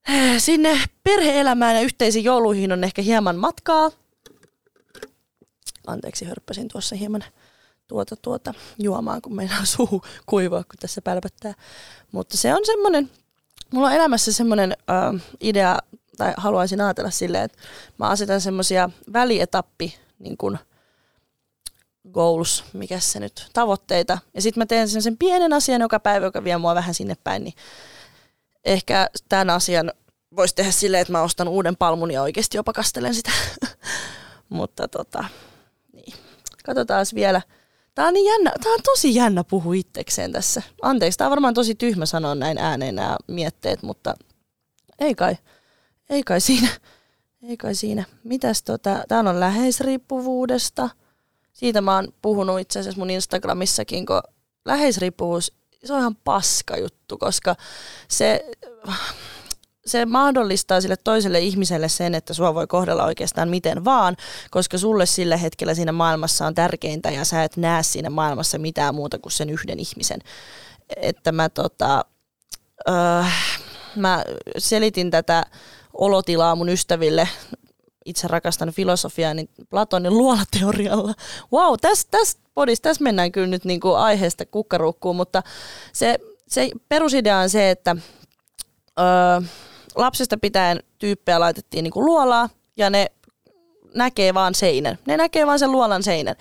eh, 0.10 0.42
sinne 0.42 0.80
perheelämään 1.04 1.76
ja 1.76 1.82
yhteisiin 1.82 2.26
jouluihin 2.26 2.72
on 2.72 2.84
ehkä 2.84 3.02
hieman 3.02 3.36
matkaa. 3.36 3.92
Anteeksi, 5.88 6.26
hörppäsin 6.26 6.68
tuossa 6.68 6.96
hieman 6.96 7.24
tuota, 7.88 8.16
tuota 8.16 8.54
juomaan, 8.80 9.22
kun 9.22 9.36
meinaa 9.36 9.66
suu 9.66 10.02
kuivaa, 10.26 10.64
kun 10.64 10.78
tässä 10.80 11.02
pälpättää. 11.02 11.54
Mutta 12.12 12.38
se 12.38 12.54
on 12.54 12.62
semmoinen, 12.66 13.10
mulla 13.74 13.88
on 13.88 13.94
elämässä 13.94 14.32
semmoinen 14.34 14.72
äh, 14.90 15.22
idea 15.42 15.80
tai 16.18 16.34
haluaisin 16.38 16.82
ajatella 16.82 17.12
silleen, 17.12 17.44
että 17.44 17.58
mä 18.00 18.08
asetan 18.08 18.42
semmoisia 18.42 18.90
välietappi 19.14 19.96
niin 20.20 20.38
kuin 20.38 20.60
goals, 22.14 22.64
mikä 22.74 23.00
se 23.00 23.20
nyt, 23.20 23.50
tavoitteita. 23.54 24.18
Ja 24.34 24.42
sitten 24.42 24.62
mä 24.62 24.66
teen 24.66 24.90
sen, 24.90 25.18
pienen 25.18 25.54
asian 25.54 25.82
joka 25.82 26.00
päivä, 26.00 26.26
joka 26.26 26.44
vie 26.44 26.58
mua 26.58 26.76
vähän 26.76 26.94
sinne 26.94 27.16
päin, 27.24 27.44
niin 27.44 27.54
ehkä 28.66 29.10
tämän 29.30 29.50
asian 29.50 29.92
voisi 30.36 30.56
tehdä 30.56 30.72
silleen, 30.72 31.02
että 31.02 31.12
mä 31.12 31.22
ostan 31.22 31.48
uuden 31.48 31.76
palmun 31.76 32.12
ja 32.12 32.22
oikeasti 32.22 32.58
jopa 32.58 32.74
kastelen 32.74 33.16
sitä. 33.16 33.32
Mutta 34.50 34.88
tota, 34.88 35.26
niin. 35.94 36.14
Katsotaan 36.66 37.06
vielä. 37.16 37.42
Tää 37.96 38.08
on, 38.08 38.14
niin 38.14 38.32
jännä, 38.32 38.52
tää 38.64 38.74
on 38.74 38.80
tosi 38.84 39.16
jännä 39.16 39.44
puhua 39.44 39.74
itsekseen 39.74 40.32
tässä. 40.32 40.62
Anteeksi, 40.82 41.18
tää 41.18 41.28
on 41.28 41.32
varmaan 41.32 41.54
tosi 41.54 41.76
tyhmä 41.76 42.06
sanoa 42.06 42.36
näin 42.36 42.58
ääneen 42.58 42.96
nämä 42.96 43.18
mietteet, 43.28 43.84
mutta 43.84 44.14
ei 45.00 45.16
kai 45.16 45.38
ei 46.10 46.24
kai 46.24 46.42
siinä. 46.42 46.68
Ei 47.44 47.58
kai 47.58 47.76
siinä. 47.76 48.04
Mitäs 48.24 48.64
tota, 48.64 49.04
täällä 49.08 49.30
on 49.30 49.40
läheisriippuvuudesta. 49.40 50.90
Siitä 51.54 51.82
mä 51.82 51.96
oon 51.96 52.14
puhunut 52.22 52.60
itse 52.60 52.80
asiassa 52.80 53.00
mun 53.00 53.10
Instagramissakin, 53.10 54.06
kun 54.06 54.22
läheisriippuvuus, 54.66 55.54
se 55.84 55.94
on 55.94 56.00
ihan 56.00 56.16
paska 56.16 56.78
juttu, 56.78 57.18
koska 57.18 57.56
se, 58.08 58.46
se 59.86 60.06
mahdollistaa 60.06 60.82
sille 60.82 60.98
toiselle 60.98 61.40
ihmiselle 61.40 61.90
sen, 61.90 62.16
että 62.16 62.34
sua 62.34 62.54
voi 62.54 62.68
kohdella 62.68 63.06
oikeastaan 63.06 63.50
miten 63.50 63.86
vaan, 63.86 64.16
koska 64.52 64.78
sulle 64.78 65.06
sillä 65.06 65.38
hetkellä 65.38 65.74
siinä 65.74 65.92
maailmassa 65.92 66.48
on 66.48 66.56
tärkeintä 66.56 67.12
ja 67.12 67.26
sä 67.26 67.44
et 67.44 67.58
näe 67.58 67.84
siinä 67.84 68.10
maailmassa 68.10 68.58
mitään 68.58 68.96
muuta 68.96 69.20
kuin 69.20 69.32
sen 69.32 69.50
yhden 69.50 69.80
ihmisen. 69.80 70.20
Että 70.96 71.32
mä 71.32 71.50
tota, 71.50 72.06
öö, 72.90 73.24
mä 73.96 74.24
selitin 74.58 75.12
tätä 75.12 75.46
olotilaa 75.98 76.56
mun 76.56 76.70
ystäville. 76.70 77.28
Itse 78.06 78.28
rakastan 78.28 78.72
filosofiaa, 78.72 79.34
niin 79.34 79.50
Platonin 79.70 80.14
luolateorialla. 80.14 81.14
Wow, 81.54 81.76
tässä 81.82 82.08
täs 82.12 82.38
podissa, 82.54 82.82
tässä 82.82 83.04
mennään 83.04 83.32
kyllä 83.32 83.48
nyt 83.48 83.66
niin 83.66 83.80
kuin 83.80 83.98
aiheesta 83.98 84.46
kukkaruukkuun, 84.46 85.16
mutta 85.16 85.44
se, 85.94 86.20
se 86.48 86.70
perusidea 86.90 87.38
on 87.38 87.50
se, 87.50 87.70
että 87.70 87.96
öö, 89.00 89.42
lapsesta 89.96 90.38
pitäen 90.38 90.84
tyyppejä 91.00 91.40
laitettiin 91.40 91.84
niin 91.84 91.92
kuin 91.92 92.06
luolaa 92.06 92.50
ja 92.78 92.90
ne 92.90 93.12
näkee 93.96 94.34
vaan 94.34 94.56
seinän. 94.56 95.00
Ne 95.08 95.18
näkee 95.18 95.48
vaan 95.48 95.60
sen 95.60 95.72
luolan 95.72 96.04
seinän. 96.04 96.36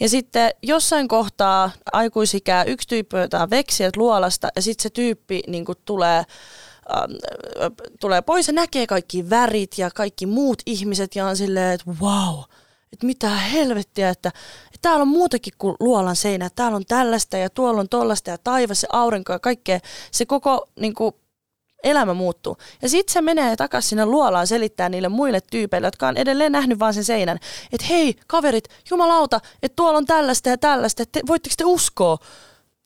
Ja 0.00 0.08
sitten 0.08 0.50
jossain 0.62 1.08
kohtaa 1.08 1.70
aikuisikää 1.92 2.64
yksi 2.64 2.88
tyyppi 2.88 3.16
jotain 3.16 3.50
veksiä 3.50 3.90
luolasta 3.96 4.48
ja 4.56 4.62
sitten 4.62 4.82
se 4.82 4.90
tyyppi 4.90 5.42
niin 5.46 5.64
kuin 5.64 5.78
tulee 5.84 6.24
äh, 6.90 7.70
tulee 8.00 8.22
pois 8.22 8.46
ja 8.46 8.52
näkee 8.52 8.86
kaikki 8.86 9.30
värit 9.30 9.78
ja 9.78 9.90
kaikki 9.90 10.26
muut 10.26 10.62
ihmiset 10.66 11.16
ja 11.16 11.26
on 11.26 11.36
silleen, 11.36 11.72
että 11.72 11.90
wow, 12.00 12.40
että 12.92 13.06
mitä 13.06 13.28
helvettiä, 13.28 14.08
että, 14.08 14.28
että 14.66 14.78
täällä 14.82 15.02
on 15.02 15.08
muutakin 15.08 15.52
kuin 15.58 15.76
luolan 15.80 16.16
seinä, 16.16 16.50
täällä 16.56 16.76
on 16.76 16.86
tällaista 16.88 17.36
ja 17.36 17.50
tuolla 17.50 17.80
on 17.80 17.88
tollasta 17.88 18.30
ja 18.30 18.38
taivas 18.38 18.82
ja 18.82 18.88
aurinko 18.92 19.32
ja 19.32 19.38
kaikkea. 19.38 19.78
Se 20.10 20.26
koko 20.26 20.68
niin 20.80 20.94
kuin, 20.94 21.14
elämä 21.84 22.14
muuttuu. 22.14 22.56
Ja 22.82 22.88
sitten 22.88 23.12
se 23.12 23.20
menee 23.20 23.56
takaisin 23.56 23.88
sinne 23.88 24.06
luolaan 24.06 24.46
selittää 24.46 24.88
niille 24.88 25.08
muille 25.08 25.40
tyypeille, 25.50 25.86
jotka 25.86 26.08
on 26.08 26.16
edelleen 26.16 26.52
nähnyt 26.52 26.78
vaan 26.78 26.94
sen 26.94 27.04
seinän, 27.04 27.38
että 27.72 27.86
hei 27.86 28.16
kaverit, 28.26 28.68
jumalauta, 28.90 29.40
että 29.62 29.76
tuolla 29.76 29.98
on 29.98 30.06
tällaista 30.06 30.48
ja 30.48 30.58
tällaista, 30.58 31.02
että 31.02 31.20
voitteko 31.26 31.54
te 31.58 31.64
uskoa? 31.64 32.18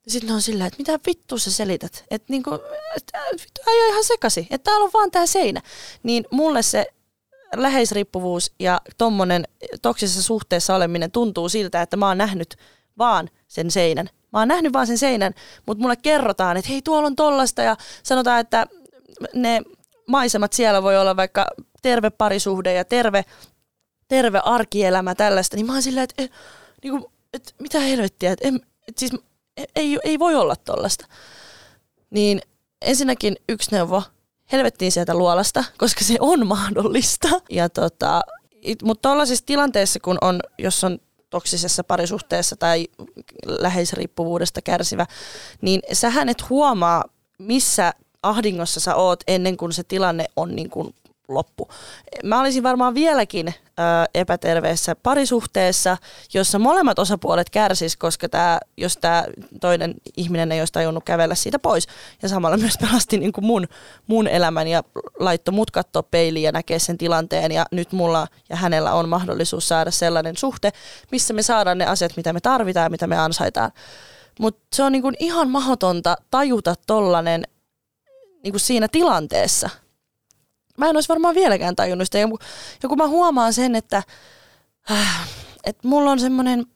Sitten 0.09 0.35
on 0.35 0.43
sillä, 0.43 0.67
että 0.67 0.79
mitä 0.79 0.99
vittu 1.07 1.39
sä 1.39 1.51
selität? 1.51 2.05
Että 2.11 2.33
niinku, 2.33 2.55
et, 2.97 3.13
vittu 3.33 3.61
äijä 3.69 3.87
ihan 3.87 4.05
sekasi, 4.05 4.47
että 4.51 4.71
täällä 4.71 4.85
on 4.85 4.91
vaan 4.93 5.11
tää 5.11 5.27
seinä. 5.27 5.63
Niin 6.03 6.25
mulle 6.31 6.63
se 6.63 6.87
läheisriippuvuus 7.57 8.53
ja 8.59 8.81
tommonen 8.99 9.45
toksisessa 9.83 10.23
suhteessa 10.23 10.75
oleminen 10.75 11.11
tuntuu 11.11 11.49
siltä, 11.49 11.83
että 11.83 11.97
mä 11.97 12.09
oon 12.09 12.19
nähnyt 12.19 12.57
vaan 12.99 13.31
sen 13.49 13.71
seinän. 13.71 14.11
Mä 14.33 14.39
oon 14.39 14.49
nähnyt 14.49 14.73
vaan 14.73 14.87
sen 14.87 14.99
seinän, 14.99 15.35
mutta 15.67 15.83
mulle 15.83 15.97
kerrotaan, 15.97 16.57
että 16.57 16.71
hei 16.71 16.83
tuolla 16.83 17.07
on 17.07 17.17
tollasta 17.17 17.63
ja 17.63 17.77
sanotaan, 18.03 18.41
että 18.41 18.67
ne 19.35 19.63
maisemat 20.07 20.53
siellä 20.53 20.83
voi 20.83 20.99
olla 20.99 21.17
vaikka 21.17 21.47
terve 21.83 22.11
parisuhde 22.11 22.73
ja 22.73 22.85
terve, 22.85 23.25
terve 24.09 24.41
arkielämä 24.45 25.15
tällaista, 25.15 25.57
niin 25.57 25.67
mä 25.67 25.73
oon 25.73 25.83
silleen, 25.83 26.05
että, 26.05 26.23
että, 26.23 26.37
niinku, 26.83 27.13
että 27.33 27.53
mitä 27.59 27.81
helvettiä, 27.81 28.33
että, 28.33 28.49
että 28.89 29.01
siis 29.01 29.13
ei, 29.77 29.99
ei 30.05 30.19
voi 30.19 30.35
olla 30.35 30.57
tollasta. 30.57 31.07
Niin 32.11 32.41
ensinnäkin 32.83 33.37
yksi 33.49 33.71
neuvo, 33.71 34.03
helvettiin 34.53 34.93
sieltä 34.93 35.15
luolasta, 35.15 35.65
koska 35.79 36.05
se 36.05 36.17
on 36.21 36.47
mahdollista. 36.47 37.29
Ja 37.51 37.69
tota, 37.69 38.21
mutta 38.83 39.09
tuollaisessa 39.09 39.47
tilanteessa, 39.47 40.01
kun 40.01 40.19
on, 40.21 40.41
jos 40.59 40.85
on 40.85 40.99
toksisessa 41.31 41.85
parisuhteessa 41.85 42.57
tai 42.57 42.87
läheisriippuvuudesta 43.47 44.63
kärsivä, 44.63 45.07
niin 45.61 45.81
sähän 45.93 46.29
et 46.29 46.51
huomaa, 46.51 47.05
missä 47.39 47.95
ahdingossa 48.23 48.81
sä 48.81 48.95
oot 48.95 49.21
ennen 49.27 49.57
kuin 49.57 49.73
se 49.73 49.83
tilanne 49.85 50.25
on 50.37 50.57
niin 50.57 50.71
kuin 50.71 50.95
loppu. 51.29 51.69
Mä 52.25 52.41
olisin 52.41 52.63
varmaan 52.63 52.95
vieläkin 52.95 53.49
ö, 53.49 53.53
epäterveessä 54.15 54.95
parisuhteessa, 54.95 55.97
jossa 56.35 56.59
molemmat 56.59 56.99
osapuolet 56.99 57.51
kärsis, 57.51 57.97
koska 57.97 58.29
tää, 58.29 58.59
jos 58.77 58.97
tämä 58.97 59.25
toinen 59.61 59.95
ihminen 60.17 60.53
ei 60.53 60.61
olisi 60.61 60.73
tajunnut 60.73 61.05
kävellä 61.05 61.35
siitä 61.35 61.59
pois. 61.59 61.87
Ja 62.23 62.29
samalla 62.29 62.57
myös 62.57 62.79
pelasti 62.81 63.19
niin 63.19 63.33
kuin 63.33 63.45
mun, 63.45 63.69
mun 64.07 64.29
elämän 64.29 64.69
ja 64.69 64.83
laittoi 65.19 65.55
mut 65.55 65.71
katsoa 65.71 66.03
peiliin 66.03 66.43
ja 66.43 66.53
näkee 66.53 66.79
sen 66.79 66.99
tilanteen. 66.99 67.53
Ja 67.53 67.67
nyt 67.73 67.93
mulla 67.93 68.27
ja 68.49 68.57
hänellä 68.57 68.93
on 68.93 69.09
mahdollisuus 69.09 69.69
saada 69.69 69.91
sellainen 69.91 70.37
suhte, 70.37 70.73
missä 71.13 71.35
me 71.35 71.43
saadaan 71.43 71.79
ne 71.79 71.87
asiat, 71.87 72.17
mitä 72.17 72.33
me 72.33 72.41
tarvitaan 72.41 72.85
ja 72.85 72.91
mitä 72.91 73.07
me 73.07 73.19
ansaitaan. 73.19 73.71
Mutta 74.41 74.61
se 74.73 74.83
on 74.83 74.93
niin 74.93 75.03
kuin 75.03 75.17
ihan 75.19 75.51
mahdotonta 75.51 76.17
tajuta 76.31 76.75
tollanen 76.87 77.43
niin 78.43 78.53
kuin 78.53 78.61
siinä 78.61 78.89
tilanteessa– 78.93 79.71
mä 80.79 80.89
en 80.89 80.97
olisi 80.97 81.09
varmaan 81.09 81.35
vieläkään 81.35 81.77
tajunnut 81.77 82.07
sitä. 82.07 82.19
Ja 82.83 82.89
kun 82.89 82.99
mä 82.99 83.07
huomaan 83.07 83.53
sen, 83.53 83.75
että, 83.75 84.03
äh, 84.91 85.29
että 85.65 85.89
mulla 85.89 86.11
on 86.11 86.21
semmoinen 86.21 86.67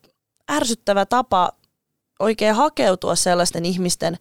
ärsyttävä 0.51 1.05
tapa 1.05 1.51
oikein 2.19 2.55
hakeutua 2.55 3.15
sellaisten 3.15 3.65
ihmisten 3.65 4.17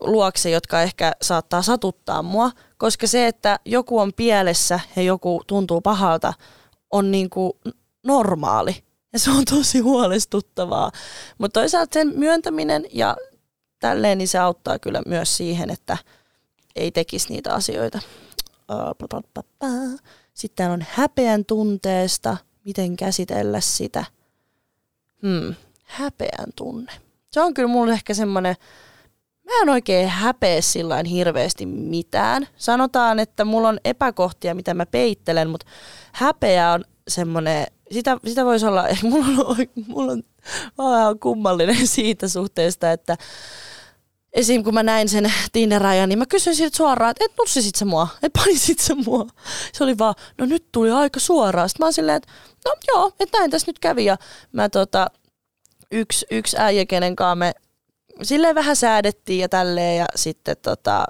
luokse, 0.00 0.50
jotka 0.50 0.82
ehkä 0.82 1.12
saattaa 1.22 1.62
satuttaa 1.62 2.22
mua, 2.22 2.50
koska 2.78 3.06
se, 3.06 3.26
että 3.26 3.58
joku 3.64 3.98
on 3.98 4.12
pielessä 4.12 4.80
ja 4.96 5.02
joku 5.02 5.42
tuntuu 5.46 5.80
pahalta, 5.80 6.32
on 6.90 7.10
niin 7.10 7.30
kuin 7.30 7.52
normaali. 8.06 8.84
Ja 9.12 9.18
se 9.18 9.30
on 9.30 9.44
tosi 9.44 9.78
huolestuttavaa. 9.78 10.90
Mutta 11.38 11.60
toisaalta 11.60 11.94
sen 11.94 12.12
myöntäminen 12.16 12.84
ja 12.92 13.16
tälleen, 13.80 14.18
niin 14.18 14.28
se 14.28 14.38
auttaa 14.38 14.78
kyllä 14.78 15.02
myös 15.06 15.36
siihen, 15.36 15.70
että 15.70 15.98
ei 16.76 16.90
tekisi 16.90 17.28
niitä 17.28 17.54
asioita 17.54 18.00
Sitten 20.34 20.56
täällä 20.56 20.74
on 20.74 20.84
häpeän 20.90 21.44
tunteesta, 21.44 22.36
miten 22.64 22.96
käsitellä 22.96 23.60
sitä. 23.60 24.04
Hmm, 25.22 25.54
häpeän 25.84 26.52
tunne. 26.56 26.92
Se 27.30 27.40
on 27.40 27.54
kyllä 27.54 27.68
mulle 27.68 27.92
ehkä 27.92 28.14
semmoinen, 28.14 28.56
mä 29.44 29.52
en 29.62 29.68
oikein 29.68 30.08
häpeä 30.08 30.60
sillä 30.60 31.02
hirveästi 31.10 31.66
mitään. 31.66 32.48
Sanotaan, 32.56 33.18
että 33.18 33.44
mulla 33.44 33.68
on 33.68 33.80
epäkohtia, 33.84 34.54
mitä 34.54 34.74
mä 34.74 34.86
peittelen, 34.86 35.50
mutta 35.50 35.66
häpeä 36.12 36.72
on 36.72 36.84
semmoinen, 37.08 37.66
sitä, 37.90 38.18
sitä 38.26 38.44
voisi 38.44 38.66
olla, 38.66 38.84
mulla 39.02 39.44
on, 39.44 39.56
mulla 39.88 40.12
on, 40.12 40.22
mä 40.78 40.84
olen 40.84 41.18
kummallinen 41.18 41.86
siitä 41.96 42.28
suhteesta, 42.28 42.92
että 42.92 43.16
esim. 44.32 44.64
kun 44.64 44.74
mä 44.74 44.82
näin 44.82 45.08
sen 45.08 45.32
tinder 45.52 45.82
niin 46.06 46.18
mä 46.18 46.26
kysyin 46.26 46.56
siltä 46.56 46.76
suoraan, 46.76 47.10
että 47.10 47.24
et 47.24 47.32
nussisit 47.38 47.74
sä 47.74 47.84
mua, 47.84 48.08
et 48.22 48.32
panisit 48.32 48.78
sä 48.78 48.94
mua. 48.94 49.26
Se 49.72 49.84
oli 49.84 49.98
vaan, 49.98 50.14
no 50.38 50.46
nyt 50.46 50.64
tuli 50.72 50.90
aika 50.90 51.20
suoraan. 51.20 51.68
Sitten 51.68 51.82
mä 51.82 51.86
oon 51.86 51.92
silleen, 51.92 52.16
että 52.16 52.32
no 52.64 52.74
joo, 52.88 53.12
että 53.20 53.38
näin 53.38 53.50
tässä 53.50 53.68
nyt 53.68 53.78
kävi. 53.78 54.04
Ja 54.04 54.16
mä 54.52 54.68
tota, 54.68 55.06
yksi, 55.92 56.26
yksi 56.30 56.56
äijä, 56.58 56.86
kenen 56.86 57.16
kanssa 57.16 57.34
me 57.34 57.54
silleen 58.22 58.54
vähän 58.54 58.76
säädettiin 58.76 59.40
ja 59.40 59.48
tälleen 59.48 59.96
ja 59.96 60.06
sitten 60.14 60.56
tota, 60.62 61.04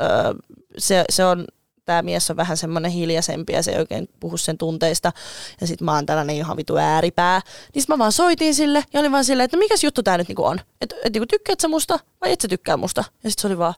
öö, 0.00 0.34
se, 0.78 1.04
se 1.10 1.24
on 1.24 1.44
tämä 1.86 2.02
mies 2.02 2.30
on 2.30 2.36
vähän 2.36 2.56
semmoinen 2.56 2.90
hiljaisempi 2.90 3.52
ja 3.52 3.62
se 3.62 3.72
ei 3.72 3.78
oikein 3.78 4.08
puhu 4.20 4.36
sen 4.36 4.58
tunteista. 4.58 5.12
Ja 5.60 5.66
sitten 5.66 5.84
mä 5.84 5.94
oon 5.94 6.06
tällainen 6.06 6.36
ihan 6.36 6.56
vitu 6.56 6.76
ääripää. 6.76 7.40
Niin 7.74 7.82
sit 7.82 7.88
mä 7.88 7.98
vaan 7.98 8.12
soitin 8.12 8.54
sille 8.54 8.84
ja 8.92 9.00
olin 9.00 9.12
vaan 9.12 9.24
silleen, 9.24 9.44
että 9.44 9.56
no 9.56 9.58
mikäs 9.58 9.84
juttu 9.84 10.02
tää 10.02 10.18
nyt 10.18 10.28
niinku 10.28 10.44
on? 10.44 10.60
Että 10.80 10.96
et, 11.04 11.12
niinku 11.12 11.26
tykkäät 11.26 11.60
sä 11.60 11.68
musta 11.68 11.98
vai 12.20 12.32
et 12.32 12.40
sä 12.40 12.48
tykkää 12.48 12.76
musta? 12.76 13.04
Ja 13.24 13.30
sitten 13.30 13.42
se 13.42 13.46
oli 13.46 13.58
vaan, 13.58 13.74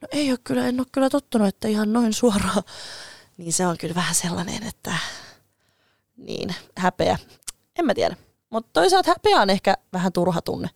no 0.00 0.08
ei 0.12 0.30
ole 0.30 0.38
kyllä, 0.44 0.66
en 0.66 0.80
ole 0.80 0.86
kyllä 0.92 1.10
tottunut, 1.10 1.48
että 1.48 1.68
ihan 1.68 1.92
noin 1.92 2.12
suoraan. 2.12 2.62
Niin 3.36 3.52
se 3.52 3.66
on 3.66 3.78
kyllä 3.78 3.94
vähän 3.94 4.14
sellainen, 4.14 4.62
että 4.62 4.94
niin, 6.16 6.54
häpeä. 6.76 7.18
En 7.78 7.86
mä 7.86 7.94
tiedä. 7.94 8.16
Mutta 8.50 8.70
toisaalta 8.72 9.10
häpeä 9.10 9.40
on 9.40 9.50
ehkä 9.50 9.74
vähän 9.92 10.12
turha 10.12 10.42
tunne. 10.42 10.68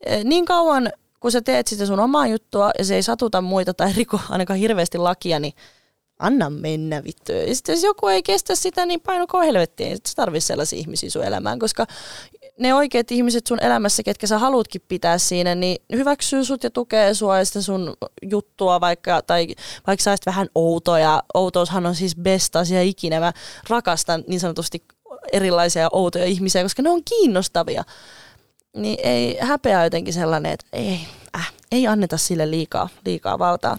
E, 0.00 0.24
niin 0.24 0.44
kauan, 0.44 0.92
kun 1.20 1.32
sä 1.32 1.40
teet 1.40 1.66
sitä 1.66 1.86
sun 1.86 2.00
omaa 2.00 2.26
juttua 2.26 2.70
ja 2.78 2.84
se 2.84 2.94
ei 2.94 3.02
satuta 3.02 3.40
muita 3.40 3.74
tai 3.74 3.92
riko 3.92 4.20
ainakaan 4.30 4.58
hirveästi 4.58 4.98
lakia, 4.98 5.40
niin 5.40 5.52
anna 6.24 6.50
mennä 6.50 7.04
vittu. 7.04 7.32
Ja 7.32 7.54
sitten 7.54 7.72
jos 7.72 7.82
joku 7.82 8.06
ei 8.06 8.22
kestä 8.22 8.54
sitä, 8.54 8.86
niin 8.86 9.00
paino 9.00 9.26
helvettiin. 9.44 9.96
Sä 10.08 10.14
tarvitse 10.16 10.46
sellaisia 10.46 10.78
ihmisiä 10.78 11.10
sun 11.10 11.24
elämään, 11.24 11.58
koska 11.58 11.86
ne 12.58 12.74
oikeat 12.74 13.10
ihmiset 13.10 13.46
sun 13.46 13.62
elämässä, 13.62 14.02
ketkä 14.02 14.26
sä 14.26 14.38
haluatkin 14.38 14.82
pitää 14.88 15.18
siinä, 15.18 15.54
niin 15.54 15.76
hyväksyy 15.92 16.44
sut 16.44 16.64
ja 16.64 16.70
tukee 16.70 17.14
sua 17.14 17.38
ja 17.38 17.44
sun 17.44 17.96
juttua 18.22 18.80
vaikka, 18.80 19.22
tai 19.22 19.46
vaikka 19.86 20.02
sä 20.02 20.16
vähän 20.26 20.48
outoja. 20.54 21.22
Outoushan 21.34 21.86
on 21.86 21.94
siis 21.94 22.16
best 22.16 22.56
asia 22.56 22.82
ikinä. 22.82 23.20
Mä 23.20 23.32
rakastan 23.68 24.24
niin 24.26 24.40
sanotusti 24.40 24.84
erilaisia 25.32 25.88
outoja 25.92 26.24
ihmisiä, 26.24 26.62
koska 26.62 26.82
ne 26.82 26.90
on 26.90 27.04
kiinnostavia. 27.04 27.84
Niin 28.76 28.98
ei 29.02 29.38
häpeä 29.40 29.84
jotenkin 29.84 30.14
sellainen, 30.14 30.52
että 30.52 30.66
ei, 30.72 31.00
äh, 31.36 31.52
ei 31.72 31.86
anneta 31.86 32.16
sille 32.16 32.50
liikaa, 32.50 32.88
liikaa 33.04 33.38
valtaa. 33.38 33.78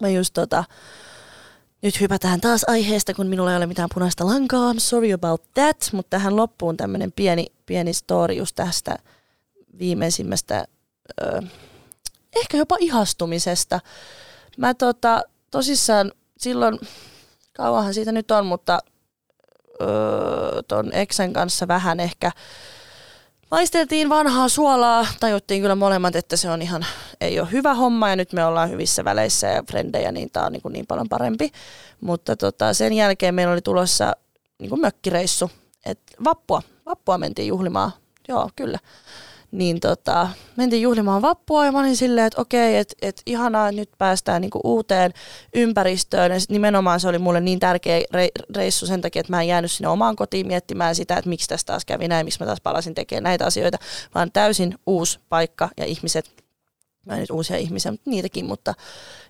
Mä 0.00 0.08
just 0.08 0.34
tota, 0.34 0.64
nyt 1.82 2.00
hypätään 2.00 2.40
taas 2.40 2.64
aiheesta, 2.66 3.14
kun 3.14 3.26
minulla 3.26 3.50
ei 3.50 3.56
ole 3.56 3.66
mitään 3.66 3.88
punaista 3.94 4.26
lankaa. 4.26 4.72
I'm 4.72 4.80
sorry 4.80 5.12
about 5.12 5.42
that. 5.54 5.90
Mutta 5.92 6.10
tähän 6.10 6.36
loppuun 6.36 6.76
tämmöinen 6.76 7.12
pieni, 7.12 7.46
pieni 7.66 7.92
story 7.92 8.34
just 8.34 8.54
tästä 8.54 8.96
viimeisimmästä, 9.78 10.64
ö, 11.22 11.42
ehkä 12.36 12.56
jopa 12.56 12.76
ihastumisesta. 12.80 13.80
Mä 14.58 14.74
tota, 14.74 15.22
tosissaan 15.50 16.12
silloin, 16.38 16.78
kauanhan 17.52 17.94
siitä 17.94 18.12
nyt 18.12 18.30
on, 18.30 18.46
mutta 18.46 18.78
öö, 19.80 20.62
ton 20.68 20.92
Exen 20.92 21.32
kanssa 21.32 21.68
vähän 21.68 22.00
ehkä 22.00 22.30
Maisteltiin 23.50 24.08
vanhaa 24.08 24.48
suolaa, 24.48 25.06
tajuttiin 25.20 25.62
kyllä 25.62 25.74
molemmat, 25.74 26.16
että 26.16 26.36
se 26.36 26.50
on 26.50 26.62
ihan, 26.62 26.86
ei 27.20 27.40
ole 27.40 27.52
hyvä 27.52 27.74
homma 27.74 28.08
ja 28.08 28.16
nyt 28.16 28.32
me 28.32 28.44
ollaan 28.44 28.70
hyvissä 28.70 29.04
väleissä 29.04 29.46
ja 29.46 29.62
frendejä, 29.70 30.12
niin 30.12 30.30
tämä 30.30 30.46
on 30.46 30.52
niin, 30.52 30.62
kuin 30.62 30.72
niin 30.72 30.86
paljon 30.86 31.08
parempi. 31.08 31.52
Mutta 32.00 32.36
tota, 32.36 32.74
sen 32.74 32.92
jälkeen 32.92 33.34
meillä 33.34 33.52
oli 33.52 33.62
tulossa 33.62 34.12
niin 34.58 34.68
kuin 34.68 34.80
mökkireissu, 34.80 35.50
että 35.86 36.12
vappua, 36.24 36.62
vappua 36.86 37.18
mentiin 37.18 37.48
juhlimaan, 37.48 37.90
joo 38.28 38.50
kyllä 38.56 38.78
niin 39.50 39.80
tota, 39.80 40.28
mentiin 40.56 40.82
juhlimaan 40.82 41.22
vappua 41.22 41.64
ja 41.64 41.72
mä 41.72 41.80
olin 41.80 41.96
silleen, 41.96 42.26
että 42.26 42.40
okei, 42.40 42.76
että 42.76 42.94
et 43.02 43.22
ihanaa, 43.26 43.72
nyt 43.72 43.90
päästään 43.98 44.42
niinku 44.42 44.60
uuteen 44.64 45.12
ympäristöön. 45.54 46.32
Ja 46.32 46.38
nimenomaan 46.48 47.00
se 47.00 47.08
oli 47.08 47.18
mulle 47.18 47.40
niin 47.40 47.60
tärkeä 47.60 48.00
reissu 48.56 48.86
sen 48.86 49.00
takia, 49.00 49.20
että 49.20 49.32
mä 49.32 49.42
en 49.42 49.48
jäänyt 49.48 49.72
sinne 49.72 49.88
omaan 49.88 50.16
kotiin 50.16 50.46
miettimään 50.46 50.94
sitä, 50.94 51.16
että 51.16 51.28
miksi 51.28 51.48
tästä 51.48 51.72
taas 51.72 51.84
kävi 51.84 52.08
näin, 52.08 52.26
miksi 52.26 52.40
mä 52.40 52.46
taas 52.46 52.60
palasin 52.60 52.94
tekemään 52.94 53.24
näitä 53.24 53.46
asioita, 53.46 53.78
vaan 54.14 54.32
täysin 54.32 54.74
uusi 54.86 55.18
paikka 55.28 55.68
ja 55.76 55.84
ihmiset, 55.84 56.30
mä 57.06 57.14
en 57.14 57.20
nyt 57.20 57.30
uusia 57.30 57.56
ihmisiä, 57.56 57.92
mutta 57.92 58.10
niitäkin, 58.10 58.46
mutta 58.46 58.74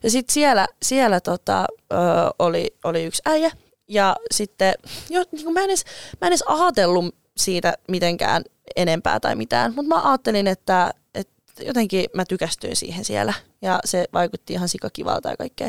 ja 0.02 0.10
sitten 0.10 0.34
siellä, 0.34 0.66
siellä 0.82 1.20
tota, 1.20 1.66
ö, 1.92 1.96
oli, 2.38 2.74
oli 2.84 3.04
yksi 3.04 3.22
äijä, 3.26 3.50
ja 3.88 4.16
sitten 4.30 4.74
jo, 5.10 5.24
niin 5.32 5.52
mä, 5.52 5.60
en 5.60 5.70
edes, 5.70 5.84
mä 6.20 6.26
en 6.26 6.30
edes 6.30 6.42
ajatellut 6.46 7.14
siitä 7.36 7.74
mitenkään 7.88 8.44
enempää 8.76 9.20
tai 9.20 9.36
mitään. 9.36 9.74
Mutta 9.74 9.94
mä 9.94 10.08
ajattelin, 10.10 10.46
että, 10.46 10.94
että 11.14 11.64
jotenkin 11.64 12.06
mä 12.14 12.24
tykästyin 12.24 12.76
siihen 12.76 13.04
siellä 13.04 13.34
ja 13.62 13.80
se 13.84 14.04
vaikutti 14.12 14.52
ihan 14.52 14.68
sikakivalta 14.68 15.28
ja 15.28 15.36
kaikkea. 15.36 15.66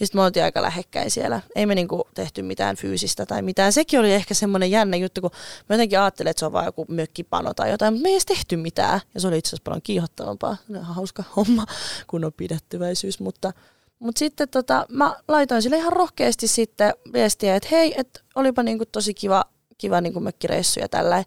Ja 0.00 0.06
sitten 0.06 0.18
me 0.18 0.24
oltiin 0.24 0.44
aika 0.44 0.62
lähekkäin 0.62 1.10
siellä. 1.10 1.40
Ei 1.54 1.66
me 1.66 1.74
niinku 1.74 2.08
tehty 2.14 2.42
mitään 2.42 2.76
fyysistä 2.76 3.26
tai 3.26 3.42
mitään. 3.42 3.72
Sekin 3.72 4.00
oli 4.00 4.12
ehkä 4.12 4.34
semmoinen 4.34 4.70
jännä 4.70 4.96
juttu, 4.96 5.20
kun 5.20 5.30
mä 5.68 5.74
jotenkin 5.74 6.00
ajattelin, 6.00 6.30
että 6.30 6.38
se 6.38 6.46
on 6.46 6.52
vaan 6.52 6.64
joku 6.64 6.86
mökkipano 6.88 7.54
tai 7.54 7.70
jotain, 7.70 7.94
mutta 7.94 8.02
me 8.02 8.08
ei 8.08 8.14
edes 8.14 8.26
tehty 8.26 8.56
mitään. 8.56 9.00
Ja 9.14 9.20
se 9.20 9.28
oli 9.28 9.38
itse 9.38 9.48
asiassa 9.48 9.64
paljon 9.64 9.82
kiihottavampaa. 9.82 10.56
Hauska 10.82 11.24
homma, 11.36 11.66
kun 12.06 12.24
on 12.24 12.32
pidettyväisyys, 12.36 13.20
mutta 13.20 13.52
mutta 14.00 14.18
sitten 14.18 14.48
tota, 14.48 14.86
mä 14.88 15.16
laitoin 15.28 15.62
sille 15.62 15.76
ihan 15.76 15.92
rohkeasti 15.92 16.48
sitten 16.48 16.94
viestiä, 17.12 17.56
että 17.56 17.68
hei, 17.72 17.94
että 17.96 18.20
olipa 18.34 18.62
niinku 18.62 18.86
tosi 18.86 19.14
kiva, 19.14 19.44
kiva 19.78 20.00
niinku 20.00 20.20
mökkireissu 20.20 20.80
ja 20.80 20.88
tällä. 20.88 21.24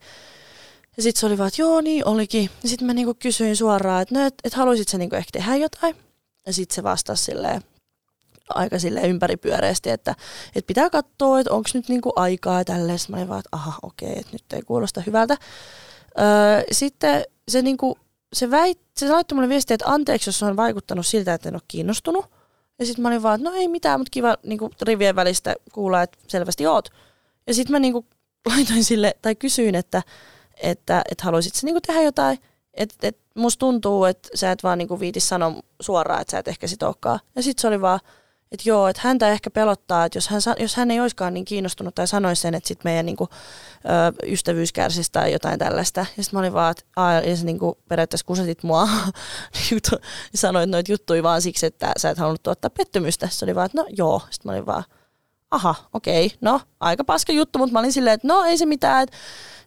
Ja 0.98 1.04
sitten 1.04 1.20
se 1.20 1.26
oli 1.26 1.38
vaan, 1.38 1.48
että 1.48 1.62
joo 1.62 1.82
niin 1.82 2.08
olikin. 2.08 2.50
Ja 2.64 2.70
sitten 2.70 2.88
mä 2.88 2.94
niinku 2.94 3.14
kysyin 3.20 3.56
suoraan, 3.56 4.02
että 4.02 4.16
no, 4.16 4.26
et, 4.26 4.34
et 4.44 4.54
haluaisit 4.54 4.88
sä 4.88 4.98
niinku 4.98 5.16
ehkä 5.16 5.30
tehdä 5.32 5.56
jotain. 5.56 5.96
Ja 6.46 6.54
sitten 6.54 6.76
se 6.76 6.84
vastasi 6.84 7.24
silleen, 7.24 7.62
aika 8.50 8.80
sille 8.80 9.02
ympäripyöreästi, 9.02 9.89
että, 9.89 10.16
että 10.56 10.68
pitää 10.68 10.89
katsoa, 10.89 11.39
että 11.39 11.54
onko 11.54 11.70
nyt 11.74 11.89
niinku 11.89 12.14
aikaa 12.16 12.58
ja 12.58 12.66
tälleen. 12.66 13.00
Sitten 13.00 13.16
mä 13.16 13.18
olin 13.18 13.30
vaan, 13.30 13.39
että 13.39 13.50
aha, 13.52 13.80
okei, 13.82 14.20
että 14.20 14.34
nyt 14.34 14.54
ei 14.54 14.62
kuulosta 14.62 15.02
hyvältä. 15.06 15.38
Öö, 16.20 16.64
sitten 16.72 17.24
se, 17.48 17.62
niinku, 17.62 17.98
se, 18.34 18.52
väit, 18.52 18.80
se 18.98 19.10
laittoi 19.10 19.36
mulle 19.36 19.50
viestiä, 19.50 19.76
että 19.76 19.88
anteeksi, 19.88 20.30
jos 20.30 20.44
on 20.44 20.56
vaikuttanut 20.56 21.06
siltä, 21.06 21.34
että 21.34 21.50
en 21.50 21.56
ole 21.56 21.62
kiinnostunut. 21.68 22.26
Ja 22.80 22.86
sitten 22.86 23.02
mä 23.02 23.08
olin 23.08 23.24
vaan, 23.24 23.36
että 23.36 23.50
no 23.50 23.56
ei 23.56 23.68
mitään, 23.68 24.00
mutta 24.00 24.12
kiva 24.12 24.38
niinku, 24.44 24.72
rivien 24.82 25.16
välistä 25.16 25.56
kuulla, 25.72 26.02
että 26.02 26.18
selvästi 26.28 26.68
oot. 26.68 26.89
Ja 27.48 27.54
sitten 27.54 27.72
mä 27.72 27.80
niinku, 27.80 28.06
laitoin 28.50 28.84
sille, 28.84 29.16
tai 29.22 29.36
kysyin, 29.36 29.76
että 29.76 30.02
että 30.64 31.01
et 31.12 31.22
haluaisit 31.22 31.54
niinku 31.64 31.82
tehdä 31.82 32.01
jotain. 32.01 32.39
Että 32.74 32.95
et 33.01 33.18
musta 33.36 33.60
tuntuu, 33.60 34.06
että 34.06 34.30
sä 34.36 34.51
et 34.51 34.64
vaan 34.64 34.78
niinku 34.78 34.99
viiti 34.99 35.20
sanoa 35.20 35.54
suoraan, 35.82 36.22
että 36.22 36.32
sä 36.32 36.39
et 36.39 36.47
ehkä 36.47 36.68
sit 36.68 36.84
olekaan. 36.84 37.20
Ja 37.36 37.43
sitten 37.43 37.62
se 37.62 37.68
oli 37.68 37.82
vaan, 37.82 37.99
että 38.54 38.70
joo, 38.70 38.88
että 38.88 39.01
häntä 39.06 39.30
ehkä 39.30 39.49
pelottaa, 39.49 40.06
että 40.06 40.18
jos 40.18 40.28
hän, 40.28 40.41
jos 40.60 40.76
hän 40.76 40.91
ei 40.91 40.99
olisikaan 40.99 41.34
niin 41.34 41.45
kiinnostunut 41.45 41.95
tai 41.95 42.08
sanoisi 42.08 42.41
sen, 42.41 42.56
että 42.56 42.68
sitten 42.68 42.91
meidän 42.91 43.06
niinku, 43.06 43.30
ö, 43.86 44.28
ystävyys 44.32 44.74
kärsisi 44.74 45.12
tai 45.12 45.34
jotain 45.34 45.60
tällaista. 45.60 45.99
Ja 45.99 46.24
sitten 46.24 46.38
mä 46.38 46.39
olin 46.39 46.54
vaan, 46.54 46.72
että 46.72 46.84
aa, 46.95 47.14
ja 47.14 47.36
sä 47.36 47.45
niinku 47.45 47.78
periaatteessa 47.89 48.26
kusetit 48.26 48.64
mua 48.64 48.89
ja 49.72 50.38
sanoit 50.38 50.70
noita 50.70 50.91
juttuja 50.91 51.24
vaan 51.24 51.41
siksi, 51.41 51.66
että 51.66 51.91
sä 51.97 52.10
et 52.10 52.18
halunnut 52.18 52.43
tuottaa 52.43 52.70
pettymystä. 52.70 53.28
Se 53.32 53.45
oli 53.45 53.56
vaan, 53.56 53.66
että 53.66 53.78
no 53.78 53.86
joo. 53.97 54.22
Sitten 54.30 54.49
mä 54.49 54.56
olin 54.56 54.66
vaan, 54.66 54.84
aha, 55.51 55.76
okei, 55.93 56.26
okay, 56.26 56.38
no 56.41 56.62
aika 56.80 57.04
paska 57.04 57.34
juttu, 57.34 57.60
mutta 57.60 57.74
mä 57.74 57.80
olin 57.80 57.93
silleen, 57.93 58.14
että 58.14 58.28
no 58.28 58.43
ei 58.43 58.58
se 58.58 58.66
mitään, 58.66 59.04
että 59.04 59.18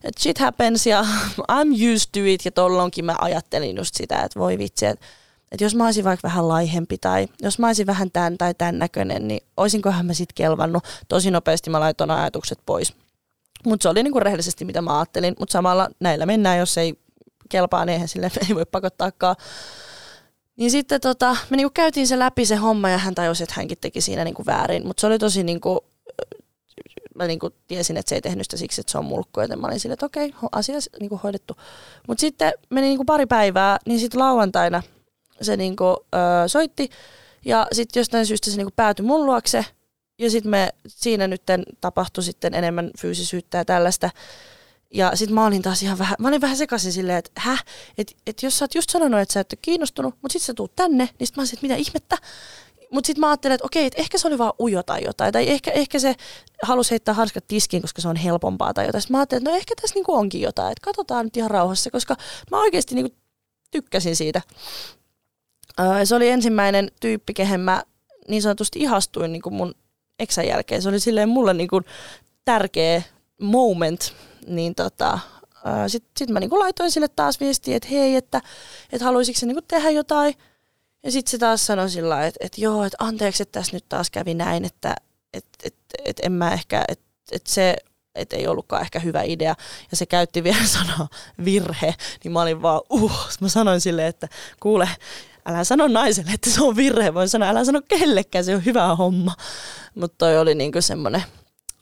että 0.08 0.22
shit 0.22 0.38
happens 0.38 0.86
ja 0.86 1.06
I'm 1.52 1.94
used 1.94 2.08
to 2.12 2.20
it 2.24 2.44
ja 2.44 2.50
tollonkin 2.50 3.04
mä 3.04 3.16
ajattelin 3.20 3.76
just 3.76 3.94
sitä, 3.94 4.22
että 4.22 4.40
voi 4.40 4.58
vitsi, 4.58 4.86
että 4.86 5.06
että 5.52 5.64
jos 5.64 5.74
mä 5.74 5.84
olisin 5.84 6.04
vaikka 6.04 6.28
vähän 6.28 6.48
laihempi 6.48 6.98
tai 6.98 7.28
jos 7.42 7.58
mä 7.58 7.66
olisin 7.66 7.86
vähän 7.86 8.10
tämän 8.10 8.38
tai 8.38 8.54
tämän 8.54 8.78
näköinen, 8.78 9.28
niin 9.28 9.40
olisinkohan 9.56 10.06
mä 10.06 10.14
sitten 10.14 10.34
kelvannut. 10.34 10.84
Tosi 11.08 11.30
nopeasti 11.30 11.70
mä 11.70 11.80
laitoin 11.80 12.10
ajatukset 12.10 12.58
pois. 12.66 12.94
Mutta 13.66 13.82
se 13.82 13.88
oli 13.88 14.02
niinku 14.02 14.20
rehellisesti 14.20 14.64
mitä 14.64 14.82
mä 14.82 14.98
ajattelin, 14.98 15.34
mutta 15.38 15.52
samalla 15.52 15.90
näillä 16.00 16.26
mennään, 16.26 16.58
jos 16.58 16.78
ei 16.78 16.94
kelpaa, 17.48 17.84
niin 17.84 17.92
eihän 17.92 18.08
sille 18.08 18.30
ei 18.48 18.54
voi 18.54 18.66
pakottaakaan. 18.66 19.36
Niin 20.56 20.70
sitten 20.70 21.00
tota, 21.00 21.36
me 21.50 21.56
niinku 21.56 21.72
käytiin 21.74 22.06
se 22.06 22.18
läpi 22.18 22.46
se 22.46 22.56
homma 22.56 22.90
ja 22.90 22.98
hän 22.98 23.14
tajusi, 23.14 23.42
että 23.42 23.54
hänkin 23.56 23.78
teki 23.80 24.00
siinä 24.00 24.24
niinku 24.24 24.46
väärin. 24.46 24.86
Mutta 24.86 25.00
se 25.00 25.06
oli 25.06 25.18
tosi 25.18 25.44
niinku, 25.44 25.84
mä 27.16 27.26
niinku 27.26 27.50
tiesin, 27.66 27.96
että 27.96 28.08
se 28.08 28.14
ei 28.14 28.20
tehnyt 28.20 28.44
sitä 28.44 28.56
siksi, 28.56 28.80
että 28.80 28.92
se 28.92 28.98
on 28.98 29.04
mulkku, 29.04 29.40
joten 29.40 29.60
mä 29.60 29.66
olin 29.66 29.80
silleen, 29.80 29.94
että 29.94 30.06
okei, 30.06 30.34
asia 30.52 30.78
niinku 31.00 31.20
hoidettu. 31.22 31.56
Mutta 32.08 32.20
sitten 32.20 32.52
meni 32.70 32.86
niinku 32.86 33.04
pari 33.04 33.26
päivää, 33.26 33.78
niin 33.86 34.00
sitten 34.00 34.20
lauantaina 34.20 34.82
se 35.40 35.56
niinku, 35.56 35.84
ö, 35.84 36.48
soitti 36.48 36.90
ja 37.44 37.66
sitten 37.72 38.00
jostain 38.00 38.26
syystä 38.26 38.50
se 38.50 38.56
niinku 38.56 38.72
päätyi 38.76 39.06
mun 39.06 39.26
luokse 39.26 39.64
ja 40.18 40.30
sitten 40.30 40.50
me 40.50 40.68
siinä 40.88 41.26
nyt 41.26 41.42
tapahtui 41.80 42.24
sitten 42.24 42.54
enemmän 42.54 42.90
fyysisyyttä 42.98 43.58
ja 43.58 43.64
tällaista. 43.64 44.10
Ja 44.94 45.12
sitten 45.14 45.34
mä 45.34 45.46
olin 45.46 45.62
taas 45.62 45.82
ihan 45.82 45.98
vähän, 45.98 46.16
mä 46.18 46.28
olin 46.28 46.40
vähän 46.40 46.56
sekaisin 46.56 46.92
silleen, 46.92 47.18
että 47.18 47.30
häh, 47.36 47.64
että 47.98 48.14
et 48.26 48.42
jos 48.42 48.58
sä 48.58 48.64
oot 48.64 48.74
just 48.74 48.90
sanonut, 48.90 49.20
että 49.20 49.32
sä 49.32 49.40
et 49.40 49.52
ole 49.52 49.58
kiinnostunut, 49.62 50.14
mutta 50.22 50.32
sitten 50.32 50.46
sä 50.46 50.54
tuut 50.54 50.76
tänne, 50.76 51.08
niin 51.18 51.26
sitten 51.26 51.32
mä 51.36 51.40
olisin, 51.40 51.56
että 51.56 51.66
mitä 51.66 51.76
ihmettä. 51.76 52.16
Mutta 52.96 53.06
sitten 53.06 53.20
mä 53.20 53.28
ajattelin, 53.28 53.54
että 53.54 53.66
okei, 53.66 53.86
että 53.86 54.00
ehkä 54.00 54.18
se 54.18 54.28
oli 54.28 54.38
vaan 54.38 54.52
ujo 54.60 54.82
tai 54.82 55.04
jotain, 55.04 55.32
tai 55.32 55.50
ehkä, 55.50 55.70
ehkä 55.70 55.98
se 55.98 56.14
halusi 56.62 56.90
heittää 56.90 57.14
hanskat 57.14 57.44
tiskiin, 57.48 57.82
koska 57.82 58.02
se 58.02 58.08
on 58.08 58.16
helpompaa 58.16 58.74
tai 58.74 58.86
jotain. 58.86 59.02
Sitten 59.02 59.14
mä 59.14 59.18
ajattelin, 59.18 59.42
että 59.42 59.50
no 59.50 59.56
ehkä 59.56 59.74
tässä 59.80 59.94
niinku 59.94 60.14
onkin 60.14 60.40
jotain, 60.40 60.72
että 60.72 60.84
katsotaan 60.84 61.26
nyt 61.26 61.36
ihan 61.36 61.50
rauhassa, 61.50 61.90
koska 61.90 62.16
mä 62.50 62.60
oikeasti 62.60 62.94
niinku 62.94 63.16
tykkäsin 63.70 64.16
siitä. 64.16 64.42
se 66.04 66.14
oli 66.14 66.28
ensimmäinen 66.28 66.90
tyyppi, 67.00 67.34
kehen 67.34 67.60
mä 67.60 67.82
niin 68.28 68.42
sanotusti 68.42 68.78
ihastuin 68.78 69.32
niinku 69.32 69.50
mun 69.50 69.74
eksän 70.18 70.46
jälkeen. 70.46 70.82
Se 70.82 70.88
oli 70.88 71.00
silleen 71.00 71.28
mulle 71.28 71.54
niinku 71.54 71.82
tärkeä 72.44 73.02
moment, 73.40 74.14
niin 74.46 74.74
tota, 74.74 75.18
sitten 75.86 76.10
sit 76.18 76.30
mä 76.30 76.40
niinku 76.40 76.58
laitoin 76.58 76.90
sille 76.90 77.08
taas 77.08 77.40
viestiä, 77.40 77.76
että 77.76 77.88
hei, 77.88 78.16
että, 78.16 78.40
että 78.92 79.04
haluaisitko 79.04 79.40
se 79.40 79.46
niinku 79.46 79.62
tehdä 79.68 79.90
jotain. 79.90 80.34
Ja 81.06 81.12
sitten 81.12 81.30
se 81.30 81.38
taas 81.38 81.66
sanoi 81.66 81.90
sillä 81.90 82.26
että, 82.26 82.38
että 82.46 82.60
joo, 82.60 82.84
että 82.84 82.96
anteeksi, 83.00 83.42
että 83.42 83.58
tässä 83.60 83.76
nyt 83.76 83.84
taas 83.88 84.10
kävi 84.10 84.34
näin, 84.34 84.64
että 84.64 84.94
että 85.34 85.58
että 85.64 85.94
että 86.04 86.22
en 86.26 86.32
mä 86.32 86.52
ehkä, 86.52 86.84
että 86.88 87.04
että 87.32 87.52
se 87.52 87.76
että 88.14 88.36
ei 88.36 88.46
ollutkaan 88.46 88.82
ehkä 88.82 88.98
hyvä 88.98 89.22
idea. 89.22 89.54
Ja 89.90 89.96
se 89.96 90.06
käytti 90.06 90.44
vielä 90.44 90.66
sanaa 90.78 91.08
virhe, 91.44 91.94
niin 92.24 92.32
mä 92.32 92.42
olin 92.42 92.62
vaan, 92.62 92.80
uh, 92.90 93.12
mä 93.40 93.48
sanoin 93.48 93.80
silleen, 93.80 94.08
että 94.08 94.28
kuule, 94.60 94.88
älä 95.46 95.64
sano 95.64 95.88
naiselle, 95.88 96.30
että 96.30 96.50
se 96.50 96.62
on 96.62 96.76
virhe, 96.76 97.14
voin 97.14 97.28
sanoa, 97.28 97.48
älä 97.48 97.64
sano 97.64 97.82
kellekään, 97.88 98.44
se 98.44 98.54
on 98.54 98.64
hyvä 98.64 98.94
homma. 98.94 99.34
Mutta 99.94 100.14
toi 100.18 100.38
oli 100.38 100.54
niinku 100.54 100.82
semmoinen 100.82 101.24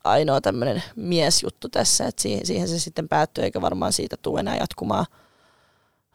ainoa 0.04 0.40
tämmöinen 0.40 0.82
miesjuttu 0.96 1.68
tässä, 1.68 2.06
että 2.06 2.22
siihen, 2.22 2.46
siihen 2.46 2.68
se 2.68 2.78
sitten 2.78 3.08
päättyi, 3.08 3.44
eikä 3.44 3.60
varmaan 3.60 3.92
siitä 3.92 4.16
tule 4.16 4.40
enää 4.40 4.56
jatkumaan. 4.56 5.06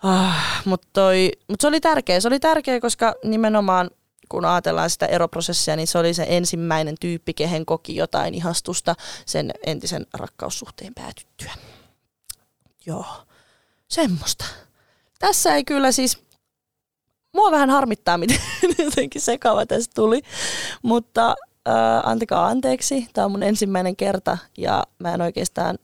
Ah, 0.04 0.62
Mutta 0.66 1.02
mut 1.48 1.62
se 1.62 1.68
oli 1.68 1.80
tärkeä, 1.80 2.20
se 2.20 2.28
oli 2.28 2.40
tärkeä, 2.40 2.80
koska 2.80 3.16
nimenomaan 3.24 3.90
kun 4.30 4.46
ajatellaan 4.46 4.90
sitä 4.90 5.06
eroprosessia, 5.06 5.76
niin 5.76 5.88
se 5.88 5.98
oli 5.98 6.14
se 6.14 6.26
ensimmäinen 6.30 6.96
tyyppi, 7.00 7.34
kehen 7.34 7.66
koki 7.66 7.96
jotain 7.96 8.34
ihastusta 8.34 8.96
sen 9.26 9.52
entisen 9.66 10.06
rakkaussuhteen 10.14 10.94
päätyttyä. 10.94 11.52
Joo, 12.86 13.06
semmoista. 13.88 14.46
Tässä 15.20 15.56
ei 15.56 15.64
kyllä 15.64 15.92
siis, 15.92 16.24
mua 17.34 17.52
vähän 17.52 17.70
harmittaa, 17.70 18.18
miten 18.18 18.40
jotenkin 18.86 19.22
sekava 19.22 19.66
tästä 19.66 19.92
tuli, 19.96 20.22
mutta 20.82 21.36
äh, 21.68 22.10
antakaa 22.10 22.48
anteeksi, 22.48 23.08
tämä 23.14 23.26
on 23.26 23.32
mun 23.32 23.44
ensimmäinen 23.44 23.96
kerta 23.96 24.38
ja 24.58 24.84
mä 25.00 25.14
en 25.14 25.22
oikeastaan 25.22 25.78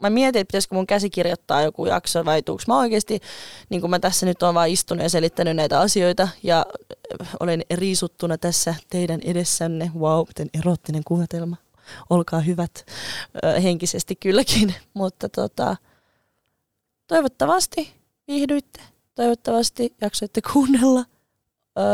mä 0.00 0.10
mietin, 0.10 0.40
että 0.40 0.48
pitäisikö 0.52 0.74
mun 0.74 0.86
käsikirjoittaa 0.86 1.62
joku 1.62 1.86
jakso 1.86 2.24
vai 2.24 2.42
tuuks 2.42 2.66
mä 2.66 2.78
oikeasti, 2.78 3.20
niin 3.68 3.80
kuin 3.80 3.90
mä 3.90 3.98
tässä 3.98 4.26
nyt 4.26 4.42
oon 4.42 4.54
vaan 4.54 4.68
istunut 4.68 5.02
ja 5.02 5.10
selittänyt 5.10 5.56
näitä 5.56 5.80
asioita 5.80 6.28
ja 6.42 6.66
olen 7.40 7.62
riisuttuna 7.74 8.38
tässä 8.38 8.74
teidän 8.90 9.20
edessänne. 9.24 9.90
Wow, 9.98 10.26
miten 10.28 10.50
erottinen 10.54 11.02
kuunnelma. 11.04 11.56
Olkaa 12.10 12.40
hyvät 12.40 12.86
äh, 13.44 13.62
henkisesti 13.62 14.16
kylläkin, 14.16 14.74
mutta 14.94 15.28
tota, 15.28 15.76
toivottavasti 17.06 17.92
viihdyitte, 18.28 18.80
toivottavasti 19.14 19.94
jaksoitte 20.00 20.40
kuunnella, 20.52 21.04
öö, 21.78 21.84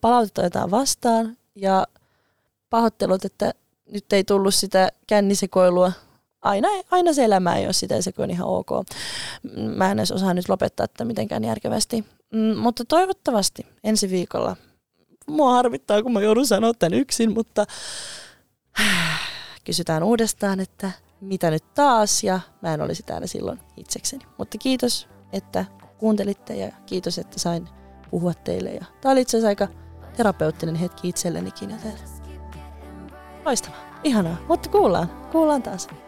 palautetta 0.00 0.40
otetaan 0.40 0.70
vastaan 0.70 1.36
ja 1.54 1.86
pahoittelut, 2.70 3.24
että 3.24 3.54
nyt 3.92 4.12
ei 4.12 4.24
tullut 4.24 4.54
sitä 4.54 4.88
kännisekoilua. 5.06 5.92
Aina, 6.48 6.68
aina 6.90 7.12
se 7.12 7.24
elämä 7.24 7.56
ei 7.56 7.64
ole 7.64 7.72
sitä 7.72 8.02
se 8.02 8.12
on 8.18 8.30
ihan 8.30 8.48
ok. 8.48 8.68
Mä 9.76 9.90
en 9.90 9.98
edes 9.98 10.12
osaa 10.12 10.34
nyt 10.34 10.48
lopettaa 10.48 10.88
tätä 10.88 11.04
mitenkään 11.04 11.44
järkevästi. 11.44 12.04
Mm, 12.32 12.56
mutta 12.56 12.84
toivottavasti 12.84 13.66
ensi 13.84 14.10
viikolla. 14.10 14.56
Mua 15.26 15.52
harmittaa, 15.52 16.02
kun 16.02 16.12
mä 16.12 16.20
joudun 16.20 16.46
sanoa 16.46 16.74
tämän 16.74 16.98
yksin, 16.98 17.34
mutta 17.34 17.66
kysytään 19.64 20.02
uudestaan, 20.02 20.60
että 20.60 20.90
mitä 21.20 21.50
nyt 21.50 21.74
taas, 21.74 22.24
ja 22.24 22.40
mä 22.62 22.74
en 22.74 22.80
olisi 22.80 23.02
täällä 23.02 23.26
silloin 23.26 23.60
itsekseni. 23.76 24.26
Mutta 24.38 24.58
kiitos, 24.58 25.08
että 25.32 25.64
kuuntelitte, 25.98 26.56
ja 26.56 26.72
kiitos, 26.86 27.18
että 27.18 27.38
sain 27.38 27.68
puhua 28.10 28.34
teille. 28.34 28.70
Ja 28.70 28.84
tämä 29.00 29.12
oli 29.12 29.20
itse 29.20 29.36
asiassa 29.36 29.48
aika 29.48 29.68
terapeuttinen 30.16 30.74
hetki 30.74 31.08
itsellenikin, 31.08 31.70
joten 31.70 31.92
Loistavaa. 33.44 34.00
Ihanaa. 34.04 34.36
Mutta 34.48 34.68
kuullaan. 34.70 35.08
Kuullaan 35.32 35.62
taas. 35.62 35.88